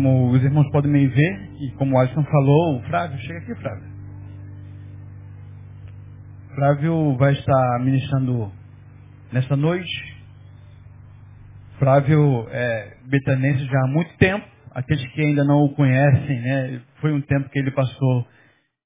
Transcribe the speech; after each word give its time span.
como 0.00 0.30
os 0.30 0.42
irmãos 0.42 0.70
podem 0.70 0.90
me 0.90 1.06
ver, 1.06 1.50
e 1.60 1.70
como 1.72 1.94
o 1.94 1.98
Alisson 1.98 2.24
falou, 2.24 2.78
o 2.78 2.82
Flávio, 2.84 3.18
chega 3.18 3.38
aqui, 3.38 3.54
Flávio. 3.56 3.90
Flávio 6.54 7.16
vai 7.18 7.34
estar 7.34 7.80
ministrando 7.80 8.50
nesta 9.30 9.56
noite. 9.56 10.16
Flávio 11.78 12.48
é 12.50 12.96
betanense 13.04 13.66
já 13.66 13.78
há 13.84 13.88
muito 13.88 14.16
tempo. 14.16 14.46
Aqueles 14.70 15.06
que 15.12 15.20
ainda 15.20 15.44
não 15.44 15.64
o 15.64 15.74
conhecem, 15.74 16.40
né? 16.40 16.80
Foi 17.00 17.12
um 17.12 17.20
tempo 17.20 17.50
que 17.50 17.58
ele 17.58 17.70
passou 17.70 18.26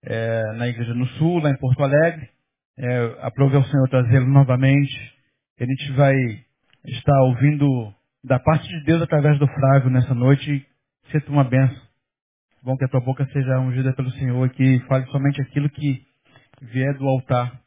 é, 0.04 0.52
na 0.56 0.66
Igreja 0.66 0.94
no 0.94 1.06
Sul, 1.06 1.38
lá 1.38 1.50
em 1.50 1.58
Porto 1.58 1.82
Alegre. 1.82 2.28
É, 2.76 3.18
aprove 3.22 3.56
ao 3.56 3.64
Senhor 3.64 3.88
trazê-lo 3.88 4.26
novamente. 4.26 5.14
A 5.60 5.64
gente 5.64 5.92
vai 5.92 6.14
estar 6.86 7.22
ouvindo 7.22 7.94
da 8.24 8.40
parte 8.40 8.66
de 8.66 8.84
Deus 8.84 9.02
através 9.02 9.38
do 9.38 9.46
Flávio 9.46 9.90
nessa 9.90 10.14
noite. 10.14 10.66
Seja 11.14 11.30
uma 11.30 11.44
benção. 11.44 11.80
Bom 12.60 12.76
que 12.76 12.84
a 12.84 12.88
tua 12.88 13.00
boca 13.00 13.24
seja 13.26 13.60
ungida 13.60 13.94
pelo 13.94 14.10
Senhor 14.10 14.50
que 14.50 14.80
fale 14.88 15.06
somente 15.12 15.40
aquilo 15.40 15.70
que 15.70 16.04
vier 16.60 16.92
do 16.98 17.06
altar 17.06 17.62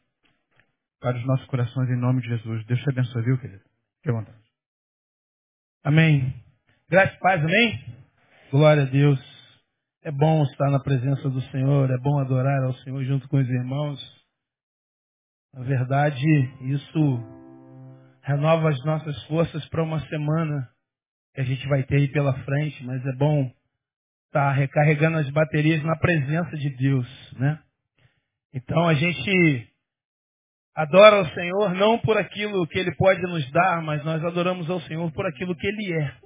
para 1.00 1.16
os 1.16 1.24
nossos 1.24 1.46
corações 1.46 1.88
em 1.88 1.96
nome 1.96 2.20
de 2.20 2.28
Jesus. 2.28 2.66
Deus 2.66 2.78
te 2.78 2.90
abençoe, 2.90 3.22
viu, 3.22 3.38
querido? 3.38 3.62
Fique 3.62 4.10
à 4.10 4.12
vontade. 4.12 4.38
Amém. 5.82 6.34
Graças 6.90 7.16
e 7.16 7.20
paz, 7.20 7.42
amém? 7.42 7.96
Glória 8.50 8.82
a 8.82 8.86
Deus. 8.86 9.18
É 10.02 10.10
bom 10.10 10.42
estar 10.42 10.70
na 10.70 10.80
presença 10.80 11.30
do 11.30 11.40
Senhor, 11.50 11.90
é 11.90 11.96
bom 11.96 12.18
adorar 12.18 12.62
ao 12.64 12.74
Senhor 12.74 13.02
junto 13.04 13.26
com 13.30 13.38
os 13.38 13.48
irmãos. 13.48 13.98
Na 15.54 15.62
verdade, 15.62 16.22
isso 16.70 17.18
renova 18.20 18.68
as 18.68 18.84
nossas 18.84 19.22
forças 19.24 19.66
para 19.70 19.82
uma 19.82 20.00
semana 20.00 20.68
que 21.38 21.42
a 21.42 21.44
gente 21.44 21.68
vai 21.68 21.84
ter 21.84 21.98
aí 21.98 22.08
pela 22.08 22.34
frente, 22.42 22.84
mas 22.84 23.06
é 23.06 23.12
bom 23.12 23.48
estar 24.26 24.50
recarregando 24.50 25.18
as 25.18 25.30
baterias 25.30 25.80
na 25.84 25.94
presença 25.94 26.56
de 26.56 26.68
Deus, 26.70 27.06
né? 27.38 27.60
Então 28.52 28.88
a 28.88 28.94
gente 28.94 29.72
adora 30.74 31.20
o 31.20 31.28
Senhor 31.34 31.74
não 31.74 31.96
por 32.00 32.18
aquilo 32.18 32.66
que 32.66 32.76
Ele 32.76 32.92
pode 32.96 33.22
nos 33.22 33.48
dar, 33.52 33.80
mas 33.82 34.04
nós 34.04 34.24
adoramos 34.24 34.68
ao 34.68 34.80
Senhor 34.80 35.12
por 35.12 35.24
aquilo 35.26 35.54
que 35.54 35.64
Ele 35.64 35.92
é. 35.92 36.16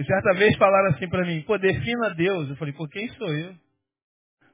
E 0.00 0.04
certa 0.04 0.34
vez 0.34 0.56
falaram 0.56 0.96
assim 0.96 1.08
para 1.08 1.24
mim, 1.24 1.40
pô, 1.42 1.56
defina 1.58 2.12
Deus. 2.16 2.48
Eu 2.48 2.56
falei, 2.56 2.74
pô, 2.74 2.88
quem 2.88 3.08
sou 3.10 3.32
eu? 3.32 3.54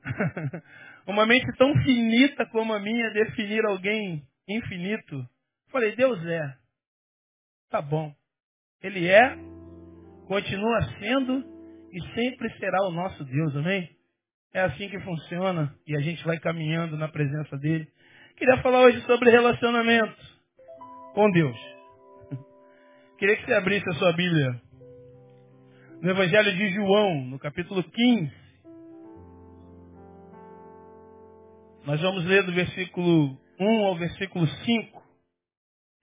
Uma 1.09 1.25
mente 1.25 1.47
tão 1.57 1.75
finita 1.85 2.45
como 2.47 2.75
a 2.75 2.81
minha 2.81 3.11
definir 3.13 3.65
alguém 3.65 4.23
infinito. 4.47 5.15
Eu 5.15 5.73
falei, 5.73 5.97
Deus 5.97 6.23
é. 6.27 6.55
Tá 7.71 7.81
bom. 7.81 8.15
Ele 8.85 9.09
é, 9.09 9.35
continua 10.27 10.83
sendo 10.99 11.43
e 11.91 12.15
sempre 12.15 12.51
será 12.59 12.77
o 12.87 12.91
nosso 12.91 13.25
Deus, 13.25 13.57
amém? 13.57 13.89
É 14.53 14.61
assim 14.61 14.91
que 14.91 15.01
funciona 15.01 15.75
e 15.87 15.97
a 15.97 16.01
gente 16.01 16.23
vai 16.27 16.39
caminhando 16.39 16.95
na 16.99 17.09
presença 17.09 17.57
dele. 17.57 17.89
Queria 18.37 18.61
falar 18.61 18.81
hoje 18.81 19.01
sobre 19.07 19.31
relacionamento 19.31 20.23
com 21.15 21.31
Deus. 21.31 21.57
Queria 23.19 23.37
que 23.37 23.47
você 23.47 23.55
abrisse 23.55 23.89
a 23.89 23.95
sua 23.95 24.13
Bíblia 24.13 24.61
no 26.03 26.11
Evangelho 26.11 26.55
de 26.55 26.69
João, 26.75 27.25
no 27.25 27.39
capítulo 27.39 27.83
15. 27.83 28.33
Nós 31.87 32.03
vamos 32.03 32.23
ler 32.27 32.43
do 32.43 32.53
versículo 32.53 33.35
1 33.59 33.87
ao 33.87 33.97
versículo 33.97 34.47
5. 34.47 35.03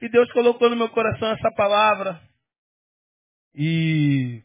E 0.02 0.10
Deus 0.10 0.32
colocou 0.32 0.68
no 0.68 0.76
meu 0.76 0.90
coração 0.90 1.28
essa 1.30 1.52
palavra. 1.56 2.31
E 3.56 4.44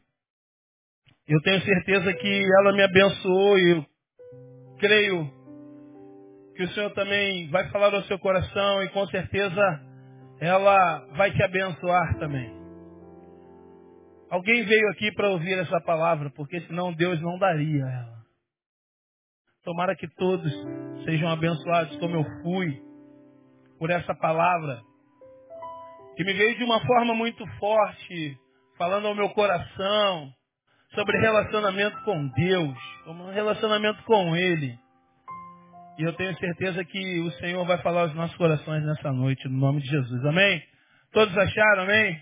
eu 1.29 1.41
tenho 1.43 1.61
certeza 1.63 2.13
que 2.15 2.45
ela 2.61 2.73
me 2.73 2.83
abençoou 2.83 3.59
e 3.59 3.71
eu 3.71 3.87
creio 4.79 5.31
que 6.55 6.63
o 6.63 6.69
Senhor 6.69 6.91
também 6.93 7.51
vai 7.51 7.69
falar 7.71 7.95
ao 7.95 8.03
seu 8.05 8.19
coração 8.19 8.83
e 8.83 8.89
com 8.91 9.07
certeza 9.09 9.63
ela 10.41 10.99
vai 11.17 11.31
te 11.33 11.43
abençoar 11.43 12.19
também. 12.19 12.55
Alguém 14.31 14.65
veio 14.65 14.89
aqui 14.91 15.13
para 15.13 15.31
ouvir 15.31 15.59
essa 15.59 15.81
palavra, 15.83 16.31
porque 16.31 16.61
senão 16.63 16.93
Deus 16.93 17.21
não 17.21 17.39
daria 17.39 17.85
ela. 17.85 18.17
Tomara 19.63 19.95
que 19.95 20.09
todos 20.17 20.53
sejam 21.05 21.29
abençoados 21.29 21.97
como 21.99 22.17
eu 22.17 22.25
fui 22.43 22.83
por 23.79 23.91
essa 23.91 24.15
palavra, 24.15 24.81
que 26.17 26.25
me 26.25 26.33
veio 26.33 26.57
de 26.57 26.65
uma 26.65 26.81
forma 26.87 27.15
muito 27.15 27.47
forte, 27.59 28.39
falando 28.79 29.07
ao 29.07 29.15
meu 29.15 29.29
coração 29.31 30.33
sobre 30.95 31.19
relacionamento 31.19 32.01
com 32.05 32.29
Deus, 32.29 32.79
um 33.07 33.31
relacionamento 33.31 34.03
com 34.05 34.37
Ele. 34.37 34.79
E 35.99 36.03
eu 36.03 36.13
tenho 36.15 36.37
certeza 36.39 36.85
que 36.85 37.21
o 37.21 37.31
Senhor 37.33 37.65
vai 37.67 37.79
falar 37.79 38.03
aos 38.03 38.15
nossos 38.15 38.37
corações 38.37 38.85
nessa 38.85 39.13
noite, 39.13 39.49
no 39.49 39.59
nome 39.59 39.81
de 39.81 39.89
Jesus. 39.89 40.25
Amém? 40.27 40.63
Todos 41.13 41.37
acharam, 41.37 41.85
amém? 41.85 42.21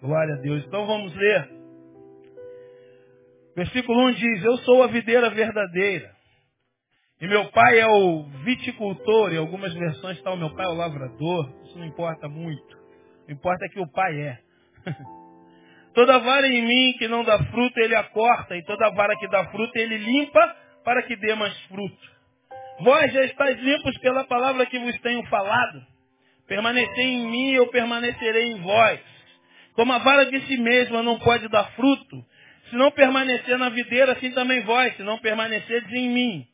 Glória 0.00 0.34
a 0.34 0.38
Deus. 0.38 0.64
Então 0.64 0.86
vamos 0.86 1.14
ler. 1.14 1.50
Versículo 3.56 4.08
1 4.08 4.12
diz, 4.12 4.44
Eu 4.44 4.56
sou 4.58 4.82
a 4.82 4.86
videira 4.86 5.30
verdadeira. 5.30 6.14
E 7.20 7.26
meu 7.26 7.50
pai 7.50 7.80
é 7.80 7.86
o 7.86 8.24
viticultor. 8.44 9.32
Em 9.32 9.38
algumas 9.38 9.72
versões 9.74 10.18
está 10.18 10.30
o 10.32 10.36
meu 10.36 10.54
pai 10.54 10.66
é 10.66 10.68
o 10.68 10.74
lavrador. 10.74 11.52
Isso 11.64 11.78
não 11.78 11.86
importa 11.86 12.28
muito. 12.28 12.76
O 13.28 13.32
importa 13.32 13.64
é 13.64 13.68
que 13.68 13.80
o 13.80 13.90
pai 13.90 14.20
é. 14.20 14.38
toda 15.94 16.18
vara 16.18 16.46
em 16.46 16.62
mim 16.62 16.92
que 16.98 17.08
não 17.08 17.24
dá 17.24 17.38
fruto, 17.44 17.78
ele 17.80 17.94
a 17.94 18.04
corta. 18.04 18.56
E 18.56 18.64
toda 18.64 18.90
vara 18.90 19.16
que 19.16 19.28
dá 19.28 19.46
fruto, 19.46 19.76
ele 19.76 19.96
limpa 19.96 20.56
para 20.84 21.02
que 21.02 21.16
dê 21.16 21.34
mais 21.34 21.58
fruto. 21.62 22.14
Vós 22.80 23.12
já 23.12 23.24
estáis 23.24 23.58
limpos 23.60 23.96
pela 23.98 24.24
palavra 24.24 24.66
que 24.66 24.78
vos 24.78 24.98
tenho 25.00 25.24
falado. 25.26 25.82
Permanecei 26.46 27.04
em 27.04 27.26
mim, 27.26 27.52
eu 27.52 27.66
permanecerei 27.68 28.52
em 28.52 28.60
vós. 28.60 29.00
Como 29.74 29.92
a 29.92 29.98
vara 29.98 30.26
de 30.26 30.40
si 30.46 30.56
mesma 30.58 31.02
não 31.02 31.18
pode 31.18 31.48
dar 31.48 31.64
fruto, 31.72 32.24
se 32.68 32.76
não 32.76 32.90
permanecer 32.90 33.56
na 33.58 33.68
videira, 33.68 34.12
assim 34.12 34.30
também 34.32 34.60
vós, 34.62 34.96
se 34.96 35.02
não 35.02 35.18
permanecerdes 35.18 35.92
em 35.92 36.08
mim. 36.10 36.44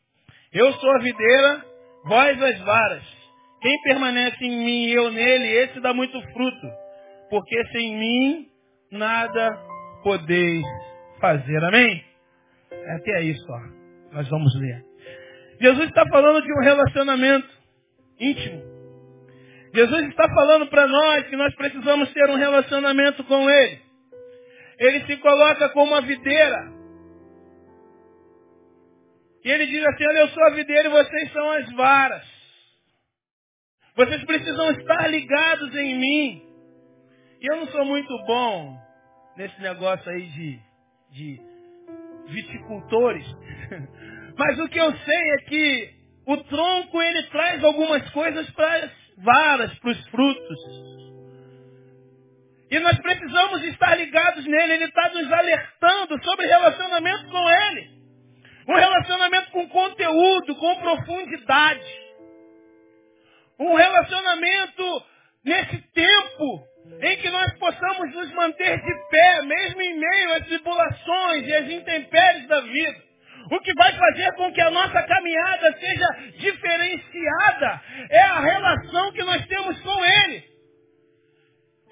Eu 0.53 0.71
sou 0.73 0.91
a 0.91 0.99
videira, 0.99 1.65
vós 2.05 2.41
as 2.41 2.59
varas. 2.59 3.03
Quem 3.61 3.81
permanece 3.83 4.43
em 4.43 4.63
mim 4.63 4.85
e 4.85 4.93
eu 4.93 5.11
nele, 5.11 5.47
esse 5.47 5.79
dá 5.81 5.93
muito 5.93 6.19
fruto. 6.33 6.67
Porque 7.29 7.63
sem 7.71 7.95
mim 7.95 8.47
nada 8.91 9.57
podeis 10.03 10.63
fazer. 11.19 11.63
Amém? 11.65 12.03
Até 12.95 13.15
aí 13.17 13.35
só. 13.35 13.59
Nós 14.11 14.27
vamos 14.29 14.53
ler. 14.59 14.83
Jesus 15.59 15.87
está 15.87 16.05
falando 16.09 16.41
de 16.43 16.51
um 16.51 16.63
relacionamento 16.63 17.49
íntimo. 18.19 18.71
Jesus 19.73 20.07
está 20.09 20.27
falando 20.33 20.67
para 20.67 20.87
nós 20.87 21.27
que 21.27 21.35
nós 21.37 21.55
precisamos 21.55 22.11
ter 22.11 22.29
um 22.29 22.35
relacionamento 22.35 23.23
com 23.23 23.49
Ele. 23.49 23.79
Ele 24.77 25.05
se 25.05 25.15
coloca 25.17 25.69
como 25.69 25.95
a 25.95 26.01
videira. 26.01 26.71
E 29.43 29.49
ele 29.49 29.65
diz 29.67 29.83
assim, 29.85 30.05
olha, 30.07 30.19
eu 30.19 30.27
sou 30.29 30.43
a 30.43 30.49
videira 30.51 30.87
e 30.87 30.91
vocês 30.91 31.31
são 31.31 31.51
as 31.51 31.71
varas. 31.73 32.23
Vocês 33.95 34.23
precisam 34.23 34.71
estar 34.71 35.07
ligados 35.07 35.75
em 35.75 35.99
mim. 35.99 36.50
E 37.41 37.51
eu 37.51 37.57
não 37.57 37.67
sou 37.69 37.83
muito 37.83 38.15
bom 38.25 38.79
nesse 39.35 39.59
negócio 39.61 40.07
aí 40.11 40.27
de, 40.27 40.59
de 41.09 41.41
viticultores. 42.27 43.25
Mas 44.37 44.59
o 44.59 44.69
que 44.69 44.79
eu 44.79 44.95
sei 44.95 45.31
é 45.31 45.37
que 45.47 45.93
o 46.27 46.37
tronco 46.37 47.01
ele 47.01 47.23
traz 47.29 47.63
algumas 47.63 48.07
coisas 48.11 48.47
para 48.51 48.75
as 48.75 48.91
varas, 49.17 49.73
para 49.79 49.89
os 49.89 50.07
frutos. 50.09 50.59
E 52.69 52.79
nós 52.79 52.95
precisamos 52.99 53.63
estar 53.63 53.95
ligados 53.95 54.45
nele. 54.45 54.73
Ele 54.73 54.85
está 54.85 55.09
nos 55.09 55.31
alertando 55.31 56.23
sobre 56.23 56.45
relacionamento 56.45 57.27
com 57.27 57.49
ele. 57.49 57.89
Um 58.67 58.75
relacionamento 58.75 59.49
com 59.49 59.67
conteúdo, 59.67 60.55
com 60.55 60.75
profundidade. 60.75 62.01
Um 63.59 63.73
relacionamento 63.73 65.05
nesse 65.43 65.81
tempo 65.91 66.70
em 66.99 67.17
que 67.17 67.29
nós 67.29 67.53
possamos 67.57 68.13
nos 68.13 68.31
manter 68.33 68.77
de 68.81 69.09
pé, 69.09 69.41
mesmo 69.43 69.81
em 69.81 69.99
meio 69.99 70.33
às 70.33 70.45
tribulações 70.45 71.47
e 71.47 71.53
às 71.53 71.69
intempéries 71.69 72.47
da 72.47 72.61
vida. 72.61 73.11
O 73.51 73.59
que 73.59 73.73
vai 73.73 73.91
fazer 73.93 74.31
com 74.33 74.51
que 74.53 74.61
a 74.61 74.69
nossa 74.69 75.01
caminhada 75.03 75.77
seja 75.79 76.07
diferenciada 76.37 77.81
é 78.09 78.21
a 78.21 78.39
relação 78.39 79.11
que 79.13 79.23
nós 79.23 79.45
temos 79.47 79.79
com 79.81 80.05
Ele. 80.05 80.43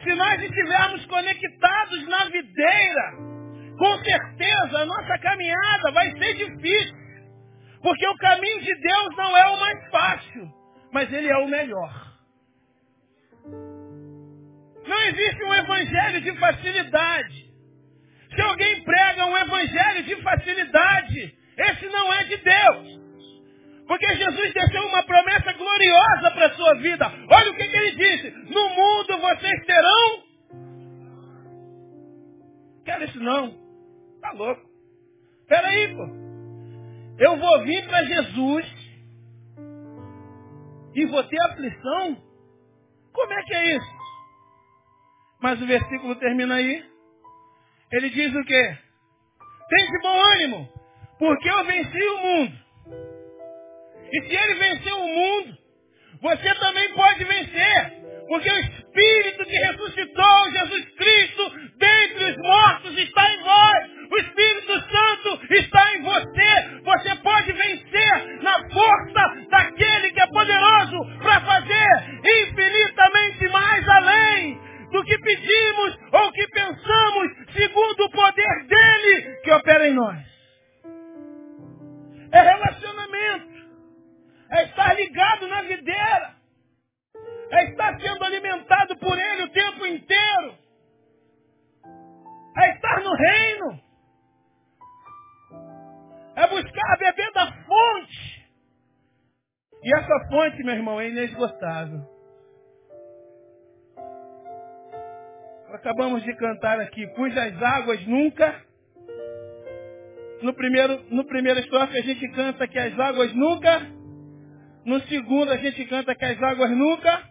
Se 0.03 0.13
nós 0.15 0.41
estivermos 0.41 1.05
conectados 1.07 2.07
na 2.07 2.25
videira, 2.25 3.11
com 3.77 3.97
certeza 4.03 4.79
a 4.79 4.85
nossa 4.85 5.17
caminhada 5.17 5.91
vai 5.91 6.11
ser 6.11 6.33
difícil. 6.35 6.99
Porque 7.81 8.07
o 8.07 8.17
caminho 8.17 8.61
de 8.61 8.75
Deus 8.75 9.17
não 9.17 9.37
é 9.37 9.47
o 9.47 9.59
mais 9.59 9.89
fácil, 9.89 10.49
mas 10.93 11.11
ele 11.11 11.29
é 11.29 11.37
o 11.37 11.47
melhor. 11.47 12.08
Não 14.89 14.99
existe 15.03 15.43
um 15.43 15.53
evangelho 15.53 16.21
de 16.21 16.35
facilidade. 16.39 17.45
Se 18.33 18.41
alguém 18.41 18.83
prega 18.83 19.25
um 19.27 19.37
evangelho 19.37 20.03
de 20.03 20.15
facilidade, 20.23 21.37
esse 21.57 21.85
não 21.89 22.11
é 22.11 22.23
de 22.23 22.37
Deus. 22.37 22.99
Porque 23.87 24.15
Jesus 24.15 24.53
deixou 24.53 24.87
uma 24.87 25.03
promessa 25.03 25.53
gloriosa 25.53 26.31
para 26.31 26.47
a 26.47 26.53
sua 26.55 26.73
vida. 26.75 27.05
Olha 27.29 27.51
o 27.51 27.55
que, 27.55 27.67
que 27.67 27.77
ele 27.77 27.91
disse. 27.91 28.31
No 28.51 28.69
mundo 28.69 29.17
vocês 29.19 29.65
terão. 29.67 30.23
Quero 32.83 33.03
isso 33.03 33.19
não. 33.19 33.55
Tá 34.21 34.31
louco. 34.31 34.61
Peraí, 35.47 35.95
pô. 35.95 36.07
Eu 37.19 37.37
vou 37.37 37.63
vir 37.63 37.87
para 37.87 38.03
Jesus 38.05 38.65
e 40.95 41.05
vou 41.05 41.23
ter 41.25 41.41
aflição? 41.41 42.17
Como 43.13 43.33
é 43.33 43.43
que 43.43 43.53
é 43.53 43.75
isso? 43.75 43.98
Mas 45.41 45.61
o 45.61 45.65
versículo 45.65 46.15
termina 46.15 46.55
aí. 46.55 46.83
Ele 47.91 48.09
diz 48.09 48.35
o 48.35 48.43
quê? 48.43 48.77
Tem 49.69 49.91
de 49.91 49.99
bom 50.01 50.21
ânimo, 50.33 50.69
porque 51.17 51.49
eu 51.49 51.63
venci 51.65 52.01
o 52.01 52.17
mundo. 52.17 52.53
E 54.11 54.21
se 54.23 54.35
ele 54.35 54.53
venceu 54.55 54.97
o 54.97 55.07
mundo, 55.07 55.57
você 56.21 56.55
também 56.55 56.89
pode 56.93 57.23
vencer. 57.23 57.99
Porque 58.27 58.51
o 58.51 58.59
Espírito 58.59 59.43
que 59.45 59.57
ressuscitou 59.57 60.51
Jesus 60.51 60.85
Cristo 60.95 61.51
dentre 61.77 62.25
os 62.25 62.37
mortos 62.37 62.97
está 62.97 63.31
em 63.31 63.43
vós. 63.43 63.89
O 64.11 64.17
Espírito 64.17 64.73
Santo 64.91 65.53
está 65.53 65.95
em 65.95 66.01
você. 66.01 66.81
Você 66.83 67.15
pode 67.23 67.51
vencer 67.53 68.43
na 68.43 68.69
força 68.69 69.47
daquele 69.49 70.11
que 70.11 70.21
é 70.21 70.27
poderoso 70.27 71.19
para 71.19 71.41
fazer 71.41 72.21
infinitamente 72.23 73.47
mais 73.49 73.87
além 73.87 74.68
do 74.91 75.03
que 75.03 75.17
pedimos 75.19 75.97
ou 76.11 76.31
que 76.31 76.47
pensamos, 76.47 77.31
segundo 77.53 78.05
o 78.05 78.11
poder 78.11 78.67
dele 78.67 79.35
que 79.43 79.51
opera 79.51 79.87
em 79.87 79.93
nós. 79.93 80.29
É 82.31 82.41
relacionamento 82.41 83.49
é 84.49 84.63
estar 84.63 84.93
ligado 84.95 85.47
na 85.47 85.61
videira, 85.61 86.35
é 87.51 87.65
estar 87.65 87.99
sendo 87.99 88.23
alimentado 88.23 88.97
por 88.97 89.17
Ele 89.17 89.43
o 89.43 89.51
tempo 89.51 89.85
inteiro, 89.85 90.55
é 92.57 92.73
estar 92.73 93.01
no 93.01 93.13
reino, 93.13 93.79
é 96.35 96.47
buscar 96.47 96.97
beber 96.97 97.31
da 97.33 97.51
fonte. 97.63 98.39
E 99.81 99.95
essa 99.95 100.29
fonte, 100.29 100.63
meu 100.63 100.75
irmão, 100.75 100.99
é 100.99 101.09
inesgotável. 101.09 102.18
Acabamos 105.73 106.23
de 106.23 106.33
cantar 106.35 106.79
aqui, 106.79 107.05
cujas 107.15 107.61
águas 107.61 108.05
nunca. 108.07 108.55
No 110.41 110.53
primeiro, 110.53 111.03
no 111.09 111.25
primeiro 111.25 111.59
estrofe 111.59 111.97
a 111.97 112.01
gente 112.01 112.27
canta 112.29 112.67
que 112.67 112.79
as 112.79 112.97
águas 112.97 113.33
nunca 113.33 113.99
no 114.85 114.99
segundo 115.01 115.51
a 115.51 115.57
gente 115.57 115.85
canta 115.85 116.15
que 116.15 116.25
as 116.25 116.41
águas 116.41 116.71
nunca 116.71 117.21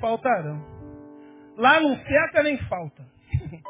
faltarão. 0.00 0.64
Lá 1.56 1.80
não 1.80 1.96
seca 1.96 2.42
nem 2.42 2.56
falta. 2.68 3.04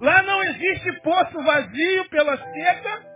Lá 0.00 0.22
não 0.22 0.42
existe 0.44 1.00
poço 1.02 1.42
vazio 1.42 2.08
pela 2.08 2.36
seca. 2.36 3.10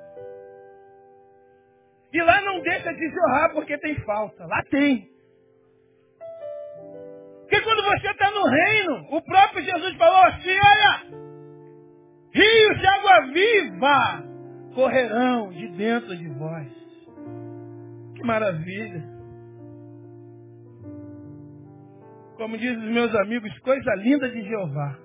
E 2.13 2.23
lá 2.23 2.41
não 2.43 2.61
deixa 2.61 2.93
de 2.93 3.11
jorrar 3.11 3.53
porque 3.53 3.77
tem 3.79 3.97
falta. 4.03 4.47
Lá 4.47 4.63
tem. 4.71 5.09
Porque 7.55 7.67
quando 7.67 7.85
você 7.85 8.11
está 8.11 8.31
no 8.33 8.45
reino, 8.49 9.07
o 9.17 9.23
próprio 9.23 9.65
Jesus 9.65 9.97
falou 9.97 10.25
assim, 10.25 10.51
olha, 10.51 11.03
rios 12.33 12.81
de 12.81 12.87
água 12.87 13.27
viva 13.33 14.25
correrão 14.75 15.51
de 15.53 15.69
dentro 15.69 16.17
de 16.17 16.29
vós 16.31 16.69
maravilha. 18.25 19.05
Como 22.37 22.59
dizem 22.59 22.79
os 22.79 22.91
meus 22.91 23.15
amigos, 23.15 23.57
coisa 23.61 23.95
linda 23.99 24.29
de 24.31 24.43
Jeová. 24.43 24.99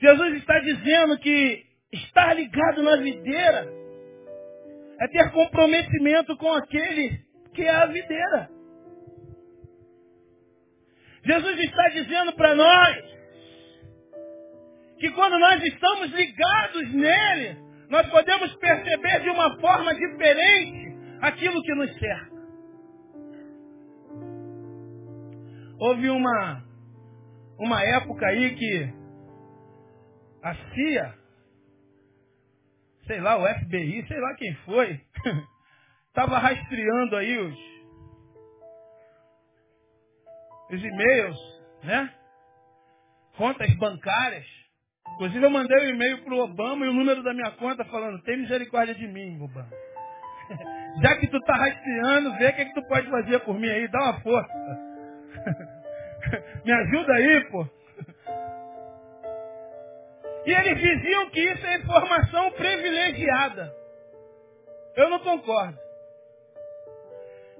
Jesus 0.00 0.38
está 0.38 0.58
dizendo 0.58 1.18
que 1.18 1.64
estar 1.92 2.34
ligado 2.34 2.82
na 2.82 2.96
videira 2.96 3.72
é 5.00 5.06
ter 5.06 5.30
comprometimento 5.30 6.36
com 6.36 6.52
aquele 6.52 7.20
que 7.54 7.62
é 7.62 7.70
a 7.70 7.86
videira. 7.86 8.57
Jesus 11.28 11.58
está 11.58 11.88
dizendo 11.90 12.32
para 12.32 12.54
nós 12.54 12.96
que 14.98 15.10
quando 15.10 15.38
nós 15.38 15.62
estamos 15.62 16.10
ligados 16.10 16.94
nele, 16.94 17.58
nós 17.90 18.08
podemos 18.08 18.54
perceber 18.56 19.20
de 19.20 19.28
uma 19.28 19.60
forma 19.60 19.94
diferente 19.94 20.96
aquilo 21.20 21.62
que 21.62 21.74
nos 21.74 21.94
cerca. 21.98 22.38
Houve 25.78 26.08
uma, 26.08 26.64
uma 27.58 27.84
época 27.84 28.26
aí 28.26 28.56
que 28.56 28.92
a 30.42 30.54
CIA, 30.54 31.14
sei 33.06 33.20
lá, 33.20 33.36
o 33.36 33.46
FBI, 33.46 34.06
sei 34.08 34.18
lá 34.18 34.34
quem 34.34 34.54
foi, 34.64 34.98
estava 36.08 36.38
rastreando 36.38 37.16
aí 37.16 37.38
os, 37.38 37.77
os 40.70 40.82
e-mails, 40.82 41.38
né? 41.84 42.12
Contas 43.36 43.72
bancárias 43.76 44.46
Inclusive 45.14 45.44
eu 45.44 45.50
mandei 45.50 45.86
um 45.86 45.94
e-mail 45.94 46.22
para 46.22 46.34
o 46.34 46.44
Obama 46.44 46.86
e 46.86 46.88
o 46.88 46.92
número 46.92 47.22
da 47.24 47.34
minha 47.34 47.50
conta 47.52 47.84
falando, 47.86 48.22
tem 48.22 48.36
misericórdia 48.36 48.94
de 48.94 49.06
mim, 49.08 49.40
Obama. 49.42 49.68
Já 51.02 51.16
que 51.16 51.26
tu 51.26 51.38
está 51.38 51.56
rastreando, 51.56 52.36
vê 52.36 52.48
o 52.48 52.54
que, 52.54 52.62
é 52.62 52.64
que 52.66 52.74
tu 52.74 52.86
pode 52.86 53.10
fazer 53.10 53.40
por 53.40 53.58
mim 53.58 53.68
aí, 53.68 53.88
dá 53.88 53.98
uma 53.98 54.20
força. 54.20 54.52
Me 56.64 56.72
ajuda 56.72 57.12
aí, 57.14 57.44
pô. 57.50 57.66
E 60.46 60.52
eles 60.52 60.80
diziam 60.80 61.30
que 61.30 61.40
isso 61.40 61.66
é 61.66 61.78
informação 61.78 62.52
privilegiada. 62.52 63.74
Eu 64.96 65.10
não 65.10 65.18
concordo. 65.18 65.76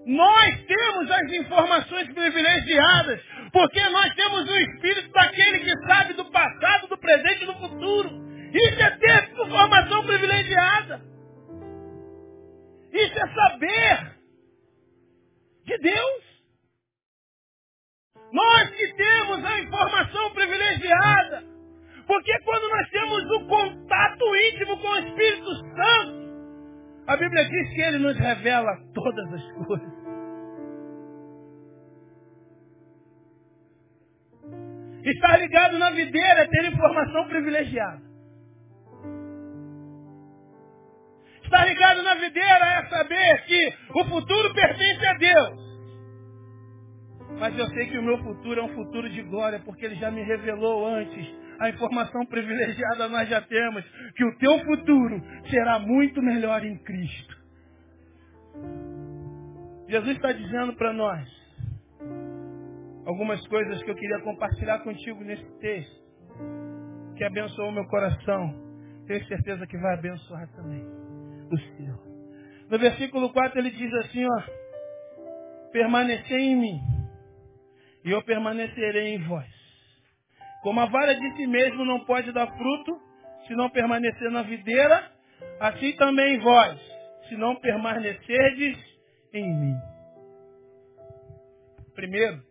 Nós 0.09 0.65
temos 0.65 1.11
as 1.11 1.33
informações 1.33 2.11
privilegiadas, 2.15 3.21
porque 3.53 3.89
nós 3.91 4.15
temos 4.15 4.49
o 4.49 4.57
espírito 4.57 5.13
daquele 5.13 5.59
que 5.59 5.87
sabe 5.87 6.15
do 6.15 6.25
passado, 6.31 6.89
do 6.89 6.97
presente 6.97 7.43
e 7.43 7.47
do 7.47 7.55
futuro. 7.57 8.09
Isso 8.51 8.83
é 8.83 8.91
ter 8.97 9.31
informação 9.35 10.07
privilegiada. 10.07 11.03
Isso 12.91 13.19
é 13.19 13.35
saber 13.35 14.17
de 15.67 15.77
Deus. 15.77 16.25
Nós 18.33 18.71
que 18.71 18.95
temos 18.95 19.45
a 19.45 19.59
informação 19.59 20.31
privilegiada, 20.31 21.45
porque 22.07 22.39
quando 22.45 22.67
nós 22.71 22.89
temos 22.89 23.25
o 23.25 23.47
contato 23.47 24.37
íntimo 24.37 24.79
com 24.79 24.89
o 24.89 24.99
Espírito 25.01 25.55
Santo, 25.55 26.19
a 27.09 27.17
Bíblia 27.17 27.45
diz 27.45 27.75
que 27.75 27.81
ele 27.83 27.99
nos 27.99 28.19
revela 28.19 28.73
todas 28.95 29.35
as 29.35 29.67
coisas. 29.67 29.98
Estar 35.11 35.39
ligado 35.39 35.79
na 35.79 35.91
videira 35.91 36.43
é 36.43 36.47
ter 36.47 36.67
informação 36.67 37.27
privilegiada. 37.29 38.03
Estar 41.43 41.65
ligado 41.65 42.03
na 42.03 42.15
videira 42.17 42.67
é 42.67 42.87
saber 42.91 43.45
que 43.47 43.75
o 43.95 44.05
futuro 44.05 44.53
pertence 44.53 45.07
a 45.07 45.15
Deus. 45.15 45.69
Mas 47.39 47.59
eu 47.59 47.67
sei 47.69 47.87
que 47.87 47.97
o 47.97 48.03
meu 48.03 48.19
futuro 48.19 48.61
é 48.61 48.63
um 48.63 48.75
futuro 48.75 49.09
de 49.09 49.23
glória, 49.23 49.61
porque 49.61 49.87
Ele 49.87 49.95
já 49.95 50.11
me 50.11 50.23
revelou 50.23 50.87
antes. 50.87 51.27
A 51.59 51.71
informação 51.71 52.27
privilegiada 52.27 53.09
nós 53.09 53.29
já 53.31 53.41
temos, 53.41 53.85
que 54.15 54.25
o 54.25 54.39
teu 54.39 54.59
futuro 54.61 55.23
será 55.49 55.79
muito 55.79 56.21
melhor 56.21 56.63
em 56.65 56.77
Cristo. 56.85 57.37
Jesus 59.89 60.17
está 60.17 60.33
dizendo 60.33 60.75
para 60.75 60.93
nós, 60.93 61.27
algumas 63.09 63.45
coisas 63.47 63.83
que 63.83 63.91
eu 63.91 63.95
queria 63.95 64.21
compartilhar 64.21 64.81
contigo 64.81 65.25
nesse 65.25 65.59
texto, 65.61 66.05
que 67.17 67.25
abençoou 67.25 67.73
meu 67.73 67.87
coração. 67.87 68.55
Tenho 69.07 69.25
certeza 69.25 69.67
que 69.67 69.79
vai 69.79 69.95
abençoar 69.95 70.47
também 70.53 70.85
o 71.51 71.59
seu. 71.59 72.69
No 72.69 72.79
versículo 72.79 73.33
4 73.33 73.59
ele 73.61 73.71
diz 73.71 73.91
assim, 73.95 74.27
ó, 74.27 74.43
permanecer 75.73 76.39
em 76.39 76.55
mim, 76.55 76.81
e 78.05 78.11
eu 78.11 78.23
permanecerei 78.25 79.15
em 79.15 79.27
vós. 79.27 79.49
Como 80.63 80.79
a 80.79 80.85
vara 80.85 81.15
de 81.15 81.37
si 81.37 81.47
mesmo 81.47 81.87
não 81.87 82.05
pode 82.05 82.31
dar 82.33 82.47
fruto, 82.59 83.01
se 83.47 83.55
não 83.55 83.71
permanecer 83.71 84.31
na 84.31 84.43
videira, 84.43 85.11
assim 85.59 85.97
também 85.97 86.39
vós, 86.41 86.79
se 87.27 87.37
não 87.39 87.57
permanecerdes 87.57 88.77
em 89.33 89.49
mim. 89.49 89.77
Primeiro, 91.95 92.48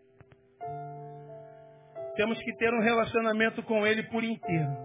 temos 2.18 2.38
que 2.40 2.54
ter 2.58 2.74
um 2.74 2.82
relacionamento 2.82 3.64
com 3.64 3.86
Ele 3.86 4.04
por 4.04 4.24
inteiro. 4.24 4.76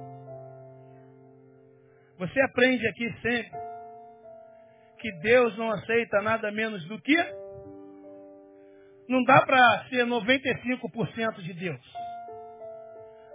Você 2.18 2.40
aprende 2.42 2.86
aqui 2.86 3.10
sempre 3.20 3.58
que 5.00 5.10
Deus 5.22 5.56
não 5.58 5.70
aceita 5.72 6.22
nada 6.22 6.52
menos 6.52 6.84
do 6.86 7.00
que. 7.00 7.16
Não 9.08 9.24
dá 9.24 9.40
para 9.42 9.84
ser 9.88 10.06
95% 10.06 11.42
de 11.42 11.54
Deus. 11.54 11.80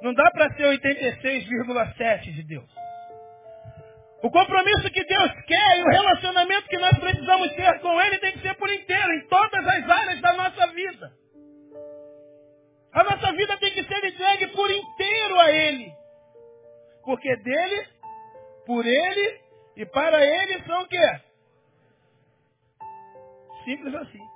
Não 0.02 0.14
dá 0.14 0.32
para 0.32 0.54
ser 0.56 0.64
86,7% 0.64 2.34
de 2.34 2.44
Deus. 2.44 2.70
O 4.24 4.32
compromisso 4.32 4.90
que 4.92 5.04
Deus 5.04 5.32
quer 5.46 5.78
e 5.78 5.84
o 5.84 5.90
relacionamento 5.90 6.68
que 6.70 6.78
nós 6.78 6.98
precisamos 6.98 7.54
ter 7.54 7.80
com 7.82 8.00
Ele 8.02 8.18
tem 8.20 8.32
que 8.32 8.40
ser 8.40 8.56
por 8.56 8.70
inteiro, 8.70 9.14
em 9.14 9.28
todas 9.28 9.68
as 9.68 9.90
áreas 9.90 10.22
da 10.22 10.34
nossa 10.34 10.68
vida. 10.68 11.12
A 12.94 13.04
nossa 13.04 13.32
vida 13.34 13.58
tem 13.58 13.72
que 13.74 13.84
ser 13.84 14.06
entregue 14.06 14.48
por 14.48 14.72
inteiro 14.72 15.40
a 15.40 15.52
Ele. 15.52 15.94
Porque 17.04 17.36
dele, 17.38 17.88
por 18.66 18.86
Ele 18.86 19.42
e 19.76 19.86
para 19.86 20.26
Ele 20.26 20.64
são 20.64 20.82
o 20.82 20.88
quê? 20.88 21.22
Simples 23.66 23.96
assim. 23.96 24.28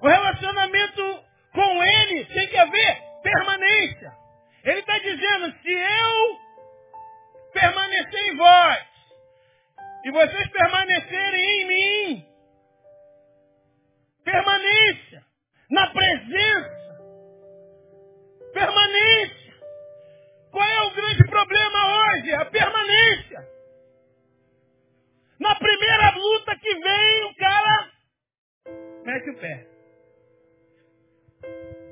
O 0.00 0.08
relacionamento 0.08 1.24
com 1.52 1.82
Ele 1.82 2.24
tem 2.26 2.48
que 2.48 2.56
haver 2.56 3.02
permanência. 3.22 4.12
Ele 4.64 4.80
está 4.80 4.98
dizendo, 4.98 5.52
se 5.62 5.72
eu 5.72 6.38
permanecer 7.52 8.28
em 8.28 8.36
vós 8.36 8.86
e 10.04 10.10
vocês 10.10 10.50
permanecerem 10.50 11.44
em 11.44 11.66
mim, 11.66 12.26
permanência 14.24 15.29
na 15.70 15.86
presença, 15.92 17.00
permanência. 18.52 19.54
Qual 20.50 20.68
é 20.68 20.82
o 20.82 20.94
grande 20.94 21.24
problema 21.28 21.78
hoje? 21.96 22.34
A 22.34 22.44
permanência. 22.46 23.48
Na 25.38 25.54
primeira 25.54 26.10
luta 26.16 26.56
que 26.58 26.74
vem, 26.74 27.24
o 27.24 27.36
cara 27.36 27.90
mete 29.04 29.30
o 29.30 29.38
pé. 29.38 29.66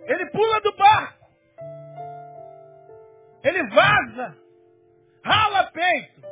Ele 0.06 0.26
pula 0.30 0.60
do 0.60 0.76
barco. 0.76 1.26
Ele 3.44 3.62
vaza. 3.68 4.36
Rala 5.24 5.70
peito. 5.70 6.22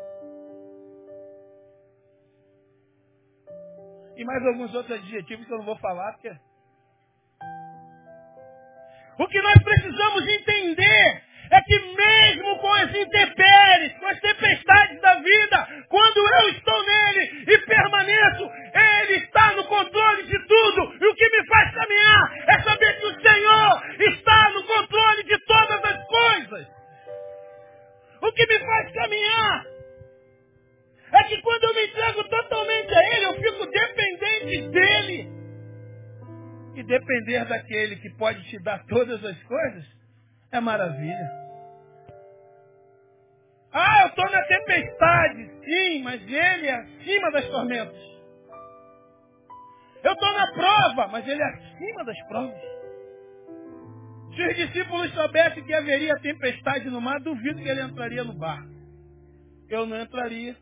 E 4.17 4.25
mais 4.25 4.47
alguns 4.47 4.75
outros 4.75 4.99
adjetivos 4.99 5.47
que 5.47 5.53
eu 5.53 5.59
não 5.59 5.65
vou 5.65 5.77
falar, 5.79 6.13
porque 6.15 6.35
o 9.19 9.29
que 9.29 9.41
nós 9.41 9.63
precisamos 9.63 10.29
entender 10.29 11.23
é 11.51 11.61
que 11.63 11.79
mesmo 11.79 12.59
com 12.59 12.73
as 12.75 12.95
intempéries, 12.95 13.93
com 13.99 14.07
as 14.07 14.21
tempestades 14.21 15.01
da 15.01 15.15
vida, 15.15 15.69
quando 15.89 16.17
eu 16.19 16.49
estou 16.51 16.83
nele 16.85 17.45
e 17.47 17.59
permaneço, 17.59 18.51
ele 18.75 19.19
está 19.19 19.53
no 19.53 19.65
controle 19.65 20.25
de 20.25 20.39
tudo. 20.47 20.97
E 21.01 21.07
o 21.07 21.15
que 21.15 21.31
me 21.31 21.47
faz 21.47 21.75
caminhar 21.75 22.33
é 22.49 22.63
saber 22.63 23.01
que 23.01 23.07
o 23.07 23.21
Senhor 23.21 23.83
está 24.01 24.51
no 24.51 24.63
controle 24.65 25.23
de 25.23 25.39
todas 25.47 25.85
as 25.85 26.07
coisas. 26.07 26.67
O 28.23 28.33
que 28.33 28.47
me 28.47 28.59
faz 28.59 28.93
caminhar 28.93 29.65
é 31.13 31.23
que 31.25 31.41
quando 31.41 31.65
eu 31.65 31.75
me 31.75 31.87
entrego 31.87 32.25
totalmente 32.25 32.95
a 32.95 33.15
Ele, 33.15 33.25
eu 33.27 33.35
fico 33.35 33.67
dependente 33.67 34.69
dEle 34.71 35.36
e 36.77 36.83
depender 36.83 37.45
daquele 37.47 37.97
que 37.97 38.11
pode 38.11 38.43
te 38.51 38.63
dar 38.63 38.85
todas 38.87 39.25
as 39.25 39.43
coisas, 39.45 39.85
é 40.53 40.61
maravilha. 40.61 41.47
Ah, 43.73 44.03
eu 44.03 44.09
estou 44.09 44.31
na 44.31 44.43
tempestade, 44.43 45.51
sim, 45.65 46.03
mas 46.03 46.23
ele 46.23 46.67
é 46.67 46.75
acima 46.75 47.31
das 47.31 47.47
tormentas. 47.49 48.17
Eu 50.05 50.13
estou 50.13 50.33
na 50.33 50.53
prova, 50.53 51.09
mas 51.09 51.27
ele 51.27 51.43
é 51.43 51.47
acima 51.47 52.05
das 52.05 52.23
provas. 52.29 52.61
Se 54.35 54.47
os 54.47 54.57
discípulos 54.57 55.13
soubessem 55.15 55.65
que 55.65 55.73
haveria 55.73 56.15
tempestade 56.21 56.91
no 56.91 57.01
mar, 57.01 57.19
duvido 57.21 57.63
que 57.63 57.69
ele 57.69 57.83
entraria 57.83 58.23
no 58.23 58.35
barco. 58.35 58.69
Eu 59.69 59.87
não 59.87 59.99
entraria, 59.99 60.55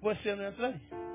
você 0.00 0.34
não 0.36 0.48
entraria. 0.48 1.07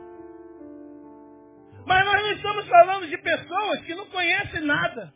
Mas 1.86 2.06
nós 2.06 2.22
não 2.22 2.32
estamos 2.32 2.68
falando 2.68 3.08
de 3.08 3.18
pessoas 3.18 3.82
que 3.82 3.96
não 3.96 4.06
conhecem 4.08 4.62
nada. 4.62 5.14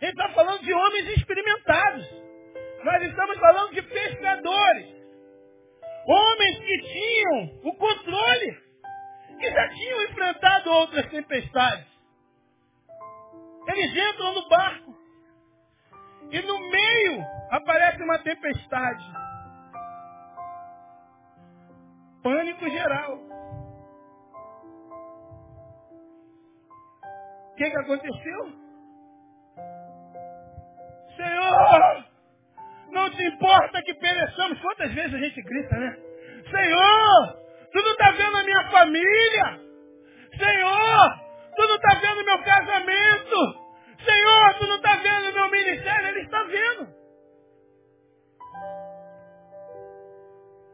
Gente 0.00 0.12
está 0.12 0.28
falando 0.30 0.62
de 0.62 0.72
homens 0.72 1.08
experimentados. 1.16 2.06
Nós 2.84 3.02
estamos 3.02 3.38
falando 3.38 3.74
de 3.74 3.82
pescadores. 3.82 5.00
Homens 6.06 6.58
que 6.58 6.78
tinham 6.82 7.60
o 7.64 7.76
controle, 7.76 8.58
que 9.38 9.50
já 9.50 9.68
tinham 9.68 10.02
enfrentado 10.04 10.70
outras 10.70 11.06
tempestades. 11.10 11.86
Eles 13.68 13.90
entram 13.90 14.34
no 14.34 14.48
barco. 14.48 14.90
E 16.30 16.40
no 16.42 16.58
meio 16.70 17.24
aparece 17.50 18.02
uma 18.02 18.18
tempestade. 18.20 19.04
Pânico 22.22 22.68
geral. 22.70 23.29
Que, 27.56 27.70
que 27.70 27.76
aconteceu? 27.76 28.52
Senhor, 31.16 32.04
não 32.90 33.10
te 33.10 33.22
importa 33.24 33.82
que 33.82 33.94
pereçamos. 33.94 34.60
Quantas 34.60 34.92
vezes 34.92 35.14
a 35.14 35.18
gente 35.18 35.42
grita, 35.42 35.76
né? 35.76 35.96
Senhor, 36.50 37.36
tu 37.72 37.82
não 37.82 37.92
está 37.92 38.10
vendo 38.12 38.36
a 38.36 38.42
minha 38.42 38.70
família? 38.70 39.60
Senhor, 40.38 41.20
tu 41.56 41.68
não 41.68 41.76
está 41.76 41.94
vendo 42.00 42.24
meu 42.24 42.42
casamento? 42.42 43.70
Senhor, 44.04 44.54
tu 44.58 44.66
não 44.66 44.76
está 44.76 44.96
vendo 44.96 45.34
meu 45.34 45.50
ministério? 45.50 46.08
Ele 46.08 46.20
está 46.20 46.42
vendo. 46.44 47.00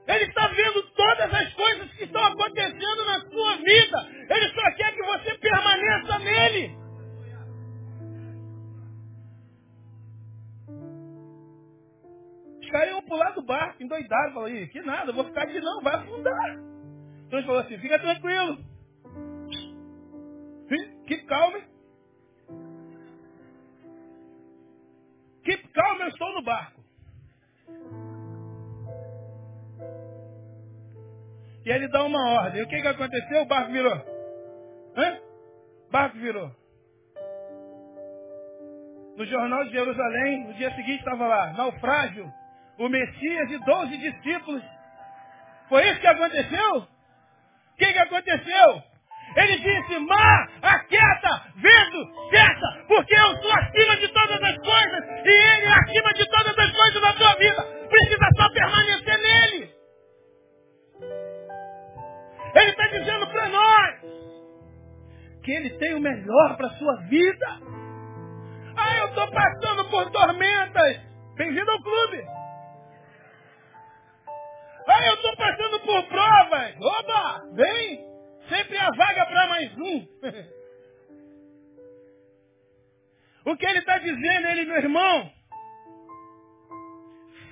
Ele 0.09 0.25
está 0.25 0.47
vendo 0.47 0.83
todas 0.93 1.35
as 1.35 1.53
coisas 1.55 1.93
que 1.95 2.05
estão 2.05 2.25
acontecendo 2.25 3.05
na 3.05 3.21
sua 3.29 3.57
vida. 3.57 4.09
Ele 4.31 4.49
só 4.55 4.71
quer 4.77 4.95
que 4.95 4.96
você 5.19 5.39
permaneça 5.39 6.19
nele. 6.21 6.77
Os 12.61 12.71
caras 12.71 12.89
iam 12.89 13.03
pular 13.03 13.31
do 13.31 13.43
barco, 13.43 13.83
endoidados, 13.83 14.35
falaram, 14.35 14.67
que 14.69 14.83
nada, 14.83 15.13
vou 15.13 15.25
ficar 15.25 15.43
aqui 15.43 15.61
não, 15.61 15.83
vai 15.83 15.95
afundar. 15.95 16.59
Então 17.27 17.39
ele 17.39 17.47
falou 17.47 17.61
assim, 17.63 17.79
fica 17.79 17.99
tranquilo. 17.99 18.59
Keep 21.07 21.27
calm. 21.27 21.55
Keep 25.45 25.69
calm, 25.69 26.01
eu 26.01 26.09
estou 26.09 26.33
no 26.35 26.43
barco. 26.43 26.81
E 31.65 31.71
ele 31.71 31.89
dá 31.89 32.05
uma 32.05 32.31
ordem. 32.31 32.63
O 32.63 32.69
que, 32.69 32.81
que 32.81 32.89
aconteceu? 32.89 33.43
O 33.43 33.47
barco 33.47 33.73
virou. 33.73 34.16
Hã? 34.97 35.19
Barco 35.91 36.19
virou. 36.19 36.51
No 39.17 39.25
jornal 39.25 39.65
de 39.65 39.73
Jerusalém, 39.73 40.47
no 40.47 40.55
dia 40.55 40.71
seguinte 40.75 40.99
estava 40.99 41.27
lá, 41.27 41.53
naufrágio, 41.55 42.31
o 42.79 42.89
Messias 42.89 43.51
e 43.51 43.59
doze 43.65 43.97
discípulos. 43.97 44.63
Foi 45.69 45.89
isso 45.89 46.01
que 46.01 46.07
aconteceu? 46.07 46.77
O 46.77 47.77
que, 47.79 47.93
que 47.93 47.99
aconteceu? 47.99 48.83
Ele 49.37 49.59
disse, 49.59 49.99
mar, 50.01 50.51
aquieta, 50.63 51.43
vento, 51.57 52.31
cessa, 52.31 52.85
porque 52.87 53.15
eu 53.15 53.43
sou 53.43 53.53
acima 53.53 53.97
de 53.97 54.09
todas 54.09 54.43
as 54.43 54.57
coisas 54.59 55.05
e 55.25 55.29
ele 55.29 55.67
é 55.67 55.75
acima 55.75 56.13
de 56.15 56.27
todas 56.27 56.59
as 56.59 56.73
coisas 56.73 57.03
na 57.03 57.13
tua 57.15 57.35
vida. 57.35 57.63
Precisa 57.89 58.29
só 58.37 58.49
permanecer 58.51 59.19
nele. 59.19 59.75
Ele 62.55 62.71
está 62.71 62.87
dizendo 62.87 63.27
para 63.27 63.49
nós 63.49 63.97
que 65.47 65.53
Ele 65.53 65.71
tem 65.79 65.95
o 65.95 66.01
melhor 66.01 66.57
para 66.57 66.67
a 66.67 66.77
sua 66.77 66.97
vida. 67.03 67.47
Ah, 68.77 68.99
eu 68.99 69.07
estou 69.07 69.31
passando 69.31 69.89
por 69.89 70.11
tormentas. 70.11 71.01
Bem-vindo 71.37 71.71
ao 71.71 71.83
clube. 71.83 72.27
Ah, 74.89 75.07
eu 75.07 75.15
estou 75.15 75.37
passando 75.37 75.79
por 75.81 76.03
provas. 76.09 76.75
Oba, 76.81 77.45
vem. 77.55 78.05
Sempre 78.49 78.77
a 78.77 78.91
vaga 78.91 79.25
para 79.27 79.47
mais 79.47 79.73
um. 79.79 80.09
o 83.51 83.57
que 83.57 83.67
ele 83.67 83.79
está 83.79 83.99
dizendo, 83.99 84.49
ele, 84.49 84.65
meu 84.65 84.79
irmão, 84.79 85.33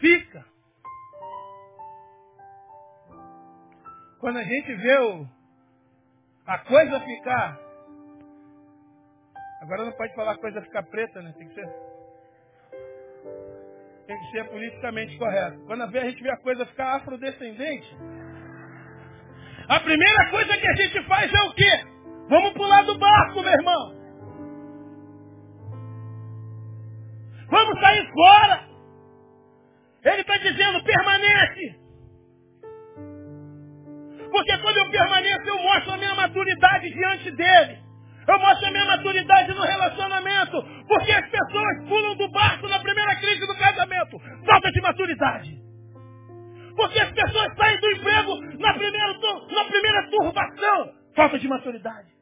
fica. 0.01 0.45
Quando 4.19 4.39
a 4.39 4.43
gente 4.43 4.75
vê 4.75 4.99
o, 4.99 5.29
a 6.45 6.59
coisa 6.59 6.99
ficar. 6.99 7.64
Agora 9.65 9.87
não 9.87 9.93
pode 9.93 10.15
falar 10.15 10.37
coisa 10.37 10.61
ficar 10.61 10.83
preta, 10.83 11.23
né? 11.23 11.33
Tem 11.39 11.49
que 11.49 11.55
ser. 11.55 11.67
Tem 14.07 14.19
que 14.19 14.31
ser 14.31 14.45
politicamente 14.51 15.17
correto. 15.17 15.59
Quando 15.65 15.83
a 15.85 15.87
gente 15.87 16.23
vê 16.23 16.31
a 16.31 16.37
coisa 16.37 16.67
ficar 16.67 16.97
afrodescendente, 16.97 17.97
a 19.67 19.81
primeira 19.81 20.31
coisa 20.31 20.55
que 20.59 20.69
a 20.69 20.75
gente 20.75 21.03
faz 21.05 21.33
é 21.33 21.43
o 21.45 21.55
quê? 21.55 21.87
Vamos 22.29 22.53
pular 22.53 22.83
do 22.83 22.99
barco, 22.99 23.43
meu 23.43 23.53
irmão. 23.53 23.95
Vamos 27.49 27.81
sair 27.81 28.13
fora. 28.13 28.69
Ele 30.05 30.21
está 30.21 30.37
dizendo, 30.37 30.85
permanece. 30.85 31.81
Porque 34.31 34.59
quando 34.59 34.77
eu 34.77 34.91
permaneço, 34.91 35.49
eu 35.49 35.59
mostro 35.59 35.93
a 35.93 35.97
minha 35.97 36.15
maturidade 36.15 36.91
diante 36.91 37.31
dele. 37.31 37.84
Eu 38.27 38.39
mostro 38.39 38.67
a 38.67 38.71
minha 38.71 38.85
maturidade 38.87 39.55
no 39.55 39.63
relacionamento. 39.63 40.63
Porque 40.89 41.13
as 41.13 41.29
pessoas 41.29 41.89
pulam 41.89 42.17
do 42.17 42.29
barco 42.31 42.69
na 42.69 42.79
primeira 42.81 43.17
crise 43.17 43.47
do 43.47 43.57
casamento. 43.57 44.19
Falta 44.47 44.71
de 44.71 44.81
maturidade. 44.81 45.65
Porque 46.77 46.99
as 47.01 47.11
pessoas 47.13 47.55
saem 47.57 47.81
do 47.81 47.91
emprego 47.93 48.41
na 48.59 48.75
primeira, 48.75 49.19
na 49.53 49.65
primeira 49.67 50.11
turbação. 50.11 50.93
Falta 51.15 51.39
de 51.39 51.49
maturidade. 51.49 52.14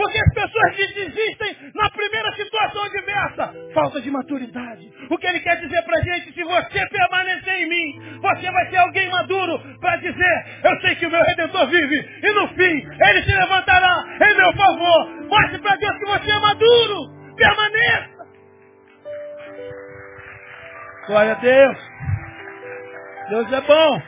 Porque 0.00 0.18
as 0.18 0.32
pessoas 0.32 0.76
desistem 0.94 1.56
na 1.74 1.90
primeira 1.90 2.32
situação 2.34 2.84
adversa. 2.84 3.54
Falta 3.74 4.00
de 4.00 4.10
maturidade. 4.10 4.90
O 5.10 5.18
que 5.18 5.26
ele 5.26 5.40
quer 5.40 5.56
dizer 5.60 5.82
para 5.82 5.98
a 5.98 6.02
gente, 6.02 6.32
se 6.32 6.42
você 6.42 6.88
permanecer 6.88 7.54
em 7.60 7.68
mim, 7.68 8.18
você 8.18 8.50
vai 8.50 8.70
ser 8.70 8.78
alguém 8.78 9.10
maduro 9.10 9.60
para 9.78 9.96
dizer, 9.96 10.46
eu 10.64 10.80
sei 10.80 10.94
que 10.94 11.04
o 11.04 11.10
meu 11.10 11.22
Redentor 11.22 11.66
vive, 11.68 11.96
e 12.22 12.32
no 12.32 12.48
fim, 12.48 12.88
ele 13.08 13.22
se 13.24 13.36
levantará 13.36 13.94
em 14.22 14.36
meu 14.38 14.52
favor. 14.54 15.28
Mostre 15.28 15.58
para 15.58 15.76
Deus 15.76 15.98
que 15.98 16.06
você 16.06 16.30
é 16.30 16.40
maduro. 16.40 17.36
Permaneça. 17.36 18.26
Glória 21.08 21.32
a 21.32 21.34
Deus. 21.34 21.78
Deus 23.28 23.52
é 23.52 23.60
bom. 23.60 24.02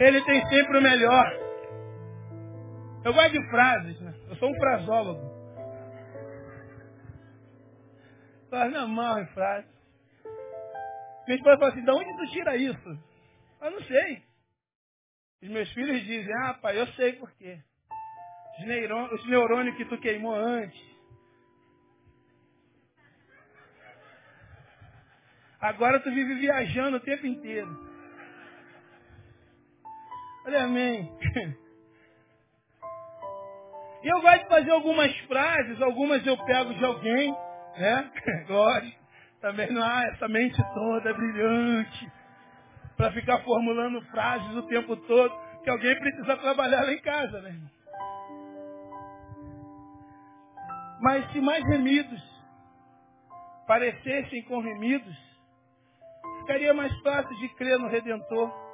Ele 0.00 0.22
tem 0.22 0.42
sempre 0.46 0.78
o 0.78 0.82
melhor. 0.82 1.46
Eu 3.06 3.14
gosto 3.14 3.30
de 3.30 3.50
frases, 3.50 4.00
né? 4.00 4.05
Eu 4.36 4.40
sou 4.40 4.50
um 4.50 4.56
frasólogo. 4.56 5.20
Faz 8.50 8.70
na 8.70 8.86
mão 8.86 9.18
em 9.18 9.26
frase. 9.28 9.66
Minha 11.26 11.38
esposa 11.38 11.58
fala 11.58 11.72
assim, 11.72 11.82
de 11.82 11.90
onde 11.90 12.16
tu 12.18 12.32
tira 12.32 12.56
isso? 12.56 12.98
Eu 13.62 13.70
não 13.70 13.80
sei. 13.80 14.22
Os 15.42 15.48
meus 15.48 15.72
filhos 15.72 16.02
dizem, 16.02 16.34
ah, 16.44 16.54
pai, 16.54 16.78
eu 16.78 16.86
sei 16.88 17.14
por 17.14 17.32
quê. 17.32 17.58
Os, 18.58 18.66
neurônios, 18.66 19.20
os 19.20 19.26
neurônios 19.26 19.76
que 19.76 19.86
tu 19.86 19.98
queimou 19.98 20.34
antes. 20.34 20.96
Agora 25.58 25.98
tu 26.00 26.10
vive 26.10 26.34
viajando 26.34 26.98
o 26.98 27.00
tempo 27.00 27.26
inteiro. 27.26 27.74
Olha, 30.44 30.64
amém. 30.64 31.10
Eu 34.06 34.20
gosto 34.20 34.42
de 34.44 34.48
fazer 34.48 34.70
algumas 34.70 35.16
frases, 35.26 35.82
algumas 35.82 36.24
eu 36.24 36.36
pego 36.44 36.72
de 36.74 36.84
alguém, 36.84 37.34
né? 37.76 38.08
Gosto. 38.46 39.06
Também 39.40 39.72
não 39.72 39.82
há 39.82 40.04
essa 40.04 40.28
mente 40.28 40.56
toda 40.72 41.12
brilhante 41.12 42.12
para 42.96 43.10
ficar 43.10 43.40
formulando 43.40 44.00
frases 44.02 44.56
o 44.56 44.62
tempo 44.68 44.96
todo, 44.96 45.34
que 45.64 45.68
alguém 45.68 45.98
precisa 45.98 46.36
trabalhar 46.36 46.84
lá 46.84 46.92
em 46.92 47.00
casa, 47.02 47.40
né? 47.42 47.60
Mas 51.02 51.32
se 51.32 51.40
mais 51.40 51.64
remidos 51.64 52.22
parecessem 53.66 54.42
com 54.44 54.60
remidos, 54.60 55.16
ficaria 56.38 56.72
mais 56.72 56.96
fácil 57.00 57.36
de 57.38 57.48
crer 57.56 57.76
no 57.80 57.88
Redentor. 57.88 58.65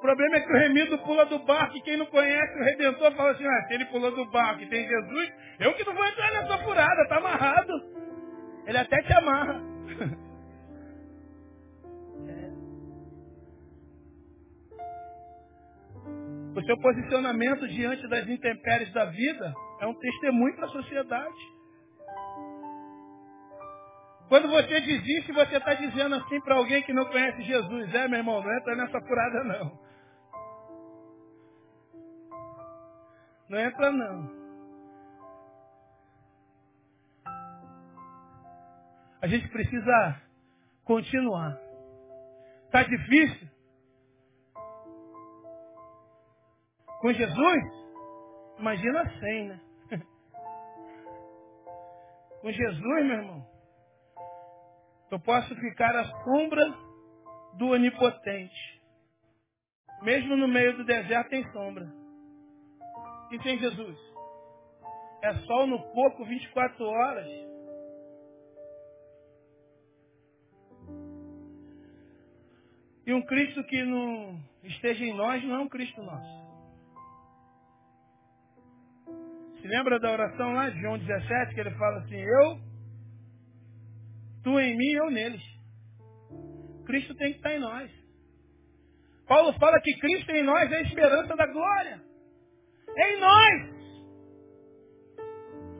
O 0.00 0.08
problema 0.10 0.36
é 0.36 0.40
que 0.40 0.50
o 0.50 0.56
remido 0.56 0.98
pula 1.00 1.26
do 1.26 1.38
barco 1.40 1.76
e 1.76 1.82
quem 1.82 1.98
não 1.98 2.06
conhece 2.06 2.58
o 2.58 2.64
Redentor 2.64 3.12
fala 3.12 3.32
assim, 3.32 3.44
ah, 3.46 3.66
se 3.68 3.74
ele 3.74 3.84
pulou 3.84 4.10
do 4.10 4.24
barco 4.30 4.62
e 4.62 4.68
tem 4.70 4.88
Jesus, 4.88 5.32
eu 5.58 5.74
que 5.74 5.84
não 5.84 5.92
vou 5.94 6.06
entrar 6.06 6.32
nessa 6.32 6.56
furada, 6.64 7.02
está 7.02 7.18
amarrado. 7.18 7.72
Ele 8.66 8.78
até 8.78 8.96
te 9.02 9.12
amarra. 9.12 9.60
O 16.52 16.62
seu 16.64 16.76
posicionamento 16.78 17.68
diante 17.68 18.08
das 18.08 18.28
intempéries 18.28 18.92
da 18.92 19.04
vida 19.04 19.54
é 19.80 19.86
um 19.86 19.94
testemunho 19.94 20.56
para 20.56 20.66
a 20.66 20.70
sociedade. 20.70 21.38
Quando 24.28 24.48
você 24.48 24.80
desiste, 24.80 25.30
você 25.30 25.56
está 25.56 25.74
dizendo 25.74 26.16
assim 26.16 26.40
para 26.40 26.56
alguém 26.56 26.82
que 26.82 26.92
não 26.92 27.04
conhece 27.04 27.42
Jesus. 27.42 27.94
É, 27.94 28.08
meu 28.08 28.18
irmão, 28.18 28.42
não 28.42 28.52
entra 28.52 28.74
nessa 28.74 29.00
furada 29.00 29.44
não. 29.44 29.79
Não 33.50 33.58
entra 33.58 33.90
não. 33.90 34.30
A 39.20 39.26
gente 39.26 39.48
precisa 39.48 40.22
continuar. 40.84 41.58
Está 42.66 42.84
difícil? 42.84 43.48
Com 47.00 47.12
Jesus? 47.12 47.62
Imagina 48.60 49.18
sem, 49.18 49.48
né? 49.48 49.60
Com 52.40 52.52
Jesus, 52.52 53.04
meu 53.04 53.16
irmão, 53.16 53.46
eu 55.10 55.18
posso 55.18 55.52
ficar 55.56 55.96
à 55.96 56.04
sombra 56.22 56.64
do 57.54 57.70
onipotente. 57.70 58.80
Mesmo 60.02 60.36
no 60.36 60.46
meio 60.46 60.76
do 60.76 60.84
deserto 60.84 61.30
tem 61.30 61.50
sombra. 61.50 61.99
E 63.30 63.38
tem 63.38 63.58
Jesus. 63.58 63.96
É 65.22 65.34
sol 65.46 65.66
no 65.66 65.78
coco 65.92 66.24
24 66.24 66.84
horas. 66.84 67.28
E 73.06 73.12
um 73.12 73.22
Cristo 73.22 73.62
que 73.64 73.82
não 73.84 74.40
esteja 74.64 75.04
em 75.04 75.14
nós 75.14 75.42
não 75.44 75.56
é 75.56 75.58
um 75.60 75.68
Cristo 75.68 76.02
nosso. 76.02 76.40
Se 79.60 79.66
lembra 79.66 80.00
da 80.00 80.10
oração 80.10 80.52
lá 80.54 80.70
de 80.70 80.80
João 80.80 80.98
17, 80.98 81.54
que 81.54 81.60
ele 81.60 81.70
fala 81.72 81.98
assim, 81.98 82.16
eu, 82.16 82.58
tu 84.42 84.58
em 84.58 84.76
mim, 84.76 84.92
eu 84.92 85.10
neles. 85.10 85.42
Cristo 86.86 87.14
tem 87.16 87.32
que 87.32 87.38
estar 87.38 87.54
em 87.54 87.60
nós. 87.60 87.90
Paulo 89.26 89.52
fala 89.58 89.80
que 89.80 89.98
Cristo 89.98 90.30
em 90.32 90.42
nós 90.42 90.72
é 90.72 90.76
a 90.76 90.82
esperança 90.82 91.36
da 91.36 91.46
glória 91.46 92.09
em 92.96 93.20
nós. 93.20 93.70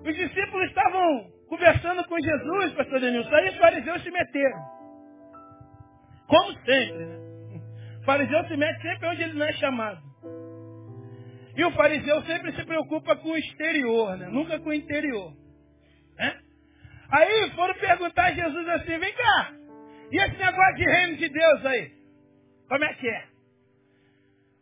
Os 0.07 0.17
discípulos 0.17 0.67
estavam 0.69 1.31
conversando 1.49 2.05
com 2.05 2.21
Jesus, 2.21 2.73
pastor 2.75 3.01
Denilson, 3.01 3.35
aí 3.35 3.49
os 3.49 3.57
fariseus 3.57 4.03
se 4.03 4.11
meteram. 4.11 4.59
Como 6.27 6.53
sempre, 6.65 7.07
né? 7.07 7.21
O 8.01 8.05
fariseu 8.05 8.45
se 8.47 8.57
mete 8.57 8.81
sempre 8.83 9.09
onde 9.09 9.23
ele 9.23 9.39
não 9.39 9.47
é 9.47 9.53
chamado. 9.55 10.01
E 11.57 11.65
o 11.65 11.73
fariseu 11.73 12.23
sempre 12.23 12.53
se 12.53 12.65
preocupa 12.65 13.17
com 13.17 13.31
o 13.31 13.37
exterior, 13.37 14.17
né? 14.17 14.29
nunca 14.29 14.59
com 14.61 14.71
o 14.71 14.75
interior. 14.75 15.35
Né? 16.17 16.41
Aí 17.11 17.51
foram 17.51 17.75
perguntar 17.75 18.27
a 18.27 18.33
Jesus 18.33 18.69
assim, 18.69 18.99
vem 18.99 19.13
cá, 19.13 19.53
e 20.13 20.17
esse 20.17 20.37
negócio 20.37 20.77
de 20.77 20.85
reino 20.85 21.17
de 21.17 21.29
Deus 21.29 21.67
aí? 21.67 21.93
Como 22.69 22.85
é 22.85 22.95
que 22.95 23.09
é? 23.09 23.30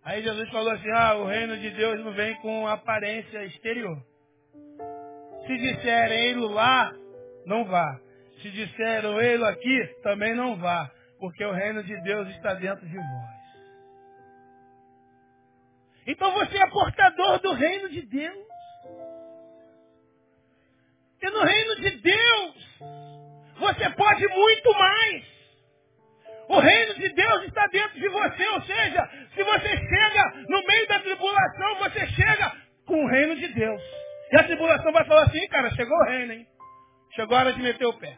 Aí 0.04 0.22
Jesus 0.22 0.48
falou 0.50 0.72
assim, 0.72 0.90
ah, 0.90 1.16
o 1.16 1.26
reino 1.26 1.56
de 1.58 1.70
Deus 1.70 2.04
não 2.04 2.12
vem 2.12 2.34
com 2.36 2.66
aparência 2.66 3.44
exterior. 3.44 3.96
Se 5.46 5.56
disserem 5.56 6.26
ele 6.26 6.46
lá, 6.48 6.92
não 7.46 7.64
vá. 7.64 8.00
Se 8.40 8.50
disserem 8.50 9.18
ele 9.18 9.44
aqui, 9.44 9.86
também 10.02 10.34
não 10.34 10.56
vá. 10.56 10.90
Porque 11.18 11.44
o 11.44 11.52
reino 11.52 11.82
de 11.82 12.00
Deus 12.02 12.28
está 12.30 12.54
dentro 12.54 12.86
de 12.86 12.96
vós. 12.96 13.38
Então 16.06 16.32
você 16.32 16.56
é 16.56 16.66
portador 16.70 17.38
do 17.40 17.52
reino 17.52 17.88
de 17.90 18.02
Deus. 18.02 18.48
E 21.20 21.30
no 21.30 21.42
reino 21.42 21.76
de 21.76 21.90
Deus, 21.90 22.78
você 23.58 23.90
pode 23.90 24.26
muito 24.28 24.72
mais. 24.72 25.37
O 26.48 26.58
reino 26.60 26.94
de 26.94 27.08
Deus 27.10 27.44
está 27.44 27.66
dentro 27.66 28.00
de 28.00 28.08
você, 28.08 28.48
ou 28.48 28.62
seja, 28.62 29.10
se 29.34 29.42
você 29.42 29.68
chega 29.68 30.32
no 30.48 30.66
meio 30.66 30.88
da 30.88 30.98
tribulação, 31.00 31.74
você 31.76 32.06
chega 32.08 32.52
com 32.86 33.04
o 33.04 33.08
reino 33.08 33.36
de 33.36 33.48
Deus. 33.48 33.82
E 34.32 34.36
a 34.36 34.44
tribulação 34.44 34.92
vai 34.92 35.04
falar 35.04 35.24
assim, 35.24 35.46
cara, 35.48 35.70
chegou 35.72 35.96
o 35.96 36.04
reino, 36.04 36.32
hein? 36.32 36.46
Chegou 37.14 37.36
a 37.36 37.40
hora 37.40 37.52
de 37.52 37.62
meter 37.62 37.86
o 37.86 37.98
pé. 37.98 38.16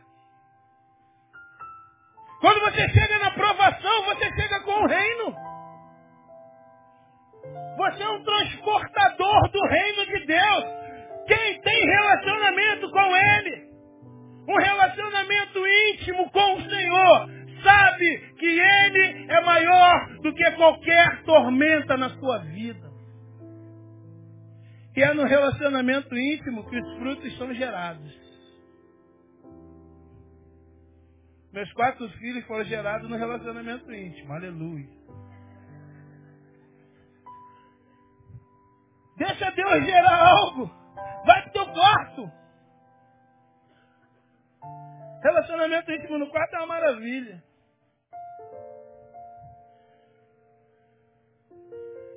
Quando 2.41 2.61
você 2.61 2.89
chega 2.89 3.19
na 3.19 3.31
provação, 3.33 4.05
você 4.05 4.31
chega 4.35 4.61
com 4.61 4.73
o 4.73 4.87
reino. 4.87 5.37
Você 7.77 8.03
é 8.03 8.09
um 8.09 8.25
transportador 8.25 9.51
do 9.51 9.67
reino 9.67 10.07
de 10.07 10.27
Deus. 10.27 10.65
Quem 11.27 11.61
tem 11.61 11.85
relacionamento 11.85 12.91
com 12.91 13.17
Ele 13.17 13.71
Um 14.49 14.57
relacionamento 14.57 15.67
íntimo 15.67 16.31
com 16.31 16.55
o 16.55 16.71
Senhor. 16.71 17.40
Sabe 17.63 18.35
que 18.39 18.47
Ele 18.47 19.33
é 19.33 19.41
maior 19.43 20.17
do 20.23 20.35
que 20.35 20.51
qualquer 20.53 21.23
tormenta 21.25 21.97
na 21.97 22.11
sua 22.11 22.39
vida. 22.39 22.91
E 24.97 25.03
é 25.03 25.15
no 25.15 25.25
relacionamento 25.25 26.17
íntimo 26.17 26.69
que 26.69 26.79
os 26.79 26.99
frutos 26.99 27.39
são 27.39 27.55
gerados. 27.55 28.21
Meus 31.53 31.73
quatro 31.73 32.09
filhos 32.11 32.45
foram 32.47 32.65
gerados 32.65 33.09
no 33.09 33.17
relacionamento 33.17 33.93
íntimo. 33.93 34.33
Aleluia. 34.33 34.89
Deixa 39.17 39.51
Deus 39.51 39.85
gerar 39.85 40.29
algo. 40.29 40.71
Vai 41.27 41.43
pro 41.43 41.53
teu 41.53 41.67
quarto. 41.73 42.33
Relacionamento 45.23 45.93
íntimo 45.93 46.19
no 46.19 46.31
quarto 46.31 46.55
é 46.55 46.59
uma 46.59 46.67
maravilha. 46.67 47.50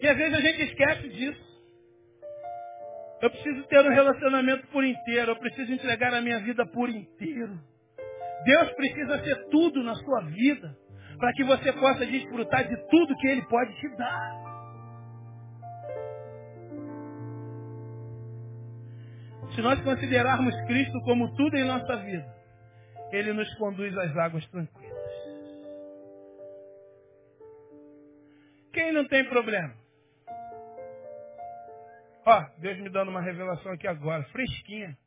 E 0.04 0.08
às 0.10 0.18
vezes 0.18 0.38
a 0.38 0.42
gente 0.42 0.64
esquece 0.64 1.08
disso. 1.08 1.54
Eu 3.22 3.32
preciso 3.32 3.64
ter 3.68 3.80
um 3.80 3.94
relacionamento 3.94 4.68
por 4.68 4.84
inteiro. 4.84 5.32
Eu 5.32 5.38
preciso 5.38 5.72
entregar 5.72 6.14
a 6.14 6.20
minha 6.20 6.40
vida 6.40 6.66
por 6.66 6.90
inteiro. 6.90 7.58
Deus 8.44 8.70
precisa 8.74 9.24
ser 9.24 9.48
tudo 9.50 9.82
na 9.82 9.96
sua 9.96 10.26
vida. 10.26 10.78
Para 11.18 11.32
que 11.32 11.46
você 11.46 11.72
possa 11.72 12.06
desfrutar 12.06 12.68
de 12.68 12.76
tudo 12.90 13.16
que 13.16 13.28
Ele 13.30 13.44
pode 13.44 13.74
te 13.80 13.96
dar. 13.96 14.44
Se 19.56 19.62
nós 19.62 19.82
considerarmos 19.84 20.54
Cristo 20.66 21.00
como 21.06 21.34
tudo 21.36 21.56
em 21.56 21.64
nossa 21.64 21.96
vida, 21.96 22.36
Ele 23.14 23.32
nos 23.32 23.56
conduz 23.56 23.98
às 23.98 24.18
águas 24.18 24.46
tranquilas. 24.48 25.14
Quem 28.74 28.92
não 28.92 29.08
tem 29.08 29.24
problema? 29.30 29.83
Ó, 32.26 32.42
Deus 32.60 32.78
me 32.80 32.90
dando 32.90 33.10
uma 33.10 33.22
revelação 33.22 33.72
aqui 33.74 33.88
agora, 33.88 34.24
fresquinha. 34.26 34.98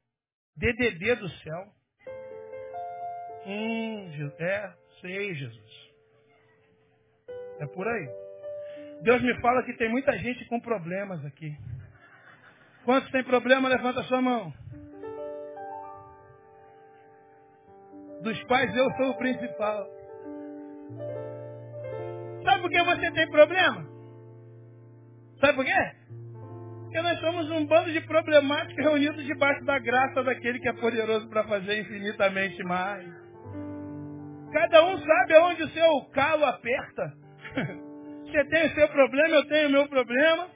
DDD 0.57 1.17
do 1.17 1.29
céu. 1.29 1.67
Hum, 3.47 4.11
é, 4.39 4.75
sei, 5.01 5.35
Jesus. 5.35 5.93
É 7.61 7.67
por 7.67 7.87
aí. 7.87 8.09
Deus 9.03 9.23
me 9.23 9.41
fala 9.41 9.63
que 9.63 9.75
tem 9.75 9.89
muita 9.89 10.17
gente 10.19 10.45
com 10.47 10.61
problemas 10.61 11.25
aqui. 11.25 11.57
Quantos 12.85 13.11
tem 13.11 13.25
problema? 13.25 13.69
Levanta 13.69 14.01
a 14.01 14.05
sua 14.05 14.21
mão. 14.21 14.53
Dos 18.23 18.43
pais, 18.45 18.75
eu 18.75 18.91
sou 18.97 19.11
o 19.11 19.19
principal. 19.19 19.87
Sabe 22.43 22.63
por 22.63 22.71
que 22.71 22.83
você 22.83 23.13
tem 23.13 23.31
problema? 23.31 23.87
Sabe 25.41 25.55
por 25.55 25.65
quê? 25.65 26.07
Porque 26.97 27.09
nós 27.11 27.21
somos 27.21 27.51
um 27.51 27.67
bando 27.67 27.93
de 27.93 28.01
problemáticos 28.01 28.83
reunidos 28.83 29.23
debaixo 29.27 29.63
da 29.67 29.79
graça 29.79 30.25
daquele 30.25 30.59
que 30.59 30.67
é 30.67 30.73
poderoso 30.73 31.29
para 31.29 31.45
fazer 31.45 31.83
infinitamente 31.83 32.63
mais. 32.65 33.07
Cada 34.51 34.83
um 34.83 34.99
sabe 34.99 35.35
aonde 35.35 35.63
o 35.65 35.69
seu 35.69 36.05
calo 36.15 36.47
aperta. 36.47 37.13
Você 38.25 38.45
tem 38.47 38.65
o 38.65 38.75
seu 38.75 38.89
problema, 38.89 39.29
eu 39.29 39.47
tenho 39.47 39.69
o 39.69 39.73
meu 39.73 39.87
problema. 39.91 40.49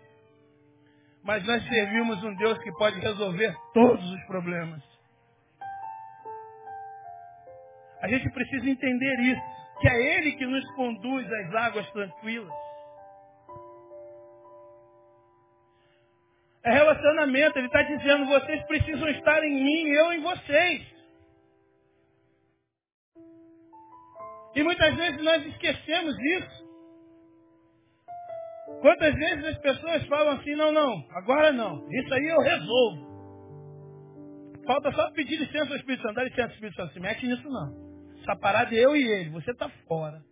Mas 1.22 1.46
nós 1.46 1.62
servimos 1.68 2.24
um 2.24 2.35
Deus 2.37 2.59
que 2.61 2.72
pode 2.79 2.98
resolver 3.00 3.55
todos 3.74 4.11
os 4.11 4.24
problemas. 4.24 4.83
A 8.00 8.09
gente 8.09 8.31
precisa 8.31 8.66
entender 8.66 9.20
isso, 9.20 9.42
que 9.79 9.88
é 9.88 10.16
Ele 10.16 10.33
que 10.33 10.46
nos 10.46 10.64
conduz 10.70 11.31
às 11.31 11.55
águas 11.55 11.90
tranquilas. 11.90 12.69
É 16.62 16.73
relacionamento, 16.73 17.59
Ele 17.59 17.66
está 17.66 17.83
dizendo, 17.83 18.27
vocês 18.27 18.62
precisam 18.66 19.09
estar 19.09 19.42
em 19.44 19.64
mim, 19.64 19.88
eu 19.88 20.12
em 20.12 20.20
vocês. 20.20 20.87
E 24.55 24.62
muitas 24.62 24.94
vezes 24.94 25.23
nós 25.23 25.46
esquecemos 25.46 26.18
isso. 26.18 26.70
Quantas 28.81 29.14
vezes 29.14 29.44
as 29.44 29.59
pessoas 29.59 30.07
falam 30.07 30.35
assim, 30.35 30.55
não, 30.55 30.73
não, 30.73 31.07
agora 31.11 31.53
não, 31.53 31.87
isso 31.90 32.14
aí 32.14 32.27
eu 32.29 32.40
resolvo. 32.40 33.11
Falta 34.66 34.92
só 34.92 35.11
pedir 35.12 35.37
licença 35.37 35.70
ao 35.70 35.77
Espírito 35.77 36.03
Santo, 36.03 36.14
dá 36.14 36.25
licença 36.25 36.55
Espírito 36.55 36.77
Santo, 36.77 36.92
se 36.92 37.01
mete 37.01 37.27
nisso 37.27 37.49
não. 37.49 37.90
Essa 38.20 38.37
parada 38.37 38.75
é 38.75 38.79
eu 38.79 38.94
e 38.94 39.03
ele, 39.03 39.31
você 39.31 39.51
está 39.51 39.68
fora. 39.88 40.23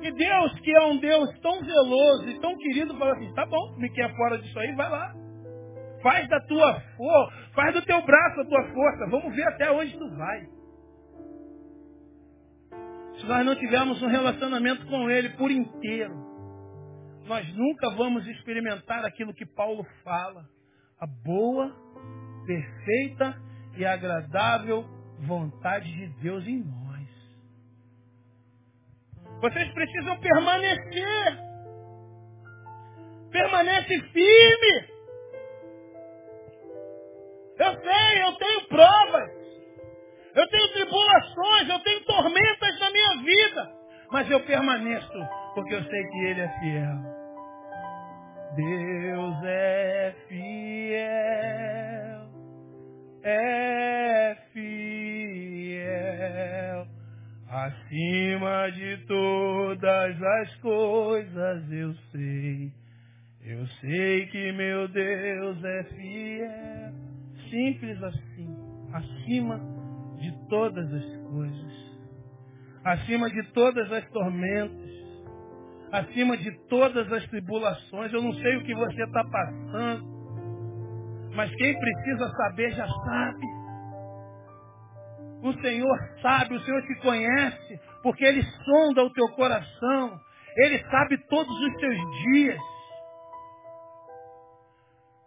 E 0.00 0.12
Deus, 0.12 0.60
que 0.60 0.70
é 0.76 0.80
um 0.86 0.98
Deus 0.98 1.38
tão 1.40 1.64
zeloso 1.64 2.28
e 2.28 2.40
tão 2.40 2.56
querido, 2.56 2.96
fala 2.96 3.14
assim, 3.14 3.32
tá 3.34 3.44
bom, 3.46 3.76
me 3.76 3.90
quer 3.90 4.14
fora 4.16 4.38
disso 4.38 4.58
aí, 4.58 4.74
vai 4.74 4.88
lá. 4.88 5.14
Faz 6.02 6.28
da 6.28 6.40
tua 6.42 6.80
força, 6.96 7.36
faz 7.54 7.74
do 7.74 7.82
teu 7.82 8.00
braço 8.02 8.40
a 8.40 8.44
tua 8.44 8.64
força, 8.72 9.06
vamos 9.10 9.34
ver 9.34 9.48
até 9.48 9.70
onde 9.72 9.98
tu 9.98 10.08
vai. 10.16 10.46
Se 13.18 13.26
nós 13.26 13.44
não 13.44 13.56
tivermos 13.56 14.00
um 14.00 14.06
relacionamento 14.06 14.86
com 14.86 15.10
Ele 15.10 15.30
por 15.30 15.50
inteiro, 15.50 16.14
nós 17.26 17.52
nunca 17.54 17.90
vamos 17.90 18.26
experimentar 18.26 19.04
aquilo 19.04 19.34
que 19.34 19.44
Paulo 19.44 19.84
fala. 20.04 20.44
A 21.00 21.06
boa, 21.06 21.74
perfeita 22.46 23.36
e 23.76 23.84
agradável 23.84 24.84
vontade 25.26 25.92
de 25.92 26.08
Deus 26.22 26.46
em 26.46 26.64
nós. 26.64 26.87
Vocês 29.40 29.72
precisam 29.72 30.18
permanecer. 30.18 31.38
Permanece 33.30 34.00
firme. 34.00 34.88
Eu 37.58 37.72
sei, 37.72 38.22
eu 38.22 38.32
tenho 38.34 38.68
provas. 38.68 39.30
Eu 40.34 40.48
tenho 40.48 40.72
tribulações, 40.72 41.68
eu 41.68 41.78
tenho 41.80 42.04
tormentas 42.04 42.80
na 42.80 42.90
minha 42.90 43.16
vida. 43.22 43.72
Mas 44.10 44.30
eu 44.30 44.40
permaneço, 44.40 45.28
porque 45.54 45.74
eu 45.74 45.82
sei 45.84 46.04
que 46.08 46.24
Ele 46.24 46.40
é 46.40 46.48
fiel. 46.60 47.18
Deus 48.56 49.36
é 49.44 50.14
fiel. 50.28 51.08
É 53.22 54.17
Acima 57.66 58.70
de 58.70 58.98
todas 59.06 60.22
as 60.22 60.54
coisas 60.56 61.72
eu 61.72 61.92
sei. 62.12 62.72
Eu 63.42 63.66
sei 63.80 64.26
que 64.26 64.52
meu 64.52 64.86
Deus 64.86 65.64
é 65.64 65.82
fiel. 65.84 66.92
Simples 67.50 68.00
assim. 68.00 68.56
Acima 68.92 69.60
de 70.20 70.48
todas 70.48 70.92
as 70.92 71.16
coisas. 71.30 71.98
Acima 72.84 73.28
de 73.28 73.42
todas 73.52 73.90
as 73.90 74.08
tormentas. 74.10 74.90
Acima 75.90 76.36
de 76.36 76.52
todas 76.68 77.12
as 77.12 77.26
tribulações. 77.26 78.12
Eu 78.12 78.22
não 78.22 78.34
sei 78.34 78.56
o 78.56 78.62
que 78.62 78.74
você 78.74 79.02
está 79.02 79.24
passando. 79.24 80.18
Mas 81.34 81.52
quem 81.56 81.76
precisa 81.76 82.28
saber 82.36 82.70
já 82.70 82.86
sabe. 82.86 83.57
O 85.42 85.52
Senhor 85.60 85.98
sabe, 86.20 86.56
o 86.56 86.60
Senhor 86.62 86.82
te 86.82 86.94
conhece, 86.96 87.80
porque 88.02 88.24
Ele 88.24 88.42
sonda 88.42 89.04
o 89.04 89.12
teu 89.12 89.28
coração. 89.30 90.20
Ele 90.56 90.78
sabe 90.90 91.18
todos 91.28 91.60
os 91.60 91.74
teus 91.76 91.96
dias. 92.22 92.58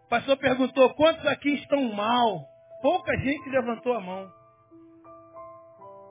O 0.06 0.10
pastor 0.10 0.38
perguntou, 0.38 0.94
quantos 0.96 1.26
aqui 1.26 1.54
estão 1.54 1.94
mal? 1.94 2.40
Pouca 2.82 3.16
gente 3.18 3.50
levantou 3.50 3.94
a 3.94 4.02
mão. 4.02 4.42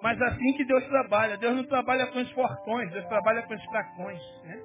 Mas 0.03 0.21
assim 0.23 0.53
que 0.55 0.65
Deus 0.65 0.85
trabalha. 0.87 1.37
Deus 1.37 1.57
não 1.57 1.65
trabalha 1.65 2.07
com 2.07 2.21
os 2.21 2.31
fortões, 2.33 2.91
Deus 2.93 3.07
trabalha 3.07 3.43
com 3.43 3.55
os 3.55 3.65
fracões. 3.67 4.21
Né? 4.45 4.59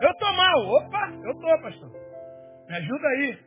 Eu 0.00 0.10
estou 0.10 0.32
mal. 0.32 0.68
Opa, 0.68 1.12
eu 1.22 1.30
estou, 1.30 1.62
pastor. 1.62 1.90
Me 2.68 2.76
ajuda 2.76 3.08
aí. 3.08 3.38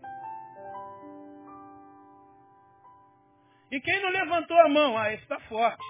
E 3.73 3.81
quem 3.81 3.99
não 4.03 4.11
levantou 4.11 4.55
a 4.59 4.69
mão? 4.69 4.95
Ah, 4.95 5.11
esse 5.11 5.23
está 5.23 5.39
forte. 5.39 5.83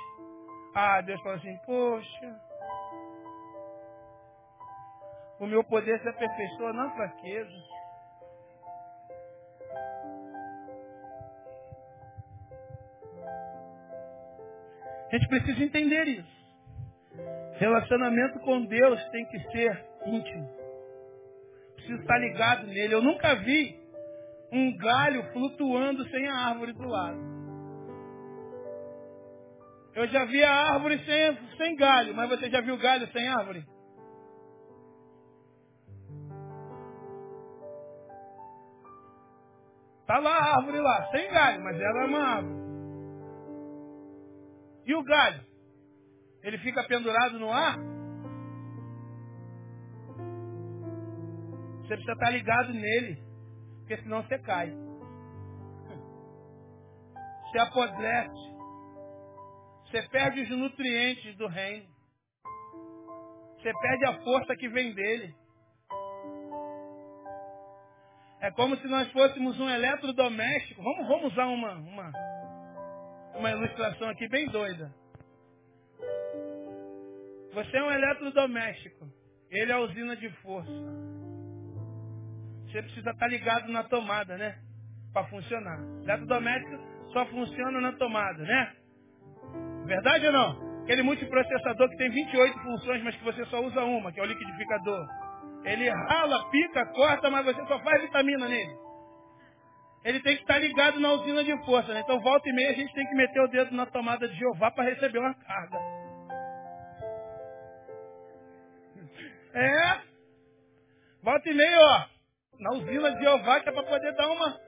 Ah, 0.73 1.01
Deus 1.01 1.21
fala 1.21 1.35
assim, 1.35 1.57
poxa. 1.65 2.39
O 5.37 5.45
meu 5.45 5.65
poder 5.65 5.99
se 5.99 6.07
aperfeiçoa 6.07 6.71
na 6.71 6.89
fraqueza. 6.91 7.51
A 15.11 15.17
gente 15.17 15.27
precisa 15.27 15.63
entender 15.65 16.07
isso. 16.07 16.43
Relacionamento 17.59 18.39
com 18.39 18.65
Deus 18.65 19.03
tem 19.09 19.25
que 19.25 19.39
ser 19.51 19.85
íntimo. 20.05 20.49
Precisa 21.75 21.99
estar 21.99 22.17
ligado 22.17 22.65
nele. 22.65 22.93
Eu 22.93 23.01
nunca 23.01 23.35
vi 23.35 23.77
um 24.53 24.77
galho 24.77 25.33
flutuando 25.33 26.07
sem 26.07 26.29
a 26.29 26.47
árvore 26.47 26.71
do 26.71 26.87
lado. 26.87 27.32
Eu 29.95 30.07
já 30.07 30.25
vi 30.25 30.43
a 30.43 30.73
árvore 30.73 30.97
sem, 31.05 31.57
sem 31.57 31.75
galho, 31.75 32.15
mas 32.15 32.29
você 32.29 32.49
já 32.49 32.61
viu 32.61 32.77
galho 32.77 33.07
sem 33.11 33.27
árvore? 33.27 33.63
Tá 40.07 40.17
lá 40.19 40.31
a 40.31 40.55
árvore 40.57 40.79
lá, 40.79 41.07
sem 41.11 41.31
galho, 41.31 41.63
mas 41.63 41.79
ela 41.79 42.01
é 42.01 42.05
uma 42.05 42.19
árvore. 42.19 42.63
E 44.85 44.95
o 44.95 45.03
galho? 45.03 45.41
Ele 46.41 46.57
fica 46.57 46.83
pendurado 46.83 47.39
no 47.39 47.51
ar? 47.51 47.77
Você 51.81 51.95
precisa 51.95 52.13
estar 52.13 52.29
ligado 52.31 52.73
nele, 52.73 53.23
porque 53.79 53.97
senão 53.97 54.23
você 54.23 54.39
cai. 54.39 54.73
Você 57.43 57.59
apodrece. 57.59 58.52
Você 59.93 60.01
perde 60.09 60.41
os 60.41 60.49
nutrientes 60.49 61.37
do 61.37 61.45
reino. 61.45 61.85
Você 63.59 63.71
perde 63.79 64.05
a 64.05 64.23
força 64.23 64.55
que 64.55 64.67
vem 64.67 64.91
dele. 64.91 65.35
É 68.41 68.49
como 68.55 68.75
se 68.77 68.87
nós 68.87 69.11
fôssemos 69.11 69.59
um 69.59 69.69
eletrodoméstico. 69.69 70.81
Vamos, 70.81 71.07
vamos 71.07 71.31
usar 71.31 71.45
uma, 71.45 71.73
uma, 71.73 72.11
uma 73.35 73.51
ilustração 73.51 74.09
aqui 74.09 74.27
bem 74.29 74.47
doida. 74.47 74.91
Você 77.53 77.77
é 77.77 77.83
um 77.83 77.91
eletrodoméstico. 77.91 79.07
Ele 79.51 79.71
é 79.71 79.75
a 79.75 79.79
usina 79.79 80.17
de 80.17 80.27
força. 80.41 80.71
Você 82.65 82.81
precisa 82.81 83.11
estar 83.11 83.27
ligado 83.27 83.71
na 83.71 83.83
tomada, 83.83 84.39
né? 84.39 84.57
Para 85.13 85.27
funcionar. 85.27 85.77
Eletrodoméstico 86.01 86.79
só 87.13 87.27
funciona 87.27 87.79
na 87.79 87.91
tomada, 87.91 88.43
né? 88.43 88.82
Verdade 89.85 90.27
ou 90.27 90.33
não? 90.33 90.73
Aquele 90.83 91.03
multiprocessador 91.03 91.89
que 91.89 91.97
tem 91.97 92.09
28 92.09 92.59
funções, 92.59 93.03
mas 93.03 93.15
que 93.15 93.23
você 93.23 93.45
só 93.45 93.61
usa 93.61 93.83
uma, 93.83 94.11
que 94.11 94.19
é 94.19 94.23
o 94.23 94.25
liquidificador. 94.25 95.07
Ele 95.63 95.89
rala, 95.89 96.49
pica, 96.49 96.85
corta, 96.87 97.29
mas 97.29 97.45
você 97.45 97.65
só 97.65 97.79
faz 97.79 98.01
vitamina 98.01 98.47
nele. 98.47 98.75
Ele 100.03 100.19
tem 100.19 100.35
que 100.35 100.41
estar 100.41 100.59
ligado 100.59 100.99
na 100.99 101.13
usina 101.13 101.43
de 101.43 101.65
força, 101.65 101.93
né? 101.93 102.01
Então 102.01 102.19
volta 102.19 102.49
e 102.49 102.53
meia 102.53 102.71
a 102.71 102.73
gente 102.73 102.93
tem 102.93 103.07
que 103.07 103.15
meter 103.15 103.41
o 103.41 103.47
dedo 103.47 103.73
na 103.73 103.85
tomada 103.85 104.27
de 104.27 104.37
Jeová 104.37 104.69
para 104.71 104.83
receber 104.83 105.19
uma 105.19 105.33
carga. 105.33 105.79
É. 109.55 110.01
Volta 111.21 111.47
e 111.47 111.53
meia, 111.53 111.77
ó. 111.79 112.05
Na 112.59 112.71
usina 112.71 113.11
de 113.11 113.21
Jeová, 113.21 113.59
que 113.59 113.69
é 113.69 113.71
para 113.71 113.83
poder 113.83 114.11
dar 114.15 114.27
uma. 114.31 114.59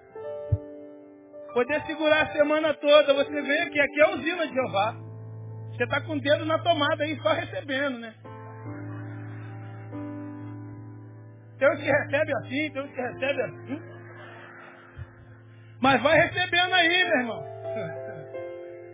Poder 1.54 1.82
segurar 1.88 2.22
a 2.22 2.32
semana 2.32 2.72
toda. 2.76 3.16
Você 3.16 3.42
vem 3.42 3.62
aqui, 3.64 3.80
aqui 3.80 4.00
é 4.00 4.04
a 4.04 4.10
usina 4.12 4.48
de 4.48 4.54
Jeová. 4.54 5.05
Você 5.76 5.84
está 5.84 6.00
com 6.02 6.14
o 6.14 6.22
dedo 6.22 6.46
na 6.46 6.58
tomada 6.60 7.04
aí, 7.04 7.20
só 7.22 7.34
recebendo, 7.34 8.00
né? 8.00 8.14
Tem 11.60 11.70
uns 11.70 11.80
que 11.80 11.90
recebe 11.90 12.34
assim, 12.38 12.72
tem 12.72 12.82
uns 12.82 12.92
que 12.92 13.02
recebe 13.02 13.42
assim. 13.42 13.82
Mas 15.82 16.02
vai 16.02 16.18
recebendo 16.18 16.74
aí, 16.74 17.04
meu 17.10 17.20
irmão. 17.20 17.44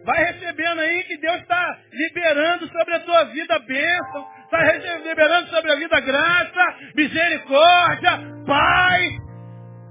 Vai 0.04 0.18
recebendo 0.34 0.80
aí 0.80 1.04
que 1.04 1.16
Deus 1.18 1.42
está 1.42 1.78
liberando 1.94 2.68
sobre 2.70 2.96
a 2.96 3.00
tua 3.02 3.24
vida 3.26 3.60
bênção. 3.60 4.28
Está 4.46 4.98
liberando 4.98 5.48
sobre 5.50 5.72
a 5.72 5.76
vida 5.76 6.00
graça, 6.00 6.76
misericórdia, 6.96 8.20
paz, 8.48 9.12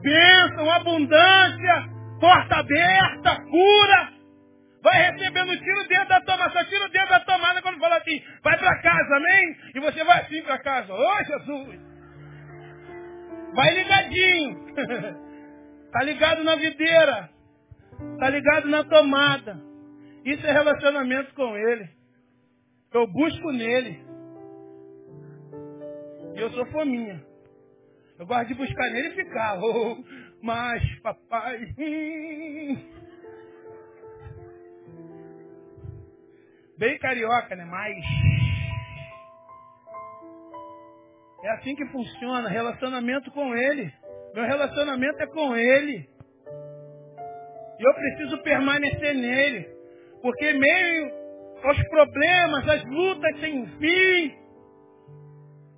bênção, 0.03 0.69
abundância, 0.69 1.85
porta 2.21 2.57
aberta, 2.57 3.41
cura. 3.45 4.20
Vai 4.83 5.11
recebendo, 5.11 5.59
tira 5.59 5.81
o 5.81 5.89
dedo 5.89 6.09
da 6.09 6.21
tomada, 6.23 6.53
só 6.53 6.65
tira 6.65 6.85
o 6.87 6.89
dedo 6.89 7.09
da 7.09 7.21
tomada 7.21 7.61
quando 7.61 7.79
fala 7.79 7.99
assim, 7.99 8.23
vai 8.43 8.59
para 8.59 8.81
casa, 8.81 9.17
amém? 9.17 9.57
E 9.75 9.81
você 9.81 10.03
vai 10.05 10.21
assim 10.23 10.43
para 10.43 10.59
casa, 10.59 10.93
ô 10.93 11.25
Jesus! 11.25 11.81
Vai 13.53 13.75
ligadinho. 13.75 14.75
tá 15.93 16.03
ligado 16.03 16.45
na 16.45 16.57
videira. 16.57 17.31
Tá 18.19 18.31
ligado 18.31 18.69
na 18.69 18.85
tomada. 18.85 19.61
Isso 20.25 20.47
é 20.47 20.53
relacionamento 20.53 21.35
com 21.35 21.57
Ele. 21.57 21.89
Eu 22.93 23.07
busco 23.07 23.53
nele. 23.53 24.05
E 26.35 26.41
eu 26.41 26.51
sou 26.51 26.67
fominha. 26.67 27.23
Eu 28.19 28.27
gosto 28.27 28.49
de 28.49 28.55
buscar 28.55 28.91
nele 28.91 29.09
e 29.09 29.15
ficar. 29.15 29.59
Oh, 29.63 30.03
mas, 30.43 30.83
papai. 31.01 31.75
Bem 36.81 36.99
carioca, 36.99 37.55
né? 37.55 37.65
Mas. 37.67 37.95
É 41.45 41.51
assim 41.51 41.77
que 41.77 41.87
funciona, 41.89 42.49
relacionamento 42.49 43.31
com 43.33 43.55
Ele. 43.55 43.93
Meu 44.35 44.45
relacionamento 44.47 45.23
é 45.23 45.27
com 45.27 45.55
Ele. 45.55 46.09
E 47.79 47.87
eu 47.87 47.95
preciso 47.95 48.43
permanecer 48.43 49.15
nele. 49.15 49.69
Porque 50.23 50.55
meio 50.55 51.11
aos 51.63 51.89
problemas, 51.89 52.69
às 52.69 52.85
lutas 52.85 53.41
sem 53.41 53.67
fim, 53.67 54.35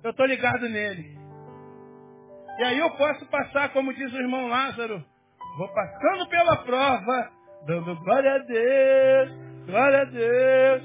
eu 0.05 0.11
estou 0.11 0.25
ligado 0.25 0.69
nele. 0.69 1.17
E 2.59 2.63
aí 2.63 2.79
eu 2.79 2.89
posso 2.91 3.25
passar, 3.25 3.73
como 3.73 3.93
diz 3.93 4.13
o 4.13 4.21
irmão 4.21 4.47
Lázaro, 4.47 5.03
vou 5.57 5.67
passando 5.73 6.29
pela 6.29 6.63
prova, 6.63 7.31
dando 7.65 7.95
glória 8.03 8.35
a 8.35 8.37
Deus, 8.37 9.42
glória 9.65 10.01
a 10.01 10.05
Deus. 10.05 10.83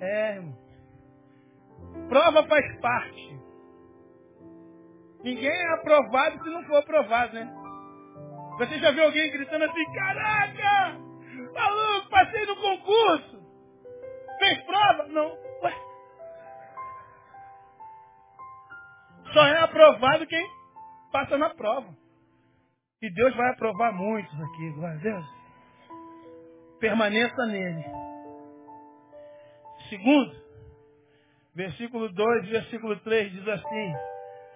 É, 0.00 0.36
irmão. 0.36 0.54
Prova 2.08 2.46
faz 2.46 2.80
parte. 2.80 3.40
Ninguém 5.22 5.50
é 5.50 5.72
aprovado 5.74 6.42
se 6.42 6.50
não 6.50 6.64
for 6.64 6.76
aprovado, 6.76 7.34
né? 7.34 7.54
Você 8.58 8.78
já 8.78 8.90
viu 8.90 9.04
alguém 9.04 9.32
gritando 9.32 9.64
assim, 9.64 9.92
caraca! 9.94 10.98
Maluco, 11.54 12.10
passei 12.10 12.46
no 12.46 12.56
concurso! 12.56 13.42
Fez 14.38 14.62
prova? 14.64 15.06
Não. 15.08 15.26
Ué. 15.62 15.74
Só 19.32 19.46
é 19.46 19.58
aprovado 19.60 20.26
quem 20.26 20.46
passa 21.10 21.38
na 21.38 21.50
prova. 21.50 21.88
E 23.00 23.10
Deus 23.12 23.34
vai 23.34 23.50
aprovar 23.50 23.92
muitos 23.92 24.34
aqui, 24.40 24.70
glória 24.72 24.96
a 24.96 25.02
Deus. 25.02 25.43
Permaneça 26.80 27.46
nele. 27.46 27.84
Segundo, 29.88 30.44
Versículo 31.54 32.08
2, 32.08 32.48
versículo 32.48 32.96
3 33.00 33.32
diz 33.32 33.48
assim: 33.48 33.94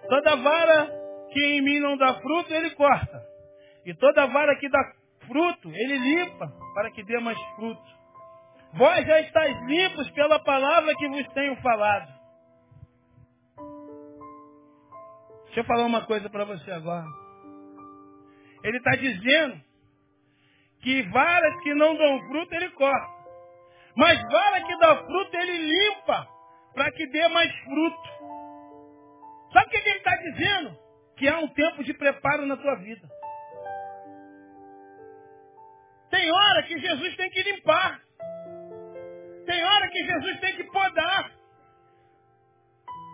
Toda 0.09 0.35
vara 0.35 0.87
que 1.31 1.39
em 1.39 1.61
mim 1.61 1.79
não 1.79 1.95
dá 1.95 2.15
fruto, 2.15 2.53
ele 2.53 2.71
corta. 2.71 3.23
E 3.85 3.93
toda 3.93 4.27
vara 4.27 4.55
que 4.57 4.67
dá 4.67 4.79
fruto, 5.25 5.71
ele 5.71 5.97
limpa, 5.97 6.51
para 6.73 6.91
que 6.91 7.03
dê 7.03 7.17
mais 7.19 7.39
fruto. 7.55 7.99
Vós 8.73 9.05
já 9.05 9.21
estáis 9.21 9.57
limpos 9.65 10.09
pela 10.11 10.39
palavra 10.39 10.93
que 10.95 11.07
vos 11.07 11.27
tenho 11.29 11.55
falado. 11.61 12.19
Deixa 15.45 15.61
eu 15.61 15.63
falar 15.63 15.85
uma 15.85 16.05
coisa 16.05 16.29
para 16.29 16.43
você 16.43 16.69
agora. 16.69 17.07
Ele 18.63 18.77
está 18.77 18.91
dizendo 18.91 19.61
que 20.81 21.01
varas 21.03 21.61
que 21.61 21.73
não 21.73 21.95
dão 21.95 22.27
fruto, 22.27 22.53
ele 22.55 22.69
corta. 22.71 23.19
Mas 23.95 24.21
vara 24.31 24.61
que 24.61 24.77
dá 24.77 24.95
fruto, 25.03 25.37
ele 25.37 25.57
limpa 25.57 26.27
para 26.73 26.91
que 26.91 27.05
dê 27.07 27.27
mais 27.27 27.53
fruto. 27.63 28.09
Sabe 29.51 29.65
o 29.65 29.69
que, 29.69 29.77
ele 29.77 29.97
está 29.97 30.15
dizendo? 30.15 30.77
Que 31.17 31.27
há 31.27 31.39
um 31.39 31.47
tempo 31.49 31.83
de 31.83 31.93
preparo 31.93 32.45
na 32.45 32.55
tua 32.55 32.75
vida. 32.75 33.07
Tem 36.09 36.31
hora 36.31 36.63
que 36.63 36.79
Jesus 36.79 37.15
tem 37.15 37.29
que 37.29 37.43
limpar. 37.43 37.99
Tem 39.45 39.63
hora 39.63 39.87
que 39.89 40.05
Jesus 40.05 40.39
tem 40.39 40.55
que 40.55 40.63
podar. 40.65 41.31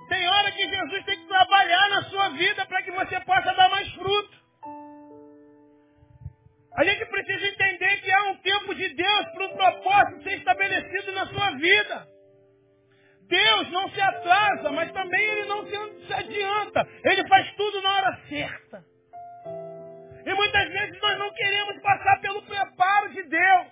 Tem 0.10 0.28
hora 0.28 0.51
que 0.51 0.69
Jesus 0.69 1.06
tem 1.06 1.17
que 1.17 1.28
trabalhar 1.28 1.89
na 1.89 2.04
sua 2.04 2.30
vida 2.30 2.65
para 2.65 2.84
que 2.84 2.91
você 2.91 3.19
possa 3.21 3.54
dar 3.54 3.69
mais 3.69 3.91
fruto. 3.93 4.44
A 6.77 6.83
gente 6.83 7.05
precisa 7.05 7.47
entender 7.47 8.01
que 8.01 8.11
há 8.11 8.23
um 8.31 8.38
tempo 8.38 8.75
de 8.75 8.89
Deus 8.93 9.25
para 9.33 9.45
um 9.45 9.55
propósito 9.55 10.23
ser 10.23 10.38
estabelecido 10.38 11.11
na 11.13 11.25
sua 11.27 11.51
vida. 11.51 12.07
Deus 13.27 13.71
não 13.71 13.89
se 13.89 14.01
atrasa, 14.01 14.71
mas 14.71 14.91
também 14.91 15.23
Ele 15.23 15.45
não 15.45 15.65
se 15.65 16.13
adianta. 16.13 16.88
Ele 17.03 17.27
faz 17.27 17.51
tudo 17.55 17.81
na 17.81 17.95
hora 17.95 18.19
certa. 18.27 18.83
E 20.25 20.33
muitas 20.33 20.69
vezes 20.69 21.01
nós 21.01 21.17
não 21.17 21.33
queremos 21.33 21.81
passar 21.81 22.19
pelo 22.19 22.41
preparo 22.41 23.09
de 23.09 23.23
Deus. 23.23 23.67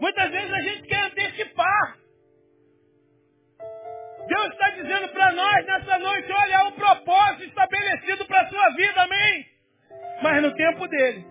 Muitas 0.00 0.30
vezes 0.30 0.52
a 0.52 0.60
gente 0.60 0.82
quer 0.82 1.00
antecipar. 1.04 1.98
Deus 4.28 4.52
está 4.52 4.70
dizendo 4.70 5.08
para 5.08 5.32
nós 5.32 5.66
nessa 5.66 5.98
noite, 5.98 6.30
tempo 10.70 10.88
dele. 10.88 11.26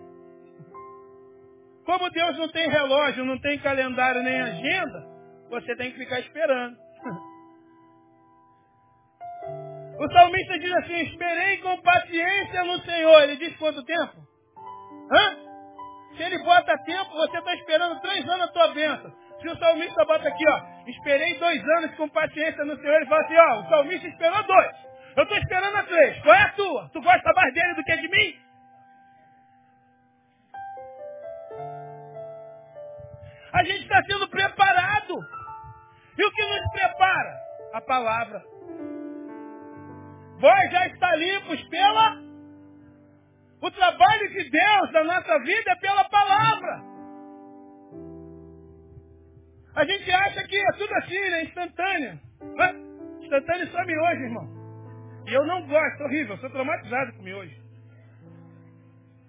Como 1.84 2.10
Deus 2.10 2.36
não 2.36 2.48
tem 2.48 2.68
relógio, 2.68 3.24
não 3.24 3.38
tem 3.38 3.58
calendário 3.60 4.22
nem 4.22 4.40
agenda, 4.40 5.06
você 5.48 5.74
tem 5.76 5.90
que 5.92 5.98
ficar 5.98 6.20
esperando. 6.20 6.76
O 9.98 10.12
salmista 10.12 10.56
diz 10.60 10.72
assim, 10.74 11.00
esperei 11.00 11.56
com 11.56 11.76
paciência 11.82 12.62
no 12.62 12.78
Senhor. 12.82 13.20
Ele 13.24 13.36
diz 13.36 13.56
quanto 13.56 13.84
tempo? 13.84 14.14
Hã? 15.10 15.36
Se 16.16 16.22
ele 16.22 16.38
bota 16.44 16.78
tempo, 16.84 17.10
você 17.10 17.36
está 17.36 17.52
esperando 17.54 18.00
três 18.00 18.28
anos 18.28 18.42
a 18.42 18.52
tua 18.52 18.68
bênção. 18.74 19.12
Se 19.40 19.48
o 19.48 19.58
salmista 19.58 20.04
bota 20.04 20.28
aqui, 20.28 20.44
ó, 20.48 20.60
esperei 20.88 21.34
dois 21.40 21.68
anos 21.78 21.96
com 21.96 22.08
paciência 22.10 22.64
no 22.64 22.76
Senhor, 22.76 22.94
ele 22.94 23.06
fala 23.06 23.22
assim, 23.24 23.36
ó, 23.38 23.60
o 23.60 23.68
salmista 23.68 24.06
esperou 24.06 24.40
dois. 24.44 24.76
Eu 25.16 25.22
estou 25.24 25.36
esperando 25.36 25.76
a 25.76 25.82
três. 25.82 26.22
Qual 26.22 26.34
é 26.36 26.42
a 26.42 26.52
tua? 26.52 26.90
Tu 26.92 27.02
gosta 27.02 27.32
mais 27.34 27.52
dele 27.52 27.74
do 27.74 27.82
que 27.82 27.96
de 27.96 28.08
mim? 28.08 28.47
A 33.52 33.64
gente 33.64 33.82
está 33.82 34.02
sendo 34.04 34.28
preparado. 34.28 35.14
E 36.16 36.24
o 36.24 36.32
que 36.32 36.42
nos 36.42 36.70
prepara? 36.72 37.38
A 37.74 37.80
palavra. 37.80 38.42
Vós 40.40 40.70
já 40.70 40.86
está 40.86 41.16
limpos 41.16 41.62
pela. 41.68 42.16
O 43.60 43.70
trabalho 43.70 44.28
de 44.28 44.50
Deus 44.50 44.92
na 44.92 45.04
nossa 45.04 45.38
vida 45.40 45.72
é 45.72 45.76
pela 45.76 46.04
palavra. 46.08 46.88
A 49.74 49.84
gente 49.84 50.10
acha 50.10 50.42
que 50.44 50.56
é 50.56 50.72
tudo 50.72 50.94
assim, 50.94 51.20
né? 51.30 51.44
Instantâneo. 51.44 52.20
Instantâneo 53.22 53.70
só 53.70 53.78
hoje, 53.78 54.22
irmão. 54.22 54.58
E 55.26 55.34
eu 55.34 55.44
não 55.44 55.66
gosto, 55.66 56.04
horrível, 56.04 56.34
eu 56.34 56.40
sou 56.40 56.50
traumatizado 56.50 57.12
com 57.12 57.22
hoje. 57.22 57.62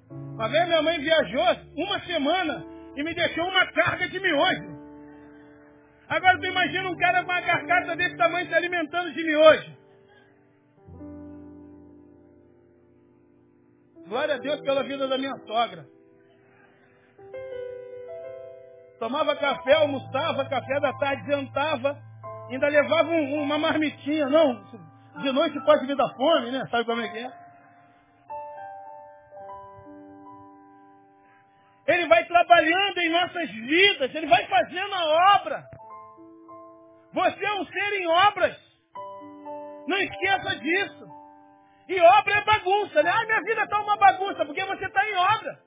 Uma 0.10 0.48
vez 0.48 0.68
minha 0.68 0.82
mãe 0.82 1.00
viajou 1.00 1.44
uma 1.76 2.00
semana 2.02 2.66
e 2.96 3.04
me 3.04 3.14
deixou 3.14 3.46
uma 3.46 3.66
carga 3.72 4.08
de 4.08 4.20
miojo. 4.20 4.80
Agora 6.08 6.40
tu 6.40 6.46
imagina 6.46 6.90
um 6.90 6.98
cara 6.98 7.24
com 7.24 7.32
uma 7.32 7.42
carcaça 7.42 7.96
desse 7.96 8.18
tamanho 8.18 8.48
se 8.48 8.54
alimentando 8.54 9.14
de 9.14 9.24
miojo. 9.24 9.78
Glória 14.08 14.36
a 14.36 14.38
Deus 14.40 14.60
pela 14.62 14.84
vida 14.84 15.08
da 15.08 15.18
minha 15.20 15.38
sogra. 15.46 15.86
Tomava 18.98 19.36
café, 19.36 19.74
almoçava, 19.74 20.50
café 20.50 20.80
da 20.80 20.92
tarde, 20.94 21.28
jantava, 21.28 21.98
ainda 22.50 22.68
levava 22.68 23.10
um, 23.10 23.44
uma 23.44 23.58
marmitinha. 23.58 24.28
Não, 24.28 24.64
de 25.22 25.32
noite 25.32 25.64
pode 25.64 25.86
vir 25.86 25.96
da 25.96 26.10
fome, 26.10 26.52
né? 26.52 26.68
Sabe 26.72 26.86
como 26.86 27.02
é 27.02 27.08
que 27.08 27.20
é? 27.20 27.39
Ele 31.90 32.06
vai 32.06 32.24
trabalhando 32.26 33.00
em 33.00 33.10
nossas 33.10 33.50
vidas, 33.50 34.14
ele 34.14 34.28
vai 34.28 34.46
fazendo 34.46 34.94
a 34.94 35.36
obra. 35.38 35.64
Você 37.12 37.44
é 37.44 37.54
um 37.54 37.66
ser 37.66 37.94
em 37.94 38.08
obras. 38.08 38.56
Não 39.88 39.98
esqueça 39.98 40.56
disso. 40.58 41.08
E 41.88 42.00
obra 42.00 42.36
é 42.36 42.42
bagunça, 42.42 43.02
né? 43.02 43.10
Ah, 43.12 43.26
minha 43.26 43.42
vida 43.42 43.64
está 43.64 43.82
uma 43.82 43.98
bagunça, 43.98 44.46
porque 44.46 44.64
você 44.66 44.86
está 44.86 45.04
em 45.10 45.16
obra. 45.16 45.60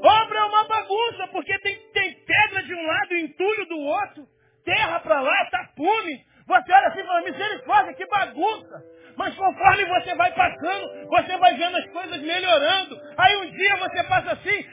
Obra 0.00 0.38
é 0.38 0.44
uma 0.44 0.64
bagunça, 0.64 1.26
porque 1.32 1.58
tem, 1.58 1.76
tem 1.92 2.14
pedra 2.24 2.62
de 2.62 2.74
um 2.74 2.86
lado 2.86 3.16
entulho 3.16 3.66
do 3.66 3.78
outro, 3.80 4.28
terra 4.64 5.00
para 5.00 5.20
lá, 5.20 5.44
tapume. 5.50 6.24
Você 6.46 6.72
olha 6.72 6.88
assim 6.88 7.00
e 7.00 7.06
fala, 7.06 7.22
misericórdia, 7.22 7.94
que 7.94 8.06
bagunça. 8.06 8.94
Mas 9.16 9.34
conforme 9.34 9.84
você 9.86 10.14
vai 10.14 10.32
passando, 10.32 11.08
você 11.08 11.36
vai 11.38 11.54
vendo 11.56 11.76
as 11.76 11.90
coisas 11.90 12.20
melhorando. 12.20 13.00
Aí 13.16 13.36
um 13.36 13.50
dia 13.50 13.76
você 13.76 14.04
passa 14.04 14.32
assim 14.32 14.63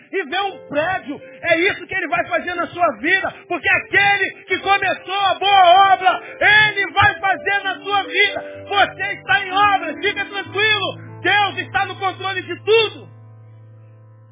sua 2.82 2.98
vida. 2.98 3.34
Porque 3.48 3.70
aquele 3.70 4.32
que 4.46 4.58
começou 4.60 5.20
a 5.26 5.39
boa 5.39 5.94
obra, 5.94 6.22
ele 6.39 6.91
vai 6.91 7.20
fazer 7.20 7.63
na 7.63 7.80
sua 7.84 8.04
vida. 8.04 8.65
Você 8.67 9.13
está 9.13 9.46
em 9.46 9.52
obra, 9.52 9.94
fica 10.02 10.26
tranquilo. 10.26 11.22
Deus 11.22 11.58
está 11.60 11.86
no 11.86 11.96
controle 12.00 12.41
de 12.41 12.56
tudo. 12.63 13.12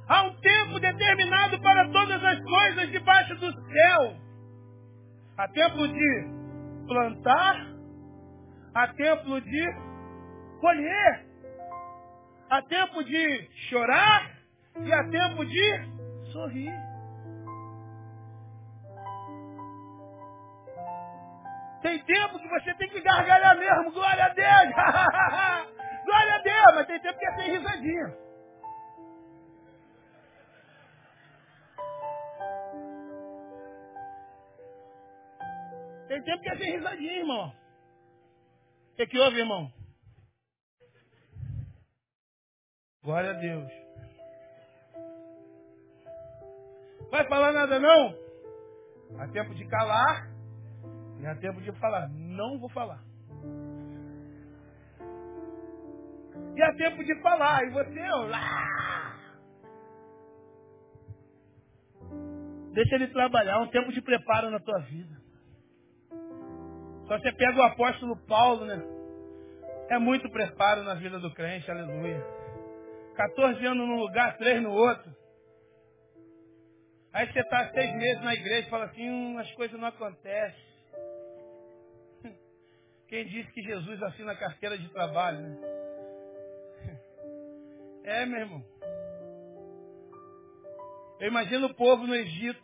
Há 0.07 0.23
um 0.23 0.35
tempo 0.41 0.79
determinado 0.79 1.61
para 1.61 1.87
todas 1.89 2.23
as 2.23 2.43
coisas 2.43 2.91
debaixo 2.91 3.35
do 3.35 3.51
céu. 3.51 4.15
Há 5.37 5.47
tempo 5.49 5.87
de 5.87 6.25
plantar, 6.87 7.67
há 8.73 8.87
tempo 8.87 9.39
de 9.39 9.73
colher. 10.59 11.29
Há 12.49 12.63
tempo 12.63 13.03
de 13.03 13.47
chorar 13.69 14.31
e 14.83 14.91
há 14.91 15.03
tempo 15.07 15.45
de 15.45 16.31
sorrir. 16.31 16.73
Tem 21.81 21.97
tempo 22.03 22.39
que 22.39 22.47
você 22.49 22.73
tem 22.73 22.89
que 22.89 22.99
gargalhar 23.01 23.57
mesmo, 23.57 23.91
glória 23.91 24.25
a 24.25 24.29
Deus! 24.29 24.75
glória 26.03 26.35
a 26.35 26.39
Deus, 26.39 26.75
mas 26.75 26.87
tem 26.87 26.99
tempo 26.99 27.19
que 27.19 27.25
é 27.25 27.35
sem 27.35 27.51
risadinha. 27.51 28.17
Tem 36.09 36.23
tempo 36.23 36.41
que 36.41 36.49
é 36.49 36.57
sem 36.57 36.71
risadinha, 36.71 37.19
irmão. 37.19 37.53
O 38.91 38.95
que, 38.95 39.07
que 39.07 39.19
houve, 39.19 39.39
irmão? 39.39 39.71
Glória 43.01 43.29
a 43.29 43.33
Deus. 43.33 43.71
Vai 47.09 47.25
falar 47.29 47.53
nada 47.53 47.79
não? 47.79 48.15
Há 49.17 49.27
tempo 49.29 49.55
de 49.55 49.65
calar 49.67 50.38
e 51.19 51.27
há 51.27 51.35
tempo 51.35 51.61
de 51.61 51.71
falar. 51.73 52.09
Não 52.09 52.59
vou 52.59 52.69
falar. 52.69 53.03
E 56.55 56.61
há 56.61 56.73
tempo 56.75 57.03
de 57.03 57.15
falar. 57.21 57.65
E 57.65 57.69
você, 57.71 58.07
lá. 58.29 59.15
Deixa 62.73 62.95
ele 62.95 63.07
trabalhar. 63.07 63.59
Um 63.59 63.67
tempo 63.67 63.91
de 63.91 64.01
preparo 64.01 64.49
na 64.49 64.59
tua 64.59 64.79
vida. 64.79 65.19
Só 67.07 67.17
você 67.17 67.31
pega 67.33 67.57
o 67.57 67.63
apóstolo 67.63 68.15
Paulo, 68.27 68.65
né? 68.65 68.81
É 69.89 69.97
muito 69.97 70.29
preparo 70.29 70.83
na 70.83 70.93
vida 70.93 71.19
do 71.19 71.33
crente, 71.33 71.69
aleluia. 71.69 72.23
14 73.15 73.65
anos 73.65 73.87
num 73.87 73.99
lugar, 73.99 74.37
3 74.37 74.61
no 74.61 74.71
outro. 74.71 75.11
Aí 77.11 77.25
você 77.31 77.39
está 77.39 77.71
seis 77.71 77.91
meses 77.95 78.23
na 78.23 78.33
igreja 78.35 78.67
e 78.67 78.69
fala 78.69 78.85
assim, 78.85 79.09
hum, 79.09 79.37
as 79.39 79.51
coisas 79.53 79.79
não 79.79 79.87
acontecem. 79.87 80.68
Quem 83.09 83.25
disse 83.25 83.51
que 83.51 83.61
Jesus 83.61 84.01
assina 84.03 84.31
a 84.31 84.37
carteira 84.37 84.77
de 84.77 84.87
trabalho, 84.89 85.41
né? 85.41 85.57
É, 88.05 88.25
meu 88.25 88.39
irmão. 88.39 88.63
Eu 91.19 91.27
imagino 91.27 91.67
o 91.67 91.73
povo 91.73 92.07
no 92.07 92.15
Egito. 92.15 92.63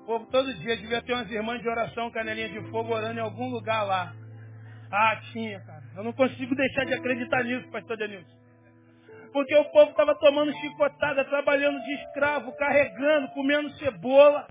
O 0.00 0.04
povo 0.04 0.26
todo 0.26 0.52
dia 0.54 0.76
devia 0.76 1.00
ter 1.02 1.14
umas 1.14 1.30
irmãs 1.30 1.62
de 1.62 1.68
oração, 1.68 2.10
canelinha 2.10 2.48
de 2.48 2.70
fogo, 2.70 2.92
orando 2.92 3.18
em 3.18 3.22
algum 3.22 3.48
lugar 3.48 3.84
lá. 3.84 4.14
Ah, 4.90 5.20
tinha, 5.32 5.60
cara. 5.60 5.82
Eu 5.96 6.04
não 6.04 6.12
consigo 6.12 6.54
deixar 6.54 6.84
de 6.84 6.94
acreditar 6.94 7.42
nisso, 7.44 7.70
pastor 7.70 7.96
Denilson 7.96 8.42
porque 9.32 9.56
o 9.56 9.64
povo 9.66 9.90
estava 9.90 10.14
tomando 10.16 10.52
chicotada, 10.52 11.24
trabalhando 11.24 11.82
de 11.82 11.94
escravo, 11.94 12.52
carregando, 12.52 13.28
comendo 13.28 13.70
cebola. 13.78 14.46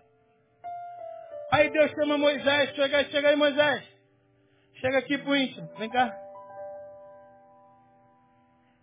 Aí 1.52 1.70
Deus 1.70 1.91
chama 1.91 2.18
Moisés, 2.18 2.74
chega 2.76 3.04
chega 3.06 3.30
aí 3.30 3.36
Moisés. 3.36 3.84
Chega 4.76 4.99
aqui 4.99 5.18
pro 5.18 5.36
íntimo, 5.36 5.70
vem 5.78 5.89
cá. 5.89 6.12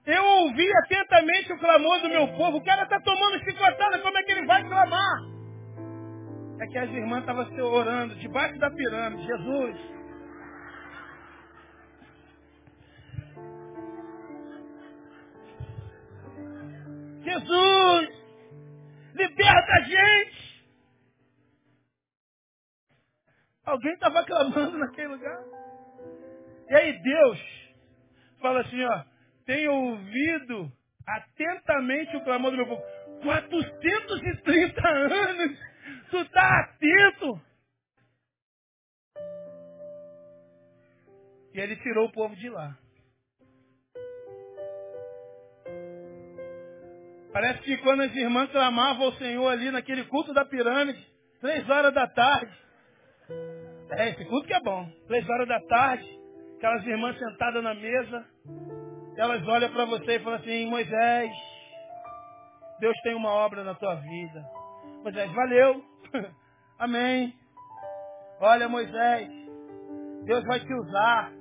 Eu 0.06 0.24
ouvi 0.24 0.66
atentamente 0.84 1.52
o 1.52 1.58
clamor 1.58 2.00
do 2.00 2.08
meu 2.08 2.28
povo. 2.28 2.58
O 2.58 2.64
cara 2.64 2.84
está 2.84 3.00
tomando 3.00 3.42
chicotada, 3.44 3.98
como 3.98 4.16
é 4.16 4.22
que 4.22 4.32
ele 4.32 4.46
vai 4.46 4.66
clamar? 4.66 5.18
É 6.60 6.66
que 6.66 6.78
as 6.78 6.90
irmãs 6.90 7.20
estavam 7.20 7.72
orando 7.72 8.14
debaixo 8.16 8.58
da 8.58 8.70
pirâmide. 8.70 9.26
Jesus, 9.26 9.76
Jesus, 17.22 18.08
liberta 19.14 19.72
a 19.72 19.80
gente. 19.80 20.37
Alguém 23.68 23.92
estava 23.92 24.24
clamando 24.24 24.78
naquele 24.78 25.08
lugar. 25.08 25.44
E 26.70 26.74
aí 26.74 27.02
Deus 27.02 27.38
fala 28.40 28.60
assim, 28.62 28.82
ó, 28.82 29.04
tem 29.44 29.68
ouvido 29.68 30.72
atentamente 31.06 32.16
o 32.16 32.24
clamor 32.24 32.50
do 32.50 32.56
meu 32.56 32.66
povo. 32.66 32.82
430 33.22 34.88
anos, 34.88 35.58
tu 36.10 36.16
está 36.18 36.60
atento. 36.60 37.40
E 41.52 41.60
ele 41.60 41.76
tirou 41.76 42.06
o 42.06 42.12
povo 42.12 42.34
de 42.36 42.48
lá. 42.48 42.74
Parece 47.32 47.60
que 47.60 47.76
quando 47.78 48.00
as 48.00 48.16
irmãs 48.16 48.50
clamavam 48.50 49.06
ao 49.06 49.12
Senhor 49.14 49.46
ali 49.46 49.70
naquele 49.70 50.04
culto 50.04 50.32
da 50.32 50.46
pirâmide, 50.46 51.06
três 51.40 51.68
horas 51.68 51.92
da 51.92 52.06
tarde. 52.06 52.67
É, 53.90 54.10
esse 54.10 54.24
culto 54.26 54.46
que 54.46 54.54
é 54.54 54.60
bom. 54.60 54.88
Três 55.06 55.28
horas 55.28 55.48
da 55.48 55.60
tarde, 55.60 56.06
aquelas 56.56 56.86
irmãs 56.86 57.18
sentadas 57.18 57.62
na 57.62 57.74
mesa, 57.74 58.26
elas 59.16 59.46
olham 59.48 59.72
para 59.72 59.84
você 59.86 60.16
e 60.16 60.20
falam 60.20 60.38
assim, 60.38 60.66
Moisés, 60.66 61.32
Deus 62.80 62.96
tem 63.02 63.14
uma 63.14 63.30
obra 63.30 63.64
na 63.64 63.74
tua 63.74 63.94
vida. 63.96 64.44
Moisés, 65.02 65.32
valeu. 65.32 65.84
Amém. 66.78 67.34
Olha, 68.40 68.68
Moisés, 68.68 69.28
Deus 70.24 70.44
vai 70.44 70.60
te 70.60 70.72
usar. 70.72 71.32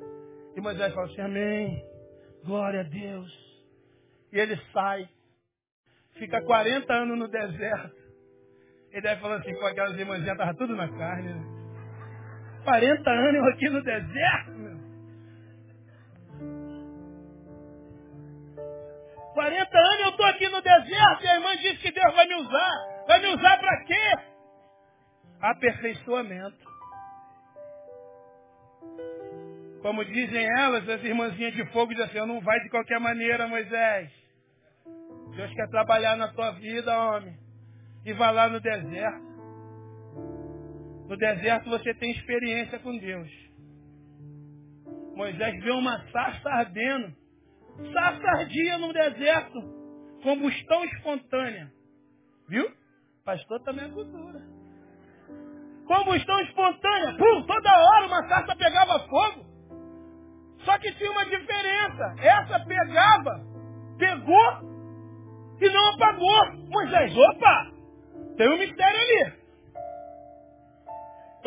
E 0.56 0.62
Moisés 0.62 0.94
fala 0.94 1.06
assim, 1.06 1.22
amém. 1.22 1.86
Glória 2.44 2.80
a 2.80 2.84
Deus. 2.84 3.32
E 4.34 4.40
ele 4.40 4.60
sai. 4.74 5.08
Fica 6.14 6.42
40 6.42 6.92
anos 6.92 7.20
no 7.20 7.28
deserto. 7.28 7.96
Ele 8.92 9.02
deve 9.02 9.22
falar 9.22 9.36
assim, 9.36 9.54
com 9.54 9.66
aquelas 9.68 10.00
irmãzinhas, 10.00 10.32
estava 10.32 10.56
tudo 10.56 10.76
na 10.76 10.88
carne. 10.88 11.34
Né? 11.34 11.67
40 12.68 13.10
anos 13.10 13.48
aqui 13.54 13.70
no 13.70 13.82
deserto, 13.82 14.52
meu. 14.52 14.78
40 19.34 19.78
anos 19.78 20.00
eu 20.02 20.10
estou 20.10 20.26
aqui 20.26 20.50
no 20.50 20.62
deserto 20.62 21.24
e 21.24 21.28
a 21.30 21.36
irmã 21.36 21.56
disse 21.56 21.78
que 21.78 21.92
Deus 21.92 22.14
vai 22.14 22.28
me 22.28 22.36
usar. 22.36 23.06
Vai 23.08 23.22
me 23.22 23.28
usar 23.28 23.58
para 23.58 23.86
quê? 23.86 24.14
Aperfeiçoamento. 25.40 26.68
Como 29.82 30.04
dizem 30.04 30.46
elas, 30.60 30.90
as 30.90 31.02
irmãzinhas 31.06 31.54
de 31.54 31.66
fogo 31.72 31.94
dizem 31.94 32.06
assim, 32.06 32.28
não 32.28 32.42
vai 32.42 32.60
de 32.60 32.70
qualquer 32.70 33.00
maneira, 33.00 33.48
Moisés. 33.48 34.12
Deus 35.38 35.54
quer 35.54 35.70
trabalhar 35.70 36.18
na 36.18 36.28
tua 36.34 36.52
vida, 36.52 37.00
homem. 37.00 37.34
E 38.04 38.12
vai 38.12 38.34
lá 38.34 38.50
no 38.50 38.60
deserto. 38.60 39.37
No 41.08 41.16
deserto 41.16 41.70
você 41.70 41.94
tem 41.94 42.12
experiência 42.12 42.80
com 42.80 42.98
Deus. 42.98 43.30
Moisés 45.16 45.64
vê 45.64 45.72
uma 45.72 46.00
sarça 46.12 46.50
ardendo. 46.50 47.16
Sarça 47.94 48.28
ardia 48.40 48.78
no 48.78 48.92
deserto. 48.92 49.60
Combustão 50.22 50.84
espontânea. 50.86 51.72
Viu? 52.50 52.70
Pastor 53.24 53.62
também 53.64 53.86
é 53.86 53.90
cultura. 53.90 54.42
Combustão 55.86 56.42
espontânea. 56.42 57.18
Pum, 57.18 57.44
toda 57.44 57.70
hora 57.72 58.08
uma 58.08 58.28
sarça 58.28 58.56
pegava 58.58 59.00
fogo. 59.08 59.46
Só 60.66 60.78
que 60.78 60.92
tinha 60.96 61.12
uma 61.12 61.26
diferença. 61.26 62.16
Essa 62.20 62.60
pegava, 62.66 63.42
pegou 63.98 64.78
e 65.62 65.70
não 65.70 65.94
apagou. 65.94 66.68
Moisés, 66.70 67.16
opa, 67.16 67.72
tem 68.36 68.50
um 68.50 68.58
mistério 68.58 69.00
ali. 69.00 69.47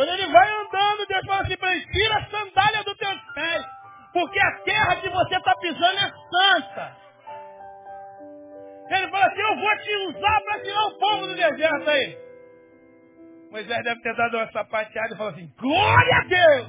Quando 0.01 0.15
ele 0.15 0.33
vai 0.33 0.49
andando, 0.51 1.07
Deus 1.07 1.27
fala 1.27 1.43
assim 1.43 1.59
para 1.59 1.77
ele, 1.77 1.87
tira 1.93 2.17
a 2.17 2.25
sandália 2.31 2.83
do 2.85 2.95
teu 2.97 3.11
pés, 3.35 3.67
porque 4.15 4.41
a 4.41 4.59
terra 4.63 4.97
que 4.97 5.11
você 5.11 5.37
está 5.37 5.55
pisando 5.57 5.99
é 5.99 6.11
santa. 6.31 6.97
Ele 8.89 9.11
fala 9.11 9.27
assim, 9.27 9.43
eu 9.43 9.57
vou 9.57 9.77
te 9.77 9.97
usar 10.09 10.41
para 10.41 10.61
tirar 10.63 10.87
o 10.87 10.99
povo 10.99 11.27
do 11.27 11.35
deserto 11.35 11.91
aí. 11.91 12.19
Moisés 13.51 13.85
deve 13.85 14.01
ter 14.01 14.17
dado 14.17 14.39
uma 14.39 14.51
sapateada 14.53 15.13
e 15.13 15.17
falou 15.19 15.33
assim, 15.35 15.53
glória 15.59 16.17
a 16.17 16.25
Deus! 16.25 16.69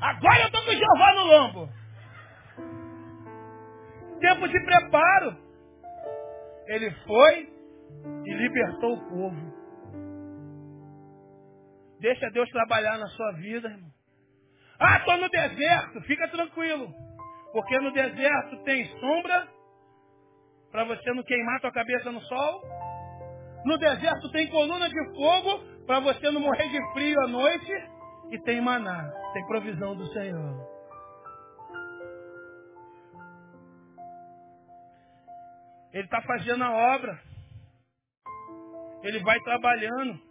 Agora 0.00 0.40
eu 0.40 0.46
estou 0.46 0.64
com 0.64 0.72
Jeová 0.72 1.14
no 1.14 1.24
lombo. 1.24 1.68
Tempo 4.18 4.48
de 4.48 4.60
preparo. 4.64 5.36
Ele 6.66 6.90
foi 7.06 7.48
e 8.26 8.34
libertou 8.34 8.94
o 8.94 9.08
povo. 9.08 9.57
Deixa 12.00 12.30
Deus 12.30 12.48
trabalhar 12.50 12.96
na 12.98 13.06
sua 13.08 13.32
vida, 13.32 13.68
irmão. 13.68 13.90
Ah, 14.78 14.98
estou 14.98 15.16
no 15.16 15.28
deserto. 15.28 16.00
Fica 16.02 16.28
tranquilo. 16.28 16.92
Porque 17.52 17.78
no 17.80 17.92
deserto 17.92 18.62
tem 18.64 18.86
sombra 19.00 19.48
para 20.70 20.84
você 20.84 21.12
não 21.12 21.22
queimar 21.22 21.60
tua 21.60 21.72
cabeça 21.72 22.12
no 22.12 22.20
sol. 22.20 22.62
No 23.64 23.76
deserto 23.78 24.30
tem 24.30 24.48
coluna 24.48 24.88
de 24.88 25.14
fogo 25.16 25.84
para 25.86 26.00
você 26.00 26.30
não 26.30 26.40
morrer 26.40 26.68
de 26.68 26.92
frio 26.92 27.20
à 27.22 27.26
noite. 27.26 27.72
E 28.30 28.38
tem 28.42 28.60
maná, 28.60 29.10
tem 29.32 29.46
provisão 29.46 29.96
do 29.96 30.06
Senhor. 30.12 30.68
Ele 35.92 36.04
está 36.04 36.20
fazendo 36.22 36.62
a 36.62 36.94
obra. 36.94 37.18
Ele 39.02 39.18
vai 39.20 39.40
trabalhando. 39.40 40.27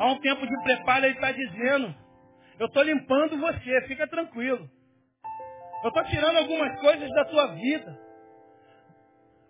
Há 0.00 0.06
um 0.06 0.18
tempo 0.18 0.46
de 0.46 0.62
preparo, 0.62 1.04
ele 1.04 1.12
está 1.12 1.30
dizendo, 1.30 1.94
eu 2.58 2.68
estou 2.68 2.82
limpando 2.82 3.36
você, 3.36 3.82
fica 3.82 4.06
tranquilo. 4.06 4.66
Eu 5.84 5.88
estou 5.88 6.04
tirando 6.04 6.38
algumas 6.38 6.80
coisas 6.80 7.06
da 7.10 7.26
tua 7.26 7.48
vida. 7.48 7.98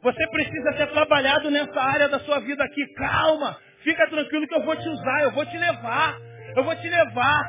Você 0.02 0.26
precisa 0.28 0.72
ser 0.72 0.90
trabalhado 0.90 1.52
nessa 1.52 1.80
área 1.80 2.08
da 2.08 2.18
sua 2.20 2.40
vida 2.40 2.64
aqui. 2.64 2.84
Calma, 2.94 3.60
fica 3.84 4.08
tranquilo 4.08 4.48
que 4.48 4.54
eu 4.56 4.64
vou 4.64 4.74
te 4.74 4.88
usar, 4.88 5.22
eu 5.22 5.30
vou 5.30 5.46
te 5.46 5.56
levar. 5.56 6.18
Eu 6.56 6.64
vou 6.64 6.74
te 6.74 6.88
levar. 6.88 7.44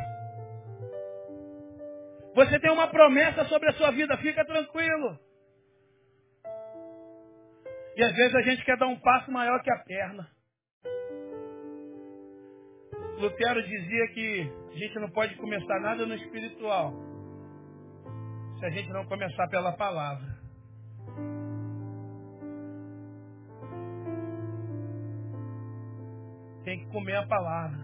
Você 2.35 2.59
tem 2.59 2.69
uma 2.69 2.87
promessa 2.87 3.45
sobre 3.45 3.67
a 3.69 3.73
sua 3.73 3.89
vida, 3.89 4.15
fica 4.17 4.45
tranquilo. 4.45 5.17
E 7.95 8.03
às 8.03 8.15
vezes 8.15 8.35
a 8.35 8.41
gente 8.43 8.63
quer 8.63 8.77
dar 8.77 8.85
um 8.85 8.99
passo 8.99 9.31
maior 9.31 9.59
que 9.63 9.71
a 9.71 9.79
perna. 9.79 10.29
Lutero 13.21 13.61
dizia 13.61 14.07
que 14.13 14.51
a 14.73 14.77
gente 14.77 14.99
não 14.99 15.09
pode 15.11 15.35
começar 15.35 15.79
nada 15.79 16.05
no 16.07 16.15
espiritual 16.15 16.91
se 18.59 18.65
a 18.65 18.69
gente 18.71 18.89
não 18.89 19.05
começar 19.05 19.47
pela 19.47 19.71
palavra. 19.73 20.27
Tem 26.63 26.79
que 26.79 26.91
comer 26.91 27.15
a 27.15 27.27
palavra. 27.27 27.79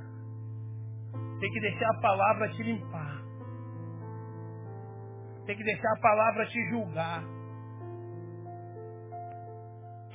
Tem 1.40 1.52
que 1.52 1.60
deixar 1.62 1.90
a 1.90 2.02
palavra 2.02 2.50
te 2.50 2.64
limpar. 2.64 3.22
Tem 5.46 5.56
que 5.56 5.64
deixar 5.64 5.92
a 5.94 6.02
palavra 6.02 6.46
te 6.48 6.70
julgar. 6.70 7.24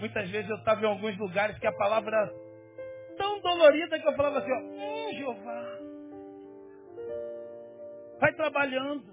Muitas 0.01 0.31
vezes 0.31 0.51
eu 0.51 0.57
estava 0.57 0.81
em 0.81 0.87
alguns 0.87 1.17
lugares 1.17 1.57
que 1.59 1.67
a 1.67 1.73
palavra 1.73 2.33
tão 3.17 3.41
dolorida 3.41 3.99
que 3.99 4.09
eu 4.09 4.17
falava 4.17 4.39
assim, 4.39 4.53
ó, 4.53 4.72
Jeová, 5.15 5.79
vai 8.21 8.33
trabalhando. 8.35 9.13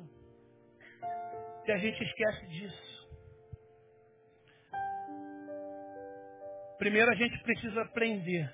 E 1.65 1.71
a 1.71 1.77
gente 1.77 2.03
esquece 2.03 2.47
disso. 2.47 2.89
Primeiro 6.79 7.11
a 7.11 7.15
gente 7.15 7.37
precisa 7.43 7.81
aprender. 7.81 8.49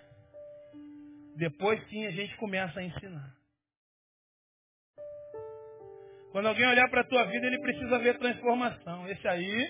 Depois 1.38 1.82
sim 1.90 2.06
a 2.08 2.12
gente 2.12 2.36
começa 2.38 2.80
a 2.80 2.84
ensinar. 2.84 3.36
Quando 6.32 6.48
alguém 6.48 6.68
olhar 6.68 6.90
para 6.90 7.00
a 7.00 7.08
tua 7.08 7.24
vida, 7.26 7.48
ele 7.48 7.62
precisa 7.62 7.98
ver 8.00 8.20
transformação. 8.20 9.08
Esse 9.08 9.26
aí. 9.26 9.68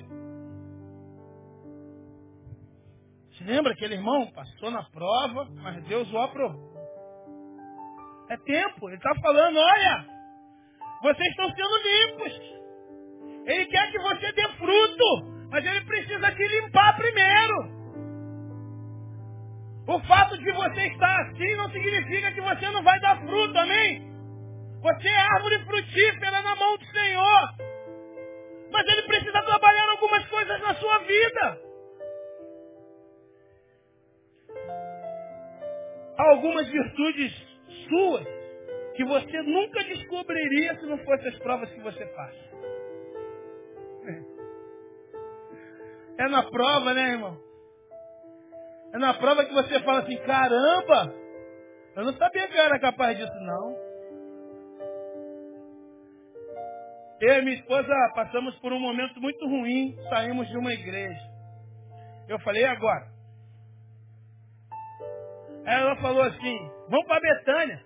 Se 3.38 3.43
lembra 3.43 3.73
aquele 3.73 3.95
irmão? 3.95 4.32
Passou 4.32 4.71
na 4.71 4.84
prova, 4.89 5.45
mas 5.61 5.84
Deus 5.86 6.11
o 6.11 6.17
aprovou. 6.17 6.74
É 8.30 8.38
tempo. 8.38 8.89
Ele 8.89 8.97
está 8.97 9.13
falando, 9.15 9.57
olha, 9.57 10.05
vocês 11.01 11.30
estão 11.30 11.49
sendo 11.51 11.78
limpos. 11.78 12.55
Ele 13.45 13.65
quer 13.65 13.91
que 13.91 13.99
você 13.99 14.32
dê 14.32 14.47
fruto, 14.57 15.47
mas 15.51 15.65
ele 15.65 15.82
precisa 15.86 16.32
te 16.32 16.47
limpar 16.47 16.97
primeiro. 16.97 17.76
O 19.88 19.99
fato 20.07 20.36
de 20.39 20.51
você 20.51 20.88
estar 20.88 21.21
assim 21.21 21.55
não 21.55 21.69
significa 21.69 22.32
que 22.32 22.41
você 22.41 22.69
não 22.71 22.82
vai 22.82 22.99
dar 23.01 23.19
fruto, 23.21 23.57
amém? 23.57 24.01
Você 24.82 25.07
é 25.07 25.17
árvore 25.17 25.63
frutífera 25.63 26.41
na 26.41 26.55
mão 26.55 26.78
do 26.78 26.86
Senhor. 26.86 27.49
Mas 28.71 28.88
Ele 28.88 29.01
precisa 29.03 29.41
trabalhar 29.43 29.89
algumas 29.91 30.28
coisas 30.28 30.61
na 30.61 30.76
sua 30.76 30.97
vida. 30.99 31.61
Há 36.17 36.30
algumas 36.30 36.67
virtudes 36.67 37.45
suas 37.88 38.25
que 38.95 39.03
você 39.03 39.41
nunca 39.41 39.83
descobriria 39.83 40.79
se 40.79 40.86
não 40.86 40.97
fossem 40.99 41.27
as 41.27 41.39
provas 41.39 41.69
que 41.71 41.81
você 41.81 42.05
faz. 42.07 42.36
É 46.17 46.29
na 46.29 46.43
prova, 46.43 46.93
né, 46.93 47.09
irmão? 47.09 47.38
É 48.93 48.97
na 48.97 49.13
prova 49.15 49.43
que 49.43 49.53
você 49.53 49.79
fala 49.81 49.99
assim, 49.99 50.17
caramba, 50.17 51.13
eu 51.95 52.05
não 52.05 52.13
sabia 52.13 52.47
que 52.47 52.57
eu 52.57 52.63
era 52.63 52.79
capaz 52.79 53.17
disso, 53.17 53.39
não. 53.41 53.75
Eu 57.19 57.33
e 57.33 57.41
minha 57.41 57.55
esposa 57.55 57.93
passamos 58.15 58.57
por 58.59 58.71
um 58.71 58.79
momento 58.79 59.19
muito 59.19 59.45
ruim, 59.45 59.97
saímos 60.09 60.47
de 60.47 60.57
uma 60.57 60.73
igreja. 60.73 61.21
Eu 62.29 62.39
falei, 62.39 62.63
agora? 62.65 63.14
Aí 65.66 65.82
ela 65.82 65.95
falou 65.97 66.22
assim, 66.24 66.72
vamos 66.89 67.07
para 67.07 67.20
Betânia. 67.20 67.86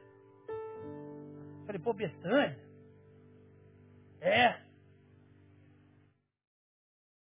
Eu 0.50 1.66
falei, 1.66 1.82
pô, 1.82 1.94
Betânia? 1.94 2.60
É. 4.22 4.62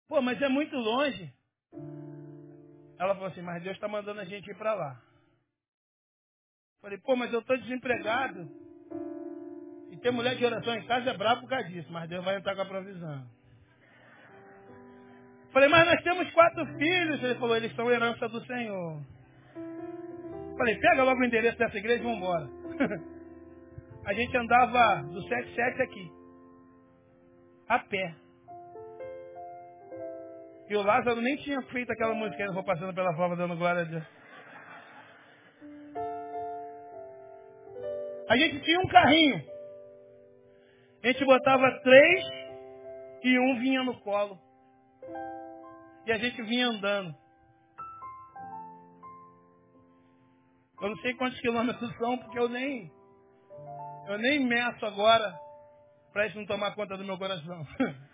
Pô, 0.09 0.21
mas 0.21 0.41
é 0.43 0.49
muito 0.49 0.75
longe. 0.77 1.33
Ela 2.99 3.15
falou 3.15 3.29
assim, 3.29 3.43
mas 3.43 3.63
Deus 3.63 3.77
está 3.77 3.87
mandando 3.87 4.21
a 4.21 4.25
gente 4.25 4.51
ir 4.51 4.57
para 4.57 4.75
lá. 4.75 5.01
Eu 6.77 6.83
falei, 6.83 6.99
pô, 6.99 7.15
mas 7.15 7.33
eu 7.33 7.39
estou 7.41 7.57
desempregado. 7.57 8.51
E 9.91 9.97
ter 9.99 10.11
mulher 10.11 10.35
de 10.35 10.45
oração 10.45 10.75
em 10.75 10.87
casa 10.87 11.11
é 11.11 11.17
brabo 11.17 11.43
por 11.43 11.51
causa 11.51 11.69
disso, 11.69 11.93
mas 11.93 12.09
Deus 12.09 12.25
vai 12.25 12.37
entrar 12.37 12.57
com 12.57 12.63
a 12.63 12.67
provisão. 12.67 13.31
Falei, 15.53 15.69
mas 15.69 15.87
nós 15.87 16.03
temos 16.03 16.31
quatro 16.33 16.67
filhos. 16.79 17.23
Ele 17.23 17.35
falou, 17.37 17.57
eles 17.57 17.75
são 17.77 17.91
herança 17.91 18.29
do 18.29 18.45
Senhor. 18.45 19.18
Falei, 20.59 20.77
pega 20.81 21.05
logo 21.05 21.21
o 21.21 21.25
endereço 21.25 21.57
dessa 21.57 21.79
igreja 21.79 22.01
e 22.01 22.03
vamos 22.03 22.19
embora. 22.19 22.49
a 24.05 24.13
gente 24.13 24.37
andava 24.37 25.03
do 25.05 25.23
77 25.23 25.83
aqui. 25.83 26.13
A 27.69 27.79
pé. 27.79 28.15
E 30.69 30.77
o 30.77 30.83
Lázaro 30.83 31.21
nem 31.21 31.37
tinha 31.37 31.63
feito 31.63 31.93
aquela 31.93 32.13
música, 32.13 32.43
ele 32.43 32.53
foi 32.53 32.65
passando 32.65 32.93
pela 32.93 33.15
prova 33.15 33.37
dando 33.37 33.57
glória 33.57 33.83
a 33.83 33.85
Deus. 33.85 34.05
A 38.29 38.37
gente 38.37 38.61
tinha 38.61 38.81
um 38.81 38.89
carrinho. 38.89 39.43
A 41.05 41.07
gente 41.07 41.25
botava 41.25 41.81
três 41.83 42.25
e 43.23 43.39
um 43.39 43.61
vinha 43.61 43.85
no 43.85 43.99
colo. 44.01 44.37
E 46.05 46.13
a 46.13 46.19
gente 46.19 46.43
vinha 46.43 46.67
andando. 46.67 47.15
Eu 50.81 50.91
não 50.91 50.97
sei 50.99 51.15
quantos 51.15 51.41
quilômetros 51.41 51.97
são, 51.97 52.19
porque 52.19 52.39
eu 52.39 52.49
nem 52.49 52.91
eu 54.09 54.19
nem 54.19 54.41
meço 54.41 54.87
agora 54.87 55.39
para 56.13 56.27
isso 56.27 56.39
não 56.39 56.47
tomar 56.47 56.75
conta 56.75 56.97
do 56.97 57.05
meu 57.05 57.19
coração. 57.19 57.67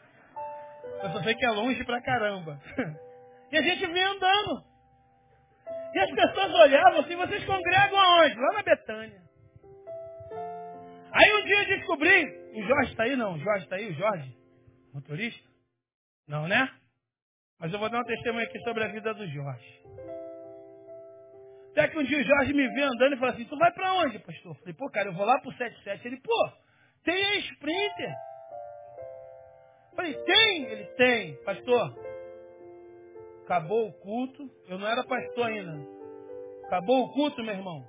Eu 1.02 1.10
só 1.10 1.22
sei 1.22 1.34
que 1.34 1.44
é 1.44 1.50
longe 1.50 1.82
pra 1.84 2.02
caramba. 2.02 2.60
E 3.52 3.56
a 3.56 3.62
gente 3.62 3.86
vinha 3.86 4.08
andando. 4.08 4.64
E 5.94 5.98
as 6.00 6.10
pessoas 6.10 6.52
olhavam 6.54 7.00
assim, 7.00 7.14
vocês 7.14 7.44
congregam 7.44 8.00
aonde? 8.00 8.34
Lá 8.34 8.52
na 8.52 8.62
Betânia. 8.62 9.22
Aí 11.12 11.32
um 11.34 11.44
dia 11.44 11.58
eu 11.58 11.78
descobri, 11.78 12.50
o 12.52 12.62
Jorge 12.66 12.90
está 12.90 13.04
aí 13.04 13.14
não? 13.14 13.34
O 13.34 13.38
Jorge 13.38 13.64
está 13.64 13.76
aí, 13.76 13.90
o 13.90 13.94
Jorge? 13.94 14.36
Motorista? 14.92 15.48
Não, 16.26 16.48
né? 16.48 16.68
Mas 17.60 17.72
eu 17.72 17.78
vou 17.78 17.88
dar 17.88 18.00
um 18.00 18.04
testemunho 18.04 18.44
aqui 18.44 18.58
sobre 18.60 18.82
a 18.82 18.88
vida 18.88 19.14
do 19.14 19.24
Jorge. 19.28 19.82
Até 21.75 21.89
que 21.89 21.99
um 21.99 22.05
dia 22.05 22.18
o 22.18 22.22
Jorge 22.22 22.53
me 22.53 22.68
viu 22.68 22.85
andando 22.85 23.14
e 23.14 23.18
falou 23.18 23.35
assim, 23.35 23.45
tu 23.47 23.59
vai 23.59 23.72
para 23.72 23.95
onde, 23.95 24.20
pastor? 24.20 24.53
Eu 24.53 24.55
falei, 24.61 24.75
pô, 24.75 24.89
cara, 24.91 25.09
eu 25.09 25.12
vou 25.12 25.27
lá 25.27 25.41
pro 25.41 25.51
77. 25.51 26.07
Ele, 26.07 26.20
pô, 26.20 26.53
tem 27.03 27.20
a 27.20 27.39
Sprinter. 27.39 28.14
Eu 29.91 29.97
falei, 29.97 30.14
tem? 30.14 30.64
Ele, 30.66 30.85
tem. 30.97 31.37
Pastor, 31.43 31.99
acabou 33.43 33.89
o 33.89 33.93
culto. 33.95 34.49
Eu 34.68 34.79
não 34.79 34.87
era 34.87 35.03
pastor 35.03 35.47
ainda. 35.47 35.77
Acabou 36.66 37.07
o 37.07 37.12
culto, 37.12 37.43
meu 37.43 37.55
irmão. 37.55 37.85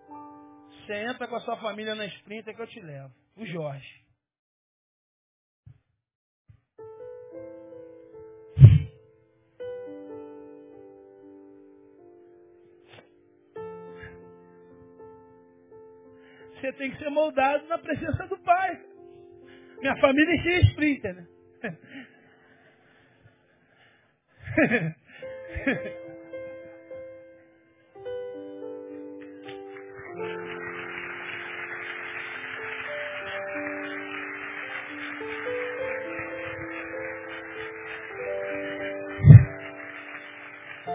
Você 0.72 0.94
entra 1.04 1.28
com 1.28 1.36
a 1.36 1.42
sua 1.42 1.58
família 1.58 1.94
na 1.94 2.08
Sprinter 2.08 2.56
que 2.56 2.62
eu 2.64 2.68
te 2.68 2.82
levo. 2.82 3.14
O 3.38 3.46
Jorge. 3.46 4.05
Você 16.66 16.74
tem 16.74 16.90
que 16.90 16.98
ser 16.98 17.12
moldado 17.12 17.68
na 17.68 17.78
presença 17.78 18.26
do 18.26 18.40
Pai. 18.40 18.82
Minha 19.82 19.96
família 19.98 20.34
enchia 20.34 20.62
Sprinter, 20.62 21.14
né? 21.14 21.28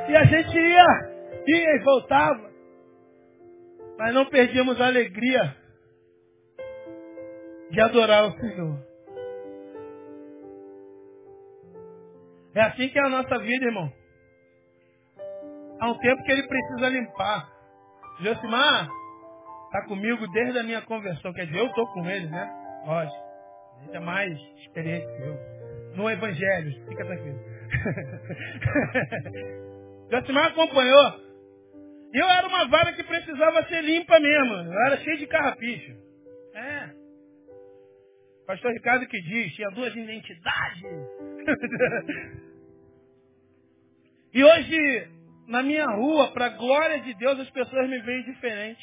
E 0.09 0.17
a 0.17 0.25
gente 0.25 0.59
ia, 0.59 0.87
ia 1.47 1.77
e 1.77 1.79
voltava. 1.85 2.51
Mas 3.97 4.13
não 4.13 4.27
perdíamos 4.27 4.81
a 4.81 4.87
alegria 4.87 5.60
de 7.71 7.81
adorar 7.81 8.27
o 8.27 8.39
Senhor. 8.39 8.79
É 12.55 12.61
assim 12.63 12.89
que 12.89 12.99
é 12.99 13.03
a 13.03 13.09
nossa 13.09 13.39
vida, 13.39 13.65
irmão. 13.65 13.93
Há 15.79 15.91
um 15.91 15.99
tempo 15.99 16.23
que 16.25 16.33
ele 16.33 16.47
precisa 16.47 16.89
limpar. 16.89 17.49
Josimar 18.21 18.89
está 19.67 19.85
comigo 19.87 20.27
desde 20.29 20.59
a 20.59 20.63
minha 20.63 20.83
conversão. 20.83 21.33
Quer 21.33 21.47
dizer, 21.47 21.59
eu 21.59 21.67
estou 21.67 21.87
com 21.93 22.09
ele, 22.11 22.29
né? 22.29 22.51
Lógico. 22.85 23.31
Ele 23.87 23.97
é 23.97 24.01
mais 24.01 24.39
experiente 24.59 25.07
que 25.07 25.23
eu. 25.23 25.39
No 25.97 26.11
Evangelho, 26.11 26.87
fica 26.89 27.05
tranquilo. 27.05 27.39
Josimar 30.11 30.49
acompanhou. 30.49 31.31
Eu 32.13 32.29
era 32.29 32.49
uma 32.49 32.69
vara 32.69 32.93
que 32.93 33.05
precisava 33.05 33.63
ser 33.69 33.83
limpa 33.83 34.19
mesmo. 34.19 34.55
Eu 34.55 34.87
era 34.87 34.97
cheio 34.99 35.19
de 35.19 35.29
carrapicho. 35.29 36.10
Pastor 38.51 38.73
Ricardo 38.73 39.07
que 39.07 39.23
diz, 39.23 39.55
tinha 39.55 39.71
duas 39.71 39.95
identidades. 39.95 40.83
e 44.35 44.43
hoje, 44.43 45.09
na 45.47 45.63
minha 45.63 45.87
rua, 45.87 46.33
para 46.33 46.47
a 46.47 46.57
glória 46.57 47.01
de 47.01 47.15
Deus, 47.15 47.39
as 47.39 47.51
pessoas 47.51 47.89
me 47.89 48.01
veem 48.01 48.25
diferente. 48.25 48.83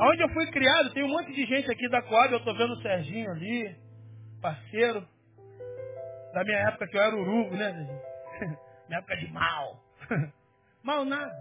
Aonde 0.00 0.20
eu 0.20 0.28
fui 0.30 0.50
criado, 0.50 0.92
tem 0.92 1.04
um 1.04 1.10
monte 1.10 1.32
de 1.32 1.46
gente 1.46 1.70
aqui 1.70 1.88
da 1.88 2.02
Coab, 2.02 2.32
eu 2.32 2.40
estou 2.40 2.56
vendo 2.56 2.72
o 2.72 2.82
Serginho 2.82 3.30
ali, 3.30 3.76
parceiro, 4.42 5.06
da 6.32 6.42
minha 6.42 6.58
época 6.70 6.88
que 6.88 6.96
eu 6.96 7.02
era 7.02 7.14
urugo, 7.16 7.54
né? 7.54 7.70
minha 8.88 8.98
época 8.98 9.16
de 9.16 9.32
mal. 9.32 9.80
mal 10.82 11.04
nada. 11.04 11.32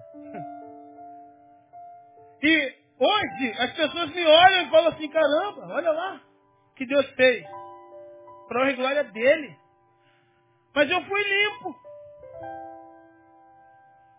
E 2.44 2.76
hoje 3.00 3.52
as 3.58 3.74
pessoas 3.74 4.14
me 4.14 4.24
olham 4.24 4.68
e 4.68 4.70
falam 4.70 4.89
assim, 4.89 5.10
caramba, 5.10 5.74
olha 5.74 5.91
lá, 5.91 6.22
que 6.76 6.86
Deus 6.86 7.09
fez. 7.11 7.45
Para 8.47 8.71
e 8.71 8.76
glória 8.76 9.03
dele. 9.05 9.55
Mas 10.76 10.89
eu 10.89 11.01
fui 11.03 11.24
limpo. 11.24 11.76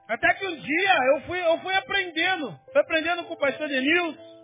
Até 0.08 0.34
que 0.34 0.46
um 0.46 0.56
dia 0.56 0.94
eu 1.14 1.20
fui, 1.22 1.40
eu 1.40 1.58
fui 1.58 1.74
aprendendo. 1.74 2.58
Fui 2.72 2.80
aprendendo 2.80 3.24
com 3.24 3.34
o 3.34 3.38
pastor 3.38 3.68
Denilson. 3.68 4.34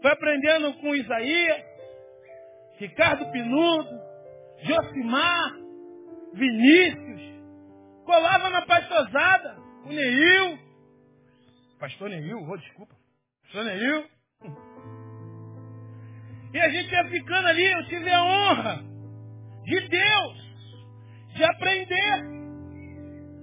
Fui 0.00 0.10
aprendendo 0.10 0.74
com 0.74 0.94
Isaías. 0.94 1.64
Ricardo 2.78 3.30
Pinudo. 3.30 4.00
Josimar. 4.62 5.52
Vinícius. 6.32 7.20
Colava 8.04 8.50
na 8.50 8.62
pastosada. 8.66 9.56
O 9.84 9.88
Neil. 9.88 10.58
Pastor 11.78 12.10
Neil, 12.10 12.46
oh, 12.46 12.56
desculpa. 12.56 12.94
Pastor 13.42 13.64
Neil. 13.64 14.04
E 16.52 16.60
a 16.60 16.68
gente 16.68 16.92
ia 16.92 17.04
ficando 17.08 17.48
ali, 17.48 17.64
eu 17.64 17.86
tive 17.86 18.10
a 18.10 18.24
honra 18.24 18.82
de 19.64 19.88
Deus, 19.88 20.50
de 21.34 21.44
aprender, 21.44 22.22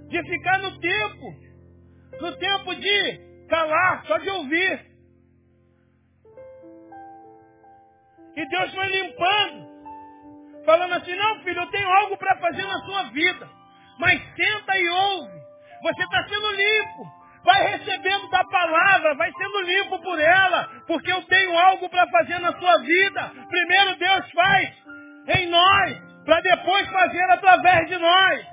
de 0.09 0.23
ficar 0.23 0.59
no 0.59 0.77
tempo, 0.79 1.35
no 2.19 2.35
tempo 2.37 2.75
de 2.75 3.45
calar, 3.47 4.05
só 4.05 4.17
de 4.17 4.29
ouvir. 4.29 4.85
E 8.35 8.49
Deus 8.49 8.73
foi 8.75 8.87
limpando, 8.87 9.67
falando 10.65 10.93
assim, 10.95 11.15
não 11.15 11.43
filho, 11.43 11.61
eu 11.61 11.71
tenho 11.71 11.89
algo 11.89 12.17
para 12.17 12.37
fazer 12.39 12.63
na 12.63 12.79
sua 12.85 13.03
vida, 13.03 13.49
mas 13.99 14.21
senta 14.35 14.77
e 14.77 14.89
ouve, 14.89 15.39
você 15.81 16.03
está 16.03 16.27
sendo 16.27 16.51
limpo, 16.51 17.16
vai 17.43 17.77
recebendo 17.77 18.29
da 18.29 18.43
palavra, 18.43 19.15
vai 19.15 19.31
sendo 19.31 19.61
limpo 19.61 19.99
por 20.01 20.19
ela, 20.19 20.69
porque 20.87 21.11
eu 21.11 21.23
tenho 21.23 21.57
algo 21.57 21.89
para 21.89 22.07
fazer 22.07 22.39
na 22.39 22.53
sua 22.57 22.77
vida. 22.79 23.31
Primeiro 23.49 23.95
Deus 23.97 24.31
faz 24.31 24.73
em 25.37 25.47
nós, 25.47 26.01
para 26.25 26.41
depois 26.41 26.87
fazer 26.89 27.31
através 27.31 27.87
de 27.87 27.97
nós. 27.97 28.47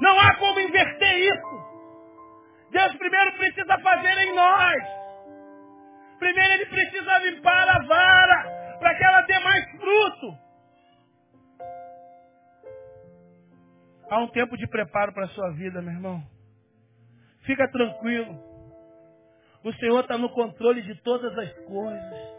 Não 0.00 0.18
há 0.20 0.34
como 0.36 0.60
inverter 0.60 1.18
isso. 1.18 1.62
Deus 2.70 2.94
primeiro 2.96 3.32
precisa 3.32 3.78
fazer 3.78 4.18
em 4.18 4.34
nós. 4.34 4.82
Primeiro 6.18 6.52
ele 6.54 6.66
precisa 6.66 7.18
limpar 7.18 7.68
a 7.68 7.86
vara 7.86 8.78
para 8.78 8.94
que 8.94 9.04
ela 9.04 9.20
dê 9.22 9.38
mais 9.40 9.70
fruto. 9.72 10.38
Há 14.10 14.18
um 14.18 14.28
tempo 14.28 14.56
de 14.56 14.66
preparo 14.66 15.12
para 15.12 15.24
a 15.24 15.28
sua 15.28 15.50
vida, 15.52 15.80
meu 15.80 15.92
irmão. 15.92 16.22
Fica 17.44 17.68
tranquilo. 17.70 18.38
O 19.64 19.72
Senhor 19.74 20.00
está 20.00 20.18
no 20.18 20.30
controle 20.30 20.82
de 20.82 20.94
todas 21.02 21.36
as 21.38 21.52
coisas. 21.64 22.32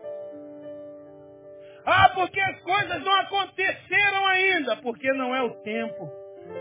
Ah, 1.86 2.10
porque 2.14 2.40
as 2.40 2.60
coisas 2.62 3.04
não 3.04 3.14
aconteceram 3.22 4.26
ainda, 4.28 4.78
porque 4.78 5.12
não 5.14 5.36
é 5.36 5.42
o 5.42 5.62
tempo. 5.62 6.10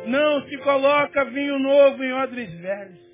Não 0.06 0.42
se 0.48 0.58
coloca 0.58 1.24
vinho 1.26 1.58
novo 1.58 2.02
em 2.02 2.12
odres 2.12 2.52
velhos. 2.60 3.12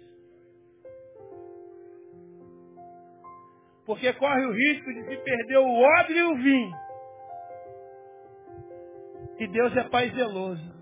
Porque 3.85 4.13
corre 4.15 4.45
o 4.45 4.53
risco 4.53 4.93
de 4.93 5.05
se 5.09 5.17
perder 5.17 5.59
o 5.59 5.81
odre 6.01 6.19
e 6.19 6.23
o 6.23 6.35
vinho. 6.37 6.73
E 9.39 9.47
Deus 9.49 9.77
é 9.77 9.85
pai 9.85 10.11
zeloso. 10.11 10.78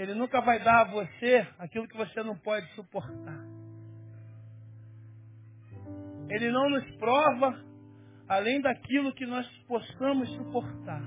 Ele 0.00 0.14
nunca 0.14 0.40
vai 0.40 0.58
dar 0.60 0.80
a 0.80 0.84
você 0.84 1.46
aquilo 1.58 1.86
que 1.86 1.94
você 1.94 2.22
não 2.22 2.34
pode 2.38 2.66
suportar. 2.72 3.38
Ele 6.30 6.50
não 6.50 6.70
nos 6.70 6.96
prova 6.96 7.62
além 8.26 8.62
daquilo 8.62 9.12
que 9.12 9.26
nós 9.26 9.46
possamos 9.66 10.26
suportar. 10.36 11.02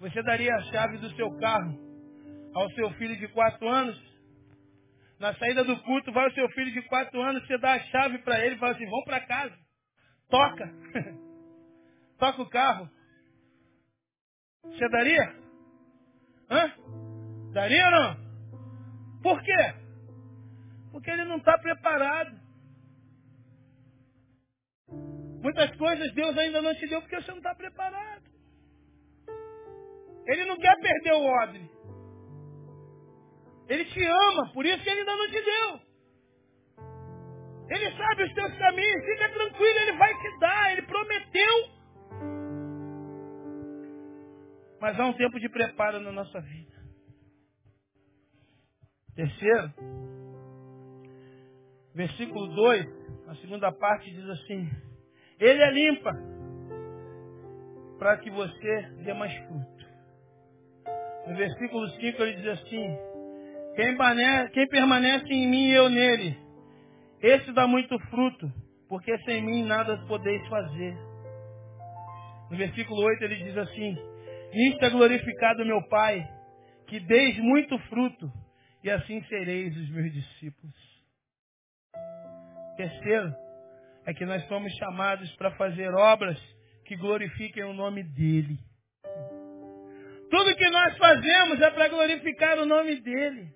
Você 0.00 0.20
daria 0.24 0.52
a 0.52 0.62
chave 0.64 0.98
do 0.98 1.08
seu 1.10 1.30
carro 1.36 1.78
ao 2.52 2.68
seu 2.72 2.90
filho 2.94 3.16
de 3.16 3.28
quatro 3.28 3.68
anos? 3.68 3.96
Na 5.20 5.32
saída 5.36 5.62
do 5.62 5.80
culto, 5.84 6.10
vai 6.10 6.26
o 6.26 6.34
seu 6.34 6.48
filho 6.48 6.72
de 6.72 6.82
quatro 6.88 7.22
anos, 7.22 7.46
você 7.46 7.56
dá 7.58 7.74
a 7.74 7.80
chave 7.84 8.18
para 8.24 8.44
ele 8.44 8.56
e 8.56 8.58
fala 8.58 8.72
assim, 8.72 8.86
vamos 8.86 9.04
para 9.04 9.20
casa. 9.20 9.56
Toca. 10.28 10.74
Toca 12.18 12.42
o 12.42 12.50
carro. 12.50 12.90
Você 14.64 14.88
daria? 14.88 15.34
Hã? 16.50 16.72
Daria 17.52 17.84
ou 17.86 17.90
não? 17.90 19.20
Por 19.22 19.42
quê? 19.42 19.74
Porque 20.92 21.10
ele 21.10 21.24
não 21.24 21.36
está 21.36 21.56
preparado. 21.58 22.38
Muitas 25.42 25.74
coisas 25.76 26.12
Deus 26.14 26.36
ainda 26.36 26.60
não 26.60 26.74
te 26.74 26.86
deu 26.86 27.00
porque 27.00 27.20
você 27.20 27.30
não 27.30 27.38
está 27.38 27.54
preparado. 27.54 28.24
Ele 30.26 30.44
não 30.44 30.56
quer 30.58 30.76
perder 30.80 31.12
o 31.12 31.24
odre. 31.42 31.70
Ele 33.68 33.84
te 33.84 34.04
ama, 34.04 34.52
por 34.52 34.66
isso 34.66 34.82
que 34.82 34.90
ele 34.90 35.00
ainda 35.00 35.16
não 35.16 35.26
te 35.28 35.42
deu. 35.42 35.80
Ele 37.70 37.96
sabe 37.96 38.24
os 38.24 38.34
teus 38.34 38.58
caminhos, 38.58 39.04
fica 39.04 39.28
tranquilo, 39.28 39.78
ele 39.78 39.92
vai 39.92 40.12
te 40.12 40.38
dar, 40.40 40.72
ele 40.72 40.82
prometeu. 40.82 41.79
Mas 44.80 44.98
há 44.98 45.06
um 45.06 45.12
tempo 45.12 45.38
de 45.38 45.48
preparo 45.48 46.00
na 46.00 46.10
nossa 46.10 46.40
vida. 46.40 46.80
Terceiro, 49.14 49.72
versículo 51.94 52.46
2, 52.54 52.86
a 53.28 53.34
segunda 53.36 53.70
parte 53.70 54.10
diz 54.10 54.28
assim: 54.30 54.70
ele 55.38 55.62
é 55.62 55.70
limpa 55.70 56.12
para 57.98 58.16
que 58.18 58.30
você 58.30 58.82
dê 59.04 59.12
mais 59.12 59.34
fruto. 59.46 59.86
No 61.26 61.36
versículo 61.36 61.86
5 61.88 62.22
ele 62.22 62.36
diz 62.36 62.46
assim: 62.46 62.96
quem 63.76 63.96
permanece, 63.96 64.50
quem 64.52 64.68
permanece 64.68 65.26
em 65.26 65.48
mim 65.48 65.68
e 65.68 65.72
eu 65.72 65.90
nele, 65.90 66.38
esse 67.20 67.52
dá 67.52 67.66
muito 67.66 67.98
fruto, 68.08 68.50
porque 68.88 69.16
sem 69.18 69.42
mim 69.42 69.64
nada 69.64 69.98
podeis 70.08 70.46
fazer. 70.48 70.96
No 72.50 72.56
versículo 72.56 73.02
8 73.02 73.24
ele 73.24 73.36
diz 73.44 73.56
assim: 73.58 73.98
Nisto 74.52 74.84
é 74.84 74.90
glorificado 74.90 75.64
meu 75.64 75.82
Pai, 75.88 76.26
que 76.88 76.98
deis 77.00 77.38
muito 77.38 77.78
fruto, 77.88 78.30
e 78.82 78.90
assim 78.90 79.22
sereis 79.24 79.76
os 79.76 79.90
meus 79.90 80.12
discípulos. 80.12 80.74
Terceiro, 82.76 83.32
é 84.06 84.14
que 84.14 84.24
nós 84.24 84.44
somos 84.48 84.72
chamados 84.74 85.30
para 85.36 85.52
fazer 85.52 85.94
obras 85.94 86.38
que 86.84 86.96
glorifiquem 86.96 87.62
o 87.64 87.72
nome 87.72 88.02
dEle. 88.02 88.58
Tudo 90.30 90.56
que 90.56 90.70
nós 90.70 90.96
fazemos 90.96 91.60
é 91.60 91.70
para 91.70 91.88
glorificar 91.88 92.58
o 92.58 92.66
nome 92.66 93.00
dEle. 93.00 93.48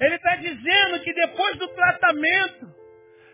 Ele 0.00 0.14
está 0.14 0.36
dizendo 0.36 1.00
que 1.02 1.12
depois 1.12 1.58
do 1.58 1.68
tratamento, 1.68 2.74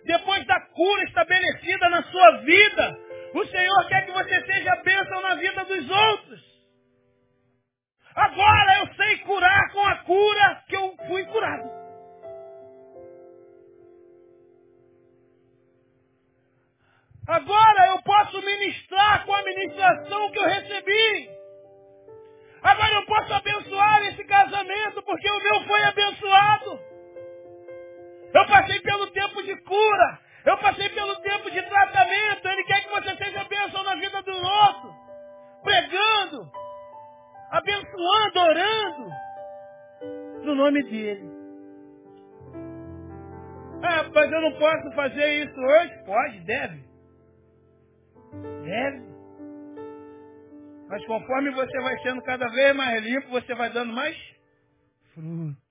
depois 0.05 0.47
da 0.47 0.61
cura 0.61 1.05
estabelecida 1.05 1.89
na 1.91 2.03
sua 2.05 2.37
vida, 2.43 2.99
o 3.35 3.47
Senhor 3.47 3.89
quer 3.89 4.07
que 4.07 4.13
você 4.13 4.47
seja 4.47 4.77
bênção 4.77 5.21
na 5.21 5.35
vida 5.35 5.65
dos 5.65 5.91
outros. 5.91 6.55
Agora 8.15 8.79
eu 8.79 8.95
sei 8.95 9.19
curar 9.19 9.73
com 9.73 9.87
a 9.87 9.97
cura 10.05 10.65
que 10.69 10.77
eu 10.77 10.97
fui 11.09 11.25
curado. 11.27 11.69
Agora 17.27 17.87
eu 17.89 18.03
posso 18.03 18.41
ministrar 18.43 19.25
com 19.25 19.35
a 19.35 19.43
ministração 19.43 20.31
que 20.31 20.39
eu 20.39 20.45
recebi. 20.45 21.31
Agora 22.63 22.95
eu 22.95 23.07
posso 23.07 23.35
abençoar 23.35 24.07
esse 24.07 24.25
casamento 24.25 25.03
porque 25.03 25.31
o 25.31 25.41
meu 25.41 25.65
foi 25.67 25.83
abençoado. 25.85 26.81
Eu 28.35 28.47
passei 28.47 28.81
pelo 28.81 29.07
tempo 29.09 29.43
de 29.43 29.57
cura. 29.63 30.24
Eu 30.45 30.59
passei 30.59 30.89
pelo 30.91 31.17
tempo 31.17 31.51
de 31.51 31.63
tratamento. 31.63 32.49
Ele 32.49 32.65
quer 32.65 32.83
que 32.83 32.91
você 32.91 33.17
seja 33.17 33.45
bênção 33.45 33.83
na 33.83 33.95
vida 33.95 34.23
do 34.23 34.33
outro. 34.33 34.95
Pregando, 35.63 36.51
abençoando, 37.51 38.41
orando. 38.41 39.11
No 40.45 40.55
nome 40.55 40.83
dele. 40.83 41.35
Ah, 43.83 44.11
mas 44.15 44.33
eu 44.33 44.41
não 44.41 44.53
posso 44.59 44.93
fazer 44.95 45.45
isso 45.45 45.61
hoje? 45.61 46.05
Pode, 46.05 46.41
deve. 46.41 46.85
Deve. 48.65 49.15
Mas 50.89 51.05
conforme 51.07 51.51
você 51.51 51.81
vai 51.81 51.99
sendo 52.03 52.23
cada 52.23 52.47
vez 52.49 52.77
mais 52.77 53.03
limpo, 53.03 53.29
você 53.31 53.55
vai 53.55 53.71
dando 53.71 53.93
mais 53.93 54.17
fruto. 55.15 55.64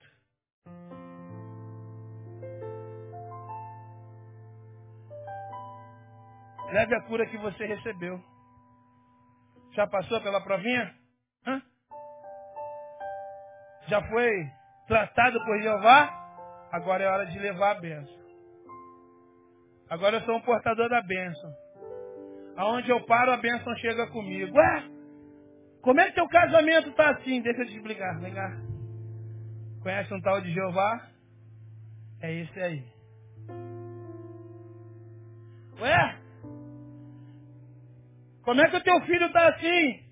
Leve 6.74 6.96
a 6.96 7.02
cura 7.02 7.28
que 7.28 7.38
você 7.38 7.68
recebeu. 7.68 8.20
Já 9.76 9.86
passou 9.86 10.20
pela 10.22 10.42
provinha? 10.42 10.92
Hã? 11.46 11.62
Já 13.88 14.02
foi 14.10 14.32
tratado 14.88 15.40
por 15.46 15.62
Jeová? 15.62 16.10
Agora 16.72 17.04
é 17.04 17.08
hora 17.08 17.26
de 17.28 17.38
levar 17.38 17.78
a 17.78 17.80
bênção. 17.80 18.24
Agora 19.88 20.18
eu 20.18 20.22
sou 20.22 20.36
um 20.36 20.42
portador 20.42 20.90
da 20.90 21.00
bênção. 21.04 21.54
Aonde 22.58 22.90
eu 22.90 23.06
paro, 23.06 23.32
a 23.32 23.38
bênção 23.38 23.76
chega 23.76 24.08
comigo. 24.08 24.58
Ué, 24.58 24.84
como 25.84 26.02
é 26.02 26.08
que 26.08 26.16
teu 26.16 26.28
casamento 26.28 26.90
está 26.90 27.12
assim? 27.12 27.40
Deixa 27.44 27.62
eu 27.62 27.68
te 27.68 27.76
explicar. 27.76 28.20
Vem 28.20 28.34
cá. 28.34 28.50
Conhece 29.84 30.12
um 30.12 30.22
tal 30.22 30.42
de 30.42 30.52
Jeová? 30.52 31.08
É 32.20 32.34
esse 32.34 32.60
aí. 32.60 32.84
Ué, 35.80 36.23
como 38.44 38.62
é 38.62 38.70
que 38.70 38.78
o 38.78 38.84
teu 38.84 39.02
filho 39.02 39.26
está 39.26 39.50
assim? 39.50 40.04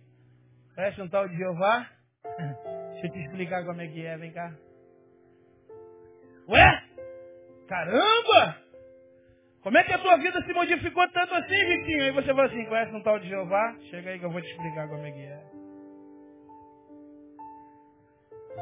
Conhece 0.75 1.01
um 1.01 1.09
tal 1.09 1.27
de 1.27 1.37
Jeová? 1.37 1.89
Deixa 2.93 3.07
eu 3.07 3.11
te 3.11 3.19
explicar 3.19 3.65
como 3.65 3.81
é 3.81 3.87
que 3.87 4.05
é. 4.05 4.17
Vem 4.17 4.31
cá. 4.31 4.53
Ué, 6.47 6.83
caramba! 7.67 8.57
Como 9.61 9.77
é 9.77 9.83
que 9.83 9.93
a 9.93 9.99
tua 9.99 10.17
vida 10.17 10.41
se 10.43 10.53
modificou 10.53 11.07
tanto 11.11 11.33
assim, 11.35 11.65
Vitinho? 11.65 12.03
Aí 12.03 12.11
você 12.11 12.27
fala 12.27 12.45
assim, 12.45 12.65
conhece 12.65 12.95
um 12.95 13.03
tal 13.03 13.19
de 13.19 13.27
Jeová? 13.29 13.75
Chega 13.89 14.09
aí 14.09 14.19
que 14.19 14.25
eu 14.25 14.31
vou 14.31 14.41
te 14.41 14.49
explicar 14.49 14.87
como 14.87 15.05
é 15.05 15.11
que 15.11 15.19
é. 15.19 15.43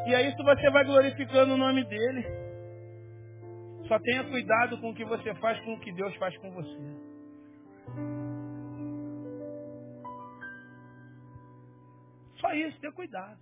E 0.08 0.16
aí 0.16 0.30
isso 0.30 0.44
você 0.44 0.70
vai 0.72 0.84
glorificando 0.84 1.54
o 1.54 1.58
nome 1.58 1.84
dele. 1.86 2.26
Só 3.88 3.98
tenha 4.00 4.24
cuidado 4.26 4.80
com 4.80 4.92
o 4.92 4.96
que 4.96 5.06
você 5.06 5.34
faz, 5.36 5.60
com 5.62 5.74
o 5.74 5.80
que 5.80 5.92
Deus 5.94 6.16
faz 6.18 6.38
com 6.38 6.52
você. 6.52 7.09
Isso, 12.56 12.80
tenha 12.80 12.94
cuidado. 12.94 13.40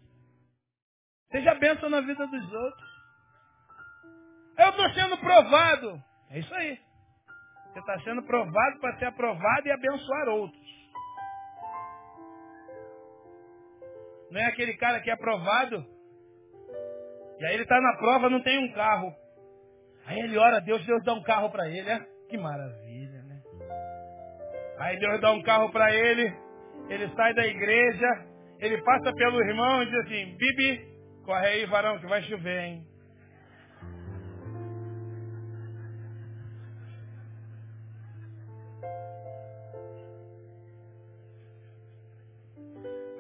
Seja 1.31 1.55
bênção 1.55 1.89
na 1.89 2.01
vida 2.01 2.25
dos 2.25 2.53
outros. 2.53 2.97
Eu 4.57 4.69
estou 4.69 4.89
sendo 4.91 5.17
provado. 5.17 6.01
É 6.31 6.39
isso 6.39 6.53
aí. 6.53 6.79
Você 7.71 7.79
está 7.79 7.99
sendo 8.01 8.23
provado 8.23 8.79
para 8.79 8.97
ser 8.97 9.05
aprovado 9.05 9.67
e 9.67 9.71
abençoar 9.71 10.29
outros. 10.29 10.67
Não 14.31 14.41
é 14.41 14.45
aquele 14.45 14.75
cara 14.77 14.99
que 14.99 15.09
é 15.09 15.13
aprovado. 15.13 15.85
E 17.39 17.45
aí 17.45 17.53
ele 17.53 17.63
está 17.63 17.79
na 17.79 17.97
prova, 17.97 18.29
não 18.29 18.41
tem 18.41 18.57
um 18.57 18.73
carro. 18.73 19.13
Aí 20.05 20.19
ele 20.19 20.37
ora 20.37 20.57
a 20.57 20.59
Deus, 20.59 20.85
Deus 20.85 21.03
dá 21.03 21.13
um 21.13 21.23
carro 21.23 21.51
para 21.51 21.67
ele, 21.67 21.83
né? 21.83 22.05
Que 22.29 22.37
maravilha, 22.37 23.21
né? 23.23 23.41
Aí 24.79 24.97
Deus 24.97 25.21
dá 25.21 25.31
um 25.31 25.43
carro 25.43 25.71
para 25.71 25.93
ele, 25.93 26.33
ele 26.89 27.09
sai 27.15 27.33
da 27.33 27.45
igreja 27.45 28.26
Ele 28.59 28.81
passa 28.81 29.13
pelo 29.13 29.41
irmão 29.41 29.83
e 29.83 29.85
diz 29.85 29.95
assim, 29.99 30.37
Bibi, 30.37 30.87
corre 31.23 31.47
aí, 31.47 31.65
varão, 31.67 31.99
que 31.99 32.07
vai 32.07 32.23
chover, 32.23 32.59
hein? 32.59 32.87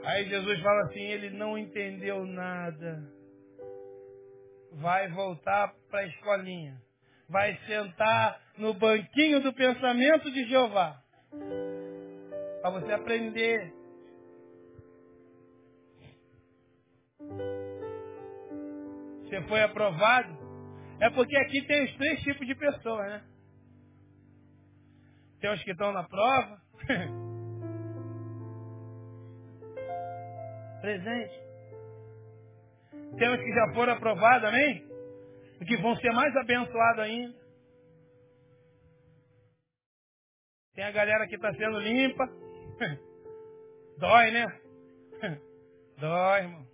Aí 0.03 0.27
Jesus 0.29 0.59
fala 0.61 0.83
assim, 0.83 1.01
ele 1.01 1.29
não 1.31 1.57
entendeu 1.57 2.25
nada. 2.25 3.03
Vai 4.71 5.09
voltar 5.09 5.73
para 5.91 5.99
a 5.99 6.07
escolinha. 6.07 6.81
Vai 7.29 7.55
sentar 7.67 8.41
no 8.57 8.73
banquinho 8.73 9.41
do 9.41 9.53
pensamento 9.53 10.31
de 10.31 10.45
Jeová. 10.45 10.97
Para 12.61 12.71
você 12.71 12.93
aprender. 12.93 13.76
Você 19.27 19.41
foi 19.43 19.61
aprovado? 19.61 20.37
É 20.99 21.09
porque 21.09 21.35
aqui 21.37 21.61
tem 21.67 21.83
os 21.83 21.95
três 21.97 22.21
tipos 22.21 22.47
de 22.47 22.55
pessoas, 22.55 23.07
né? 23.07 23.23
Tem 25.41 25.51
os 25.51 25.61
que 25.63 25.71
estão 25.71 25.91
na 25.91 26.03
prova. 26.03 26.61
presente. 30.81 31.47
Temos 33.17 33.39
que 33.39 33.53
já 33.53 33.73
foram 33.73 33.93
aprovados, 33.93 34.47
amém? 34.47 34.85
E 35.59 35.65
que 35.65 35.77
vão 35.77 35.95
ser 35.97 36.11
mais 36.11 36.35
abençoados 36.37 36.99
ainda. 37.03 37.35
Tem 40.73 40.83
a 40.83 40.91
galera 40.91 41.27
que 41.27 41.35
está 41.35 41.53
sendo 41.53 41.79
limpa. 41.79 42.25
Dói, 43.97 44.31
né? 44.31 44.45
Dói, 45.97 46.39
irmão. 46.41 46.67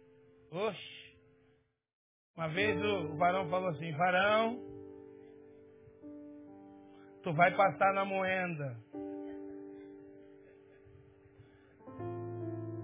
Oxe. 0.51 1.02
Uma 2.35 2.47
vez 2.47 2.83
o 2.83 3.15
varão 3.15 3.47
falou 3.47 3.69
assim, 3.69 3.91
varão, 3.91 4.59
tu 7.21 7.31
vai 7.33 7.55
passar 7.55 7.93
na 7.93 8.03
moenda. 8.03 8.75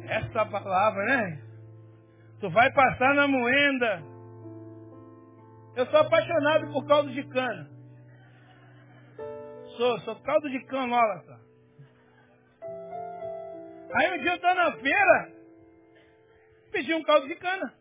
Essa 0.08 0.45
palavra, 0.45 1.04
né? 1.04 1.41
Tu 2.39 2.50
vai 2.52 2.72
passar 2.74 3.16
na 3.16 3.28
moenda. 3.28 4.04
Eu 5.76 5.86
sou 5.88 6.00
apaixonado 6.00 6.72
por 6.72 6.86
caldo 6.86 7.12
de 7.12 7.24
cana. 7.30 7.70
Sou, 9.78 10.00
sou 10.02 10.16
caldo 10.22 10.50
de 10.50 10.64
só. 10.68 11.39
Aí 13.95 14.12
um 14.14 14.22
dia 14.22 14.34
eu 14.34 14.41
tô 14.41 14.54
na 14.54 14.72
feira, 14.74 15.32
pedi 16.72 16.93
um 16.93 17.04
caldo 17.04 17.28
de 17.28 17.36
cana. 17.36 17.78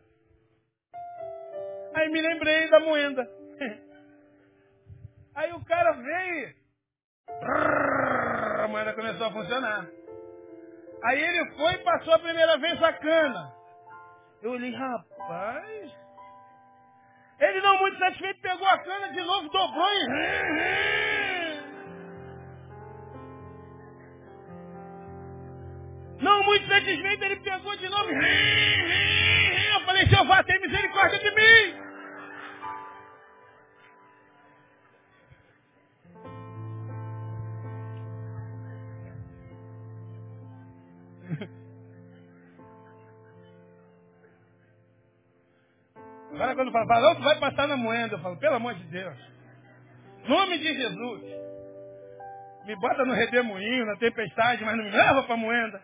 Aí 1.95 2.09
me 2.09 2.21
lembrei 2.21 2.69
da 2.69 2.79
moenda. 2.79 3.27
Aí 5.35 5.51
o 5.53 5.63
cara 5.65 5.91
veio. 5.93 6.55
A 8.63 8.67
moeda 8.67 8.93
começou 8.93 9.27
a 9.27 9.31
funcionar. 9.31 9.87
Aí 11.03 11.21
ele 11.21 11.51
foi 11.55 11.73
e 11.73 11.83
passou 11.83 12.13
a 12.13 12.19
primeira 12.19 12.57
vez 12.57 12.83
a 12.83 12.93
cana. 12.93 13.53
Eu 14.41 14.51
olhei, 14.51 14.73
rapaz. 14.73 15.91
Ele 17.39 17.61
não 17.61 17.77
muito 17.79 17.97
satisfeito, 17.97 18.41
pegou 18.41 18.67
a 18.67 18.77
cana 18.79 19.07
de 19.13 19.23
novo, 19.23 19.49
dobrou 19.49 19.87
e. 19.93 20.07
Não 26.21 26.43
muito 26.43 26.67
satisfeito, 26.67 27.23
ele 27.23 27.37
pegou 27.37 27.77
de 27.77 27.89
novo. 27.89 28.09
Falei, 29.99 30.05
Jeová, 30.07 30.43
tem 30.43 30.61
misericórdia 30.61 31.19
de 31.19 31.31
mim. 31.35 31.75
Agora 46.33 46.55
quando 46.55 46.71
fala, 46.71 46.85
Barão, 46.85 47.15
tu 47.15 47.23
vai 47.23 47.37
passar 47.39 47.67
na 47.67 47.75
moeda. 47.75 48.15
Eu 48.15 48.19
falo, 48.19 48.37
pelo 48.37 48.55
amor 48.55 48.75
de 48.75 48.83
Deus. 48.85 49.17
Nome 50.27 50.59
de 50.59 50.73
Jesus. 50.73 51.23
Me 52.65 52.75
bota 52.77 53.03
no 53.03 53.13
redemoinho, 53.13 53.85
na 53.85 53.97
tempestade, 53.97 54.63
mas 54.63 54.77
não 54.77 54.85
me 54.85 54.91
leva 54.91 55.23
para 55.23 55.33
a 55.33 55.37
moeda. 55.37 55.81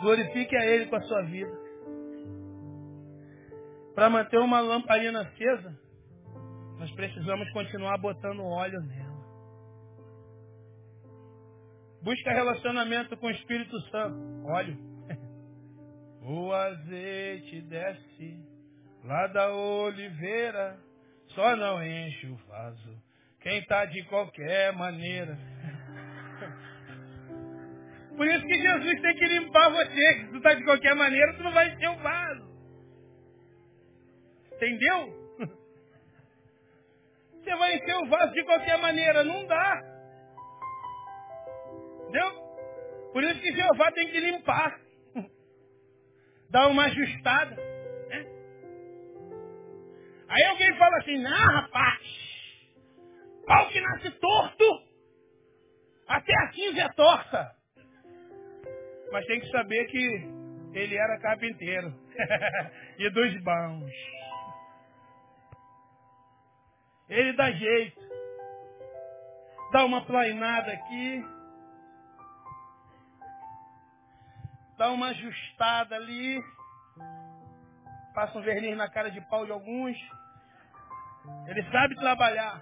Glorifique 0.00 0.56
a 0.56 0.64
Ele 0.66 0.86
com 0.86 0.96
a 0.96 1.02
sua 1.02 1.22
vida. 1.24 1.52
Para 3.94 4.08
manter 4.08 4.38
uma 4.38 4.60
lamparina 4.60 5.20
acesa, 5.22 5.78
nós 6.78 6.90
precisamos 6.92 7.50
continuar 7.52 7.98
botando 7.98 8.42
óleo 8.42 8.80
nela. 8.80 9.10
Busca 12.02 12.32
relacionamento 12.32 13.14
com 13.18 13.26
o 13.26 13.30
Espírito 13.30 13.78
Santo. 13.90 14.18
Olha. 14.46 14.76
O 16.22 16.52
azeite 16.52 17.62
desce 17.62 18.44
lá 19.04 19.26
da 19.28 19.50
oliveira, 19.52 20.78
só 21.28 21.56
não 21.56 21.82
enche 21.82 22.26
o 22.26 22.36
vaso. 22.46 23.02
Quem 23.40 23.58
está 23.58 23.86
de 23.86 24.02
qualquer 24.04 24.72
maneira. 24.74 25.36
Por 28.20 28.28
isso 28.28 28.46
que 28.46 28.54
Jesus 28.54 29.00
tem 29.00 29.16
que 29.16 29.24
limpar 29.28 29.70
você. 29.70 30.18
Se 30.18 30.26
tu 30.26 30.36
está 30.36 30.52
de 30.52 30.62
qualquer 30.62 30.94
maneira, 30.94 31.32
tu 31.38 31.42
não 31.42 31.52
vai 31.52 31.68
encher 31.68 31.88
o 31.88 31.96
vaso. 31.96 32.50
Entendeu? 34.52 35.38
Você 37.32 37.56
vai 37.56 37.76
encher 37.76 37.96
o 37.96 38.06
vaso 38.10 38.30
de 38.34 38.44
qualquer 38.44 38.76
maneira. 38.76 39.24
Não 39.24 39.46
dá. 39.46 39.80
Entendeu? 42.02 42.30
Por 43.14 43.24
isso 43.24 43.40
que 43.40 43.52
Jeová 43.54 43.90
tem 43.92 44.10
que 44.10 44.20
limpar. 44.20 44.78
Dar 46.50 46.66
uma 46.66 46.84
ajustada. 46.84 47.56
Né? 47.56 48.26
Aí 50.28 50.44
alguém 50.44 50.76
fala 50.76 50.98
assim, 50.98 51.16
não 51.22 51.30
rapaz, 51.30 52.02
pau 53.46 53.66
que 53.70 53.80
nasce 53.80 54.10
torto, 54.10 54.82
até 56.06 56.34
a 56.34 56.52
cinza 56.52 56.82
é 56.82 56.88
torta. 56.92 57.59
Mas 59.12 59.26
tem 59.26 59.40
que 59.40 59.50
saber 59.50 59.86
que 59.86 60.40
ele 60.72 60.96
era 60.96 61.18
carpinteiro. 61.18 61.92
e 62.98 63.10
dos 63.10 63.42
bons. 63.42 63.92
Ele 67.08 67.32
dá 67.32 67.50
jeito. 67.50 68.00
Dá 69.72 69.84
uma 69.84 70.04
plainada 70.04 70.72
aqui, 70.72 71.24
dá 74.76 74.90
uma 74.90 75.10
ajustada 75.10 75.94
ali, 75.94 76.42
passa 78.12 78.36
um 78.36 78.42
verniz 78.42 78.76
na 78.76 78.90
cara 78.90 79.12
de 79.12 79.20
pau 79.28 79.46
de 79.46 79.52
alguns. 79.52 79.96
Ele 81.46 81.62
sabe 81.70 81.94
trabalhar. 81.94 82.60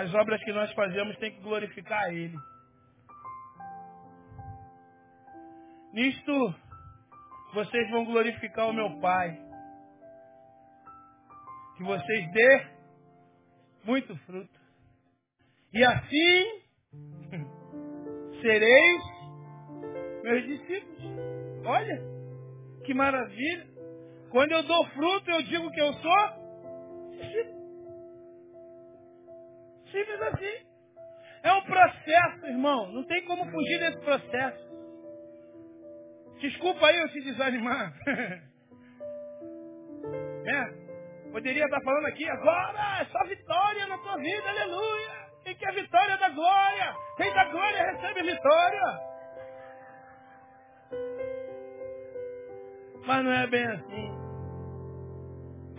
As 0.00 0.14
obras 0.14 0.42
que 0.42 0.52
nós 0.52 0.72
fazemos 0.72 1.14
tem 1.18 1.30
que 1.30 1.42
glorificar 1.42 2.04
a 2.04 2.10
Ele. 2.10 2.34
Nisto, 5.92 6.54
vocês 7.52 7.90
vão 7.90 8.06
glorificar 8.06 8.70
o 8.70 8.72
meu 8.72 8.98
Pai. 8.98 9.38
Que 11.76 11.84
vocês 11.84 12.32
dê 12.32 12.66
muito 13.84 14.16
fruto. 14.24 14.58
E 15.74 15.84
assim 15.84 16.62
sereis 18.40 19.02
meus 20.22 20.46
discípulos. 20.46 21.66
Olha, 21.66 22.02
que 22.86 22.94
maravilha. 22.94 23.66
Quando 24.30 24.52
eu 24.52 24.62
dou 24.62 24.86
fruto, 24.94 25.30
eu 25.30 25.42
digo 25.42 25.70
que 25.70 25.80
eu 25.82 25.92
sou 25.92 26.39
Simples 29.90 30.22
assim. 30.22 30.70
É 31.42 31.52
um 31.52 31.62
processo, 31.62 32.46
irmão. 32.46 32.92
Não 32.92 33.04
tem 33.04 33.24
como 33.24 33.50
fugir 33.50 33.78
desse 33.78 34.00
processo. 34.00 34.70
Desculpa 36.40 36.86
aí 36.86 36.96
eu 36.96 37.08
te 37.08 37.20
desanimar. 37.22 37.92
é? 40.46 40.80
Poderia 41.30 41.64
estar 41.64 41.80
falando 41.82 42.06
aqui 42.06 42.28
agora, 42.28 43.00
é 43.00 43.04
só 43.06 43.24
vitória 43.24 43.86
na 43.86 43.98
tua 43.98 44.16
vida, 44.16 44.48
aleluia. 44.48 45.30
Quem 45.44 45.54
quer 45.54 45.72
vitória 45.74 46.16
da 46.18 46.28
glória? 46.30 46.94
Quem 47.16 47.32
da 47.32 47.44
glória 47.44 47.92
recebe 47.92 48.22
vitória. 48.22 49.00
Mas 53.06 53.24
não 53.24 53.32
é 53.32 53.46
bem 53.46 53.66
assim. 53.66 54.10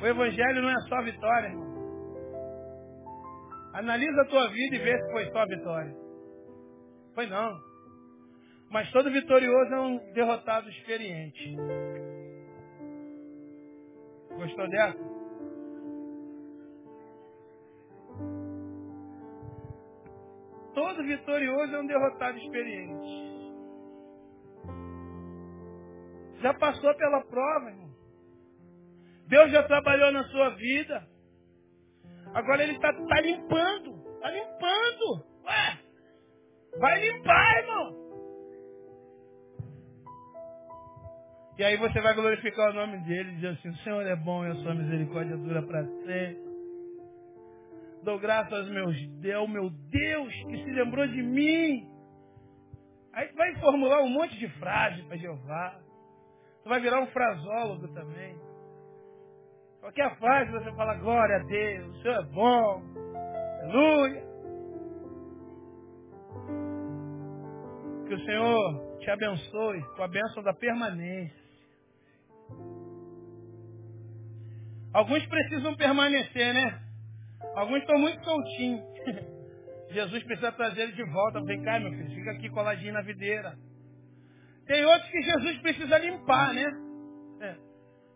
O 0.01 0.07
evangelho 0.07 0.62
não 0.62 0.70
é 0.70 0.80
só 0.88 1.01
vitória, 1.01 1.47
irmão. 1.47 1.70
Analisa 3.74 4.22
a 4.22 4.26
tua 4.26 4.49
vida 4.49 4.76
e 4.76 4.80
vê 4.80 5.01
se 5.01 5.11
foi 5.11 5.26
só 5.32 5.45
vitória. 5.45 5.95
Foi 7.15 7.26
não. 7.28 7.59
Mas 8.69 8.89
todo 8.91 9.11
vitorioso 9.11 9.74
é 9.74 9.80
um 9.80 10.13
derrotado 10.13 10.69
experiente. 10.69 11.55
Gostou 14.30 14.69
dessa? 14.69 15.11
Todo 20.74 21.03
vitorioso 21.03 21.76
é 21.76 21.80
um 21.80 21.86
derrotado 21.86 22.38
experiente. 22.38 23.32
Já 26.41 26.53
passou 26.53 26.95
pela 26.95 27.22
prova, 27.26 27.69
irmão. 27.69 27.91
Deus 29.28 29.51
já 29.51 29.63
trabalhou 29.63 30.11
na 30.11 30.24
sua 30.26 30.49
vida. 30.51 31.11
Agora 32.34 32.64
ele 32.64 32.74
está 32.74 32.94
tá 32.94 33.22
limpando. 33.22 33.96
Está 34.16 34.32
limpando. 34.32 35.26
Ué, 35.46 35.80
vai 36.80 37.00
limpar, 37.00 37.58
irmão. 37.58 38.02
E 41.58 41.64
aí 41.64 41.78
você 41.78 42.02
vai 42.02 42.14
glorificar 42.16 42.72
o 42.72 42.74
nome 42.74 42.98
dele 43.00 43.36
dizer 43.36 43.50
assim, 43.50 43.70
o 43.70 43.78
Senhor 43.78 44.06
é 44.08 44.16
bom 44.16 44.46
e 44.46 44.52
a 44.52 44.56
sua 44.56 44.74
misericórdia 44.74 45.38
dura 45.38 45.62
para 45.62 45.86
sempre. 45.86 46.52
Dou 48.04 48.18
graças 48.18 48.68
meus 48.70 48.96
Deus, 49.20 49.50
meu 49.50 49.70
Deus, 49.70 50.34
que 50.34 50.64
se 50.64 50.72
lembrou 50.72 51.08
de 51.08 51.22
mim. 51.22 51.88
Aí 53.14 53.28
tu 53.28 53.36
vai 53.36 53.54
formular 53.60 54.02
um 54.02 54.10
monte 54.10 54.38
de 54.40 54.48
frases 54.58 55.04
para 55.06 55.18
Jeová. 55.18 55.80
Tu 56.64 56.70
vai 56.70 56.80
virar 56.80 57.02
um 57.02 57.08
frasólogo 57.08 57.88
também. 57.90 58.36
Qualquer 59.82 60.16
frase 60.18 60.52
você 60.52 60.72
fala, 60.76 60.94
glória 60.94 61.38
a 61.38 61.40
Deus, 61.40 61.88
o 61.88 62.02
Senhor 62.04 62.16
é 62.20 62.26
bom. 62.28 62.84
Aleluia. 63.64 64.24
Que 68.08 68.14
o 68.14 68.20
Senhor 68.26 68.98
te 69.00 69.10
abençoe 69.10 69.82
com 69.96 70.04
a 70.04 70.08
bênção 70.08 70.44
da 70.44 70.54
permanência. 70.54 71.42
Alguns 74.94 75.26
precisam 75.26 75.76
permanecer, 75.76 76.54
né? 76.54 76.80
Alguns 77.56 77.80
estão 77.80 77.98
muito 77.98 78.24
soltinhos. 78.24 78.84
Jesus 79.90 80.24
precisa 80.24 80.52
trazer 80.52 80.82
ele 80.82 80.92
de 80.92 81.04
volta. 81.06 81.44
Vem 81.44 81.60
cá, 81.64 81.80
meu 81.80 81.92
filho, 81.92 82.16
fica 82.16 82.32
aqui 82.32 82.50
coladinho 82.50 82.94
na 82.94 83.02
videira. 83.02 83.58
Tem 84.68 84.86
outros 84.86 85.10
que 85.10 85.22
Jesus 85.24 85.58
precisa 85.62 85.98
limpar, 85.98 86.54
né? 86.54 86.66
É. 87.42 87.70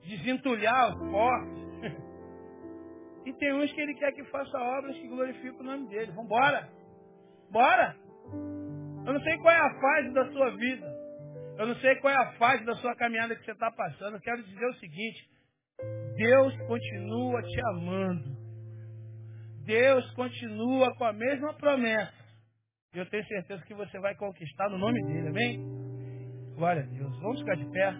Desentulhar 0.07 0.89
os 0.89 0.99
porcos. 1.11 1.65
E 3.25 3.33
tem 3.33 3.53
uns 3.53 3.71
que 3.73 3.81
ele 3.81 3.95
quer 3.95 4.11
que 4.11 4.23
faça 4.25 4.57
obras 4.57 4.95
que 4.95 5.07
glorifiquem 5.07 5.59
o 5.59 5.63
nome 5.63 5.87
dele. 5.87 6.11
Vambora! 6.11 6.69
Bora! 7.51 7.95
Eu 9.05 9.13
não 9.13 9.21
sei 9.21 9.37
qual 9.37 9.53
é 9.53 9.57
a 9.57 9.79
fase 9.79 10.13
da 10.13 10.31
sua 10.31 10.51
vida. 10.55 10.95
Eu 11.57 11.67
não 11.67 11.75
sei 11.75 11.95
qual 11.95 12.13
é 12.13 12.17
a 12.17 12.33
fase 12.33 12.63
da 12.65 12.75
sua 12.75 12.95
caminhada 12.95 13.35
que 13.35 13.43
você 13.43 13.51
está 13.51 13.71
passando. 13.71 14.15
Eu 14.15 14.21
quero 14.21 14.43
dizer 14.43 14.65
o 14.65 14.73
seguinte. 14.75 15.29
Deus 16.15 16.55
continua 16.67 17.41
te 17.41 17.61
amando. 17.71 18.35
Deus 19.65 20.11
continua 20.13 20.95
com 20.95 21.05
a 21.05 21.13
mesma 21.13 21.53
promessa. 21.55 22.13
Eu 22.93 23.05
tenho 23.09 23.25
certeza 23.25 23.63
que 23.65 23.73
você 23.73 23.99
vai 23.99 24.15
conquistar 24.15 24.69
no 24.69 24.77
nome 24.77 25.03
dele, 25.05 25.29
amém? 25.29 25.59
Glória 26.55 26.83
a 26.83 26.85
Deus. 26.85 27.19
Vamos 27.19 27.39
ficar 27.39 27.55
de 27.55 27.65
pé. 27.71 27.91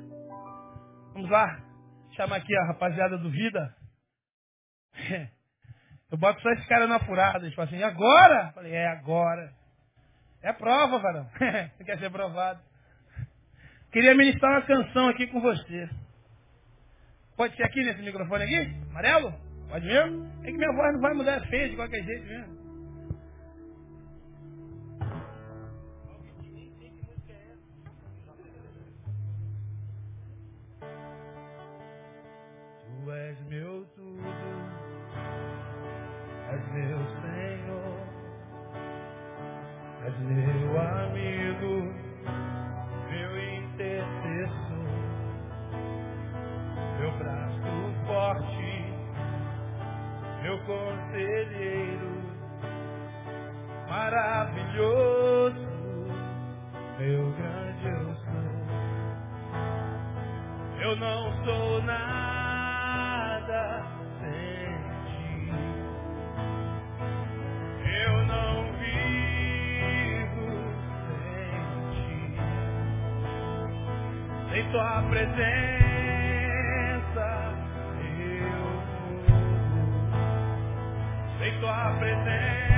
Vamos 1.14 1.30
lá. 1.30 1.65
Chamar 2.16 2.38
aqui 2.38 2.56
a 2.56 2.66
rapaziada 2.66 3.18
do 3.18 3.30
Vida. 3.30 3.76
Eu 6.12 6.18
boto 6.18 6.42
só 6.42 6.50
esse 6.52 6.68
cara 6.68 6.88
na 6.88 7.00
furada. 7.00 7.40
Eles 7.46 7.56
falam 7.56 7.70
assim, 7.70 7.84
agora? 7.84 8.48
Eu 8.48 8.54
falei, 8.54 8.74
é 8.74 8.88
agora. 8.88 9.54
É 10.42 10.54
prova, 10.54 11.00
varão. 11.00 11.30
Você 11.78 11.84
quer 11.84 12.00
ser 12.00 12.10
provado. 12.10 12.62
Queria 13.92 14.14
ministrar 14.14 14.52
uma 14.52 14.62
canção 14.62 15.08
aqui 15.08 15.28
com 15.28 15.40
você. 15.40 15.90
Pode 17.38 17.56
ser 17.56 17.64
aqui 17.64 17.82
nesse 17.82 18.02
microfone 18.02 18.44
aqui? 18.44 18.76
Amarelo? 18.90 19.34
Pode 19.70 19.86
mesmo? 19.86 20.26
É 20.44 20.48
que 20.48 20.58
minha 20.58 20.74
voz 20.74 20.94
não 20.94 21.02
vai 21.02 21.14
mudar, 21.14 21.38
é 21.38 21.48
feia 21.48 21.70
de 21.70 21.76
qualquer 21.78 22.04
jeito 22.04 22.26
mesmo. 22.26 22.65
És 33.36 33.48
meu 33.50 33.86
tudo, 33.96 34.15
Sem 81.56 81.62
tua 81.62 81.96
presença 82.00 82.75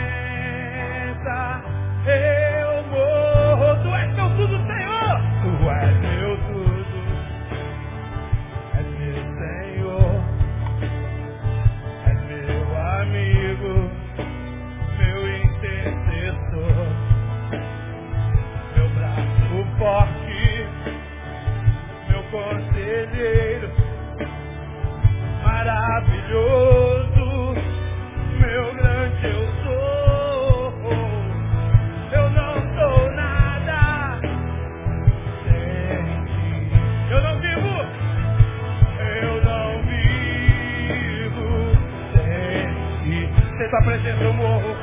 tua 43.77 43.81
presença 43.83 44.23
eu 44.23 44.33
morro. 44.33 44.75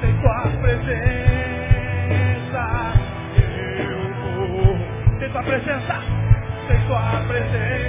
Sem 0.00 0.14
tua 0.20 0.40
presença 0.60 0.94
eu 3.36 3.98
morro. 4.24 4.78
Sem 5.18 5.28
tua 5.30 5.42
presença, 5.42 6.02
sem 6.68 6.80
tua 6.86 7.24
presença 7.26 7.87